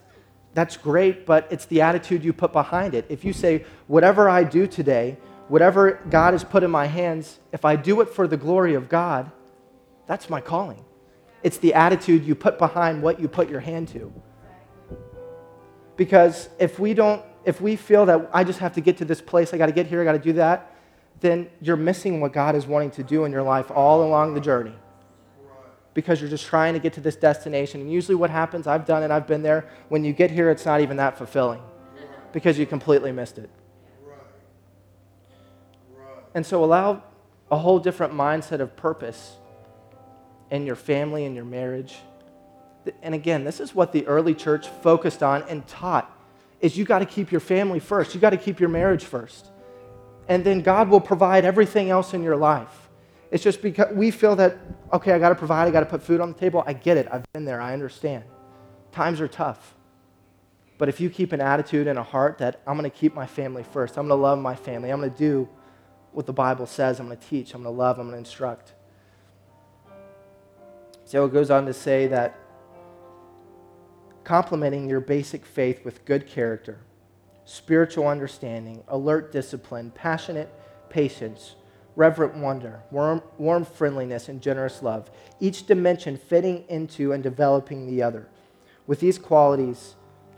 that's 0.55 0.77
great, 0.77 1.25
but 1.25 1.49
it's 1.51 1.67
the 1.67 1.81
attitude 1.81 2.25
you 2.25 2.33
put 2.33 2.53
behind 2.53 2.95
it. 2.95 3.07
If 3.09 3.25
you 3.25 3.33
say, 3.33 3.65
whatever 3.87 4.29
I 4.29 4.45
do 4.45 4.67
today, 4.67 5.17
whatever 5.49 6.01
God 6.11 6.35
has 6.35 6.45
put 6.45 6.63
in 6.63 6.71
my 6.71 6.87
hands, 6.87 7.41
if 7.53 7.65
I 7.65 7.77
do 7.77 8.01
it 8.01 8.09
for 8.09 8.27
the 8.29 8.37
glory 8.37 8.75
of 8.75 8.89
God, 8.89 9.31
that's 10.07 10.29
my 10.29 10.41
calling. 10.41 10.85
It's 11.43 11.59
the 11.59 11.75
attitude 11.75 12.25
you 12.25 12.35
put 12.35 12.59
behind 12.59 13.03
what 13.03 13.19
you 13.19 13.29
put 13.29 13.49
your 13.49 13.61
hand 13.61 13.89
to. 13.89 14.13
Because 15.97 16.49
if 16.59 16.79
we 16.79 16.95
don't, 16.95 17.23
if 17.45 17.61
we 17.61 17.77
feel 17.77 18.07
that 18.07 18.31
I 18.33 18.45
just 18.45 18.61
have 18.61 18.75
to 18.75 18.81
get 18.81 18.99
to 18.99 19.05
this 19.05 19.21
place, 19.21 19.53
I 19.53 19.59
got 19.59 19.67
to 19.67 19.73
get 19.73 19.87
here, 19.87 20.01
I 20.01 20.05
got 20.05 20.13
to 20.13 20.19
do 20.19 20.35
that, 20.35 20.77
then 21.21 21.49
you're 21.61 21.77
missing 21.77 22.21
what 22.21 22.33
God 22.33 22.55
is 22.55 22.67
wanting 22.67 22.91
to 22.93 23.03
do 23.03 23.25
in 23.25 23.33
your 23.33 23.43
life 23.43 23.71
all 23.71 24.05
along 24.05 24.35
the 24.35 24.41
journey. 24.41 24.75
Because 25.95 26.21
you're 26.21 26.31
just 26.31 26.47
trying 26.47 26.75
to 26.75 26.81
get 26.81 26.95
to 26.95 27.01
this 27.01 27.17
destination. 27.17 27.81
And 27.83 27.93
usually, 27.93 28.15
what 28.15 28.31
happens, 28.31 28.67
I've 28.67 28.87
done 28.87 29.03
it, 29.03 29.11
I've 29.11 29.27
been 29.27 29.43
there, 29.43 29.69
when 29.89 30.05
you 30.05 30.13
get 30.13 30.31
here, 30.31 30.51
it's 30.51 30.65
not 30.65 30.81
even 30.81 30.97
that 30.97 31.19
fulfilling 31.19 31.63
because 32.33 32.59
you 32.59 32.67
completely 32.67 33.13
missed 33.13 33.39
it. 33.39 33.51
And 36.35 36.47
so, 36.47 36.65
allow 36.65 37.03
a 37.51 37.59
whole 37.59 37.79
different 37.79 38.15
mindset 38.15 38.61
of 38.61 38.75
purpose 38.77 39.37
in 40.51 40.65
your 40.67 40.77
family 40.77 41.27
and 41.27 41.35
your 41.35 41.45
marriage. 41.45 41.97
And 43.03 43.15
again, 43.15 43.45
this 43.45 43.61
is 43.61 43.75
what 43.75 43.93
the 43.93 44.07
early 44.07 44.35
church 44.35 44.69
focused 44.69 45.23
on 45.23 45.43
and 45.45 45.67
taught 45.67 46.11
is 46.61 46.77
you 46.77 46.85
got 46.85 47.01
to 47.01 47.07
keep 47.07 47.31
your 47.33 47.41
family 47.41 47.81
first. 47.81 48.15
You 48.15 48.21
got 48.21 48.31
to 48.31 48.37
keep 48.37 48.61
your 48.61 48.69
marriage 48.69 49.05
first. 49.05 49.49
And 50.29 50.45
then 50.45 50.63
God 50.63 50.89
will 50.89 51.01
provide 51.01 51.45
everything 51.45 51.91
else 51.91 52.15
in 52.15 52.23
your 52.23 52.37
life. 52.37 52.89
It's 53.31 53.43
just 53.43 53.61
because 53.61 53.93
we 53.95 54.11
feel 54.11 54.37
that, 54.37 54.57
okay, 54.93 55.13
I 55.13 55.19
got 55.19 55.31
to 55.31 55.35
provide, 55.35 55.69
I 55.69 55.71
got 55.71 55.81
to 55.81 55.87
put 55.87 56.03
food 56.03 56.21
on 56.21 56.33
the 56.33 56.39
table. 56.39 56.63
I 56.67 56.73
get 56.73 56.97
it. 56.97 57.09
I've 57.11 57.25
been 57.33 57.45
there. 57.45 57.61
I 57.61 57.73
understand. 57.73 58.25
Times 58.93 59.21
are 59.21 59.29
tough. 59.29 59.75
But 60.79 60.89
if 60.89 61.01
you 61.01 61.11
keep 61.11 61.33
an 61.33 61.41
attitude 61.41 61.87
and 61.87 61.99
a 61.99 62.03
heart 62.03 62.39
that 62.39 62.61
I'm 62.67 62.77
going 62.77 62.91
to 62.91 62.97
keep 62.97 63.15
my 63.15 63.27
family 63.27 63.63
first, 63.63 63.97
I'm 63.97 64.09
going 64.09 64.19
to 64.19 64.23
love 64.23 64.39
my 64.39 64.55
family, 64.55 64.91
I'm 64.91 64.99
going 64.99 65.13
to 65.13 65.17
do 65.17 65.49
what 66.13 66.27
the 66.27 66.33
Bible 66.33 66.67
says, 66.67 67.01
I'm 67.01 67.07
going 67.07 67.19
to 67.19 67.27
teach, 67.27 67.55
I'm 67.55 67.63
going 67.63 67.75
to 67.75 67.79
love, 67.79 67.99
I'm 67.99 68.07
going 68.07 68.15
to 68.15 68.19
instruct. 68.19 68.75
So 71.05 71.25
it 71.25 71.33
goes 71.33 71.51
on 71.51 71.67
to 71.67 71.73
say 71.73 72.07
that 72.09 72.39
complementing 74.25 74.89
your 74.89 75.01
basic 75.01 75.47
faith 75.47 75.85
with 75.85 76.05
good 76.05 76.27
character, 76.27 76.81
spiritual 77.45 78.09
understanding, 78.09 78.83
alert 78.89 79.33
discipline, 79.33 79.93
passionate 79.95 80.53
patience, 80.91 81.55
reverent 81.97 82.37
wonder, 82.37 82.83
warm, 82.91 83.23
warm 83.39 83.65
friendliness, 83.65 84.29
and 84.29 84.41
generous 84.41 84.83
love, 84.83 85.11
each 85.41 85.67
dimension 85.67 86.17
fitting 86.17 86.65
into 86.69 87.13
and 87.13 87.23
developing 87.23 87.87
the 87.87 88.03
other. 88.03 88.29
With 88.87 89.01
these 89.01 89.19
qualities 89.19 89.95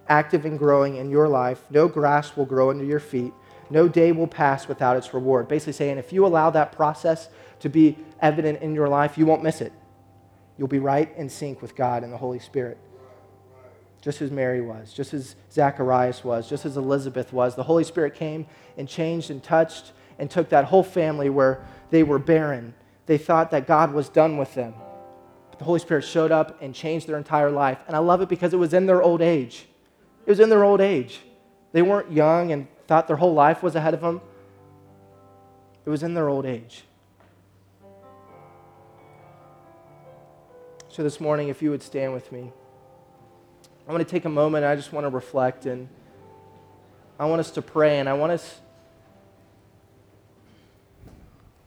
active 0.08 0.44
and 0.44 0.58
growing 0.58 0.96
in 0.96 1.10
your 1.10 1.28
life, 1.28 1.62
no 1.70 1.88
grass 1.88 2.36
will 2.36 2.44
grow 2.44 2.70
under 2.70 2.84
your 2.84 3.00
feet, 3.00 3.32
no 3.70 3.88
day 3.88 4.12
will 4.12 4.26
pass 4.26 4.68
without 4.68 4.96
its 4.96 5.14
reward. 5.14 5.48
Basically, 5.48 5.72
saying 5.72 5.98
if 5.98 6.12
you 6.12 6.26
allow 6.26 6.50
that 6.50 6.72
process 6.72 7.28
to 7.60 7.68
be 7.68 7.96
evident 8.20 8.60
in 8.60 8.74
your 8.74 8.88
life, 8.88 9.16
you 9.16 9.24
won't 9.24 9.42
miss 9.42 9.60
it. 9.60 9.72
You'll 10.58 10.68
be 10.68 10.78
right 10.78 11.12
in 11.16 11.28
sync 11.28 11.62
with 11.62 11.74
God 11.74 12.04
and 12.04 12.12
the 12.12 12.16
Holy 12.16 12.38
Spirit. 12.38 12.78
Just 14.02 14.20
as 14.20 14.30
Mary 14.30 14.60
was, 14.60 14.92
just 14.92 15.14
as 15.14 15.34
Zacharias 15.50 16.22
was, 16.22 16.48
just 16.48 16.66
as 16.66 16.76
Elizabeth 16.76 17.32
was. 17.32 17.54
The 17.54 17.62
Holy 17.62 17.84
Spirit 17.84 18.14
came 18.14 18.46
and 18.76 18.86
changed 18.86 19.30
and 19.30 19.42
touched 19.42 19.92
and 20.18 20.30
took 20.30 20.48
that 20.50 20.66
whole 20.66 20.82
family 20.82 21.30
where 21.30 21.64
they 21.90 22.02
were 22.02 22.18
barren. 22.18 22.74
They 23.06 23.18
thought 23.18 23.50
that 23.50 23.66
God 23.66 23.92
was 23.92 24.08
done 24.08 24.36
with 24.36 24.54
them. 24.54 24.74
But 25.50 25.58
the 25.58 25.64
Holy 25.64 25.80
Spirit 25.80 26.02
showed 26.02 26.32
up 26.32 26.60
and 26.62 26.74
changed 26.74 27.06
their 27.06 27.16
entire 27.16 27.50
life. 27.50 27.78
And 27.86 27.94
I 27.94 28.00
love 28.00 28.20
it 28.20 28.28
because 28.28 28.52
it 28.52 28.56
was 28.56 28.74
in 28.74 28.86
their 28.86 29.02
old 29.02 29.22
age. 29.22 29.66
It 30.26 30.30
was 30.30 30.40
in 30.40 30.48
their 30.48 30.64
old 30.64 30.80
age. 30.80 31.20
They 31.72 31.82
weren't 31.82 32.10
young 32.12 32.52
and 32.52 32.66
thought 32.86 33.06
their 33.06 33.16
whole 33.16 33.34
life 33.34 33.62
was 33.62 33.74
ahead 33.74 33.94
of 33.94 34.00
them. 34.00 34.20
It 35.84 35.90
was 35.90 36.02
in 36.02 36.14
their 36.14 36.28
old 36.28 36.46
age. 36.46 36.84
So, 40.88 41.02
this 41.02 41.20
morning, 41.20 41.48
if 41.48 41.60
you 41.60 41.70
would 41.70 41.82
stand 41.82 42.12
with 42.12 42.30
me, 42.30 42.52
I 43.86 43.92
want 43.92 44.06
to 44.06 44.10
take 44.10 44.24
a 44.24 44.30
moment. 44.30 44.64
I 44.64 44.76
just 44.76 44.92
want 44.92 45.04
to 45.04 45.10
reflect 45.10 45.66
and 45.66 45.88
I 47.18 47.26
want 47.26 47.40
us 47.40 47.50
to 47.52 47.62
pray 47.62 47.98
and 47.98 48.08
I 48.08 48.14
want 48.14 48.32
us. 48.32 48.60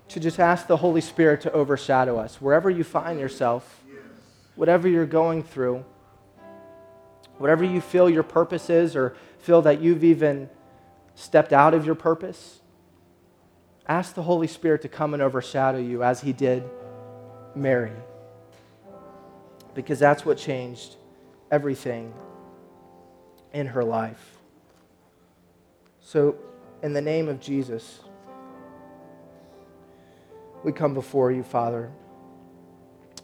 To 0.10 0.20
just 0.20 0.40
ask 0.40 0.68
the 0.68 0.78
Holy 0.78 1.02
Spirit 1.02 1.42
to 1.42 1.52
overshadow 1.52 2.18
us. 2.18 2.42
Wherever 2.42 2.70
you 2.70 2.84
find 2.84 3.20
yourself, 3.20 3.84
whatever 4.56 4.88
you're 4.88 5.06
going 5.06 5.44
through, 5.44 5.84
whatever 7.38 7.64
you 7.64 7.82
feel 7.82 8.10
your 8.10 8.24
purpose 8.24 8.70
is, 8.70 8.96
or 8.96 9.16
feel 9.40 9.62
that 9.62 9.82
you've 9.82 10.04
even 10.04 10.50
stepped 11.16 11.54
out 11.54 11.74
of 11.74 11.86
your 11.86 11.96
purpose, 11.96 12.62
ask 13.88 14.14
the 14.16 14.24
Holy 14.24 14.48
Spirit 14.48 14.82
to 14.82 14.90
come 14.90 15.14
and 15.14 15.22
overshadow 15.22 15.78
you 15.78 16.04
as 16.04 16.22
He 16.22 16.34
did 16.34 16.64
Mary. 17.56 17.92
Because 19.74 20.00
that's 20.00 20.26
what 20.26 20.38
changed 20.38 20.96
everything 21.52 22.14
in 23.54 23.68
her 23.68 23.84
life. 23.84 24.38
So, 26.00 26.36
in 26.82 26.94
the 26.94 27.02
name 27.02 27.28
of 27.28 27.40
Jesus, 27.40 28.00
we 30.64 30.72
come 30.72 30.94
before 30.94 31.32
you, 31.32 31.44
Father. 31.44 31.92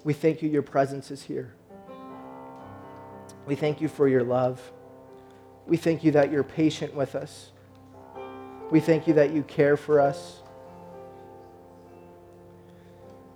We 0.03 0.13
thank 0.13 0.41
you, 0.41 0.49
your 0.49 0.61
presence 0.61 1.11
is 1.11 1.23
here. 1.23 1.53
We 3.45 3.55
thank 3.55 3.81
you 3.81 3.87
for 3.87 4.07
your 4.07 4.23
love. 4.23 4.61
We 5.65 5.77
thank 5.77 6.03
you 6.03 6.11
that 6.11 6.31
you're 6.31 6.43
patient 6.43 6.93
with 6.93 7.15
us. 7.15 7.51
We 8.71 8.79
thank 8.79 9.07
you 9.07 9.13
that 9.15 9.31
you 9.31 9.43
care 9.43 9.77
for 9.77 9.99
us. 9.99 10.41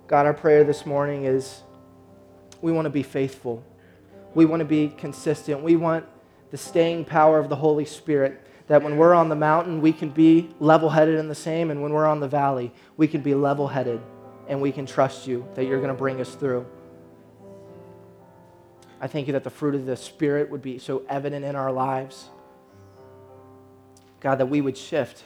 God, 0.06 0.26
our 0.26 0.34
prayer 0.34 0.64
this 0.64 0.86
morning 0.86 1.24
is 1.24 1.62
we 2.62 2.72
want 2.72 2.86
to 2.86 2.90
be 2.90 3.02
faithful. 3.02 3.62
We 4.34 4.46
want 4.46 4.60
to 4.60 4.66
be 4.66 4.88
consistent. 4.88 5.62
We 5.62 5.76
want 5.76 6.06
the 6.50 6.56
staying 6.56 7.04
power 7.04 7.38
of 7.38 7.48
the 7.48 7.56
Holy 7.56 7.84
Spirit 7.84 8.40
that 8.68 8.82
when 8.82 8.98
we're 8.98 9.14
on 9.14 9.28
the 9.28 9.36
mountain, 9.36 9.80
we 9.80 9.92
can 9.92 10.10
be 10.10 10.50
level 10.60 10.90
headed 10.90 11.18
in 11.18 11.28
the 11.28 11.34
same, 11.34 11.70
and 11.70 11.82
when 11.82 11.92
we're 11.92 12.06
on 12.06 12.20
the 12.20 12.28
valley, 12.28 12.70
we 12.96 13.08
can 13.08 13.22
be 13.22 13.34
level 13.34 13.66
headed 13.66 14.00
and 14.46 14.60
we 14.60 14.72
can 14.72 14.86
trust 14.86 15.26
you 15.26 15.46
that 15.54 15.64
you're 15.64 15.78
going 15.78 15.92
to 15.92 15.98
bring 15.98 16.20
us 16.20 16.34
through. 16.34 16.66
I 19.00 19.06
thank 19.06 19.26
you 19.26 19.32
that 19.34 19.44
the 19.44 19.50
fruit 19.50 19.74
of 19.74 19.86
the 19.86 19.96
Spirit 19.96 20.50
would 20.50 20.62
be 20.62 20.78
so 20.78 21.02
evident 21.08 21.44
in 21.44 21.54
our 21.54 21.72
lives. 21.72 22.28
God, 24.20 24.36
that 24.36 24.46
we 24.46 24.60
would 24.60 24.76
shift 24.76 25.22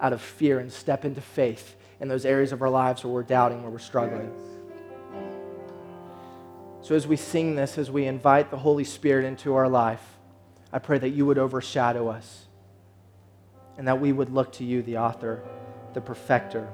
out 0.00 0.12
of 0.12 0.20
fear 0.20 0.58
and 0.58 0.72
step 0.72 1.04
into 1.04 1.20
faith 1.20 1.76
in 2.00 2.08
those 2.08 2.24
areas 2.24 2.52
of 2.52 2.62
our 2.62 2.70
lives 2.70 3.04
where 3.04 3.12
we're 3.12 3.22
doubting, 3.22 3.62
where 3.62 3.70
we're 3.70 3.78
struggling. 3.78 4.32
So, 6.80 6.94
as 6.94 7.06
we 7.06 7.16
sing 7.16 7.56
this, 7.56 7.76
as 7.76 7.90
we 7.90 8.06
invite 8.06 8.50
the 8.50 8.56
Holy 8.56 8.84
Spirit 8.84 9.26
into 9.26 9.54
our 9.54 9.68
life, 9.68 10.16
I 10.72 10.78
pray 10.78 10.98
that 10.98 11.10
you 11.10 11.26
would 11.26 11.36
overshadow 11.36 12.08
us 12.08 12.46
and 13.80 13.88
that 13.88 13.98
we 13.98 14.12
would 14.12 14.28
look 14.28 14.52
to 14.52 14.62
you, 14.62 14.82
the 14.82 14.98
author, 14.98 15.42
the 15.94 16.02
perfecter, 16.02 16.68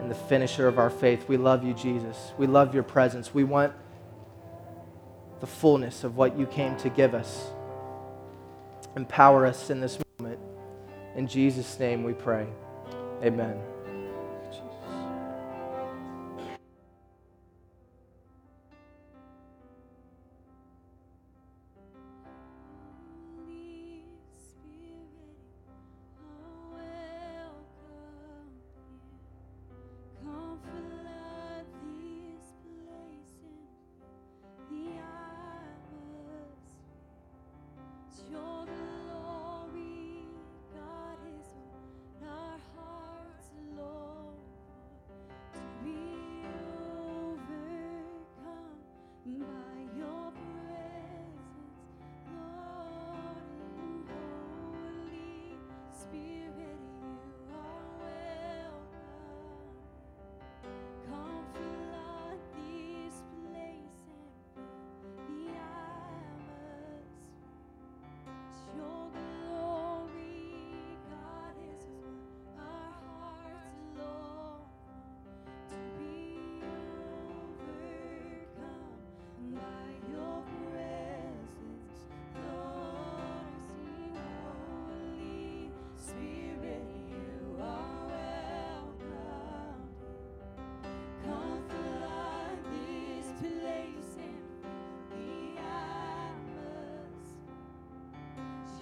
and 0.00 0.10
the 0.10 0.14
finisher 0.14 0.66
of 0.66 0.78
our 0.78 0.88
faith. 0.88 1.28
We 1.28 1.36
love 1.36 1.62
you, 1.62 1.74
Jesus. 1.74 2.32
We 2.38 2.46
love 2.46 2.72
your 2.72 2.82
presence. 2.82 3.34
We 3.34 3.44
want 3.44 3.74
the 5.40 5.46
fullness 5.46 6.02
of 6.02 6.16
what 6.16 6.38
you 6.38 6.46
came 6.46 6.78
to 6.78 6.88
give 6.88 7.12
us. 7.12 7.48
Empower 8.96 9.44
us 9.44 9.68
in 9.68 9.82
this 9.82 9.98
moment. 10.18 10.40
In 11.14 11.28
Jesus' 11.28 11.78
name 11.78 12.02
we 12.02 12.14
pray. 12.14 12.46
Amen. 13.22 13.73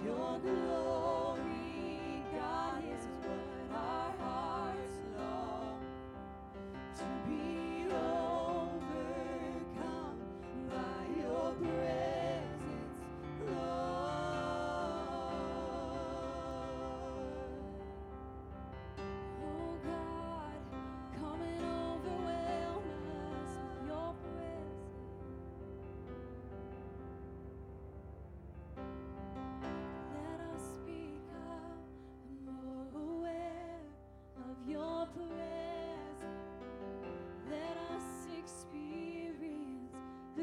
your 0.03 0.39
glory. 0.39 1.02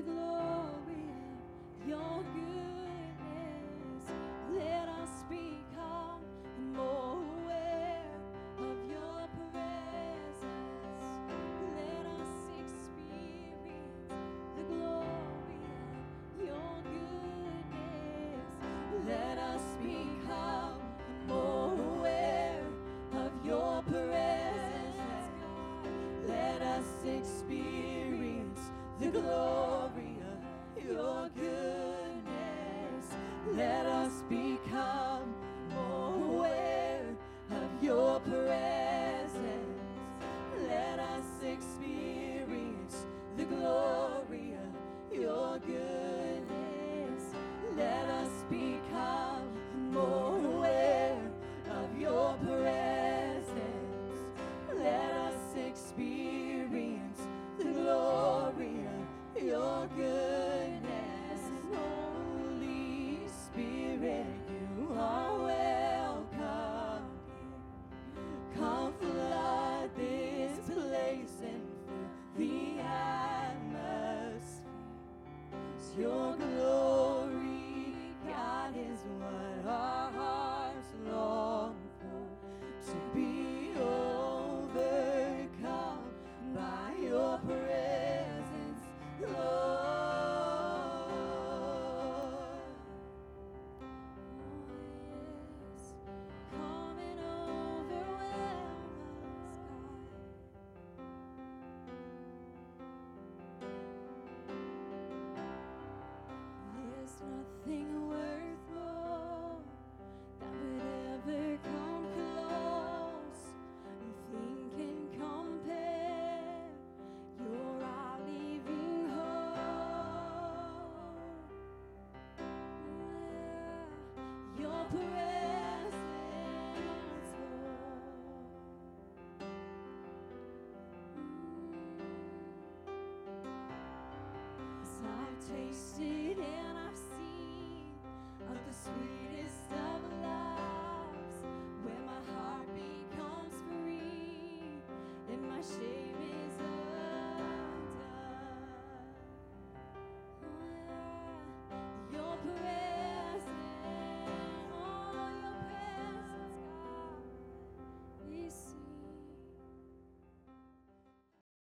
Come 0.06 0.29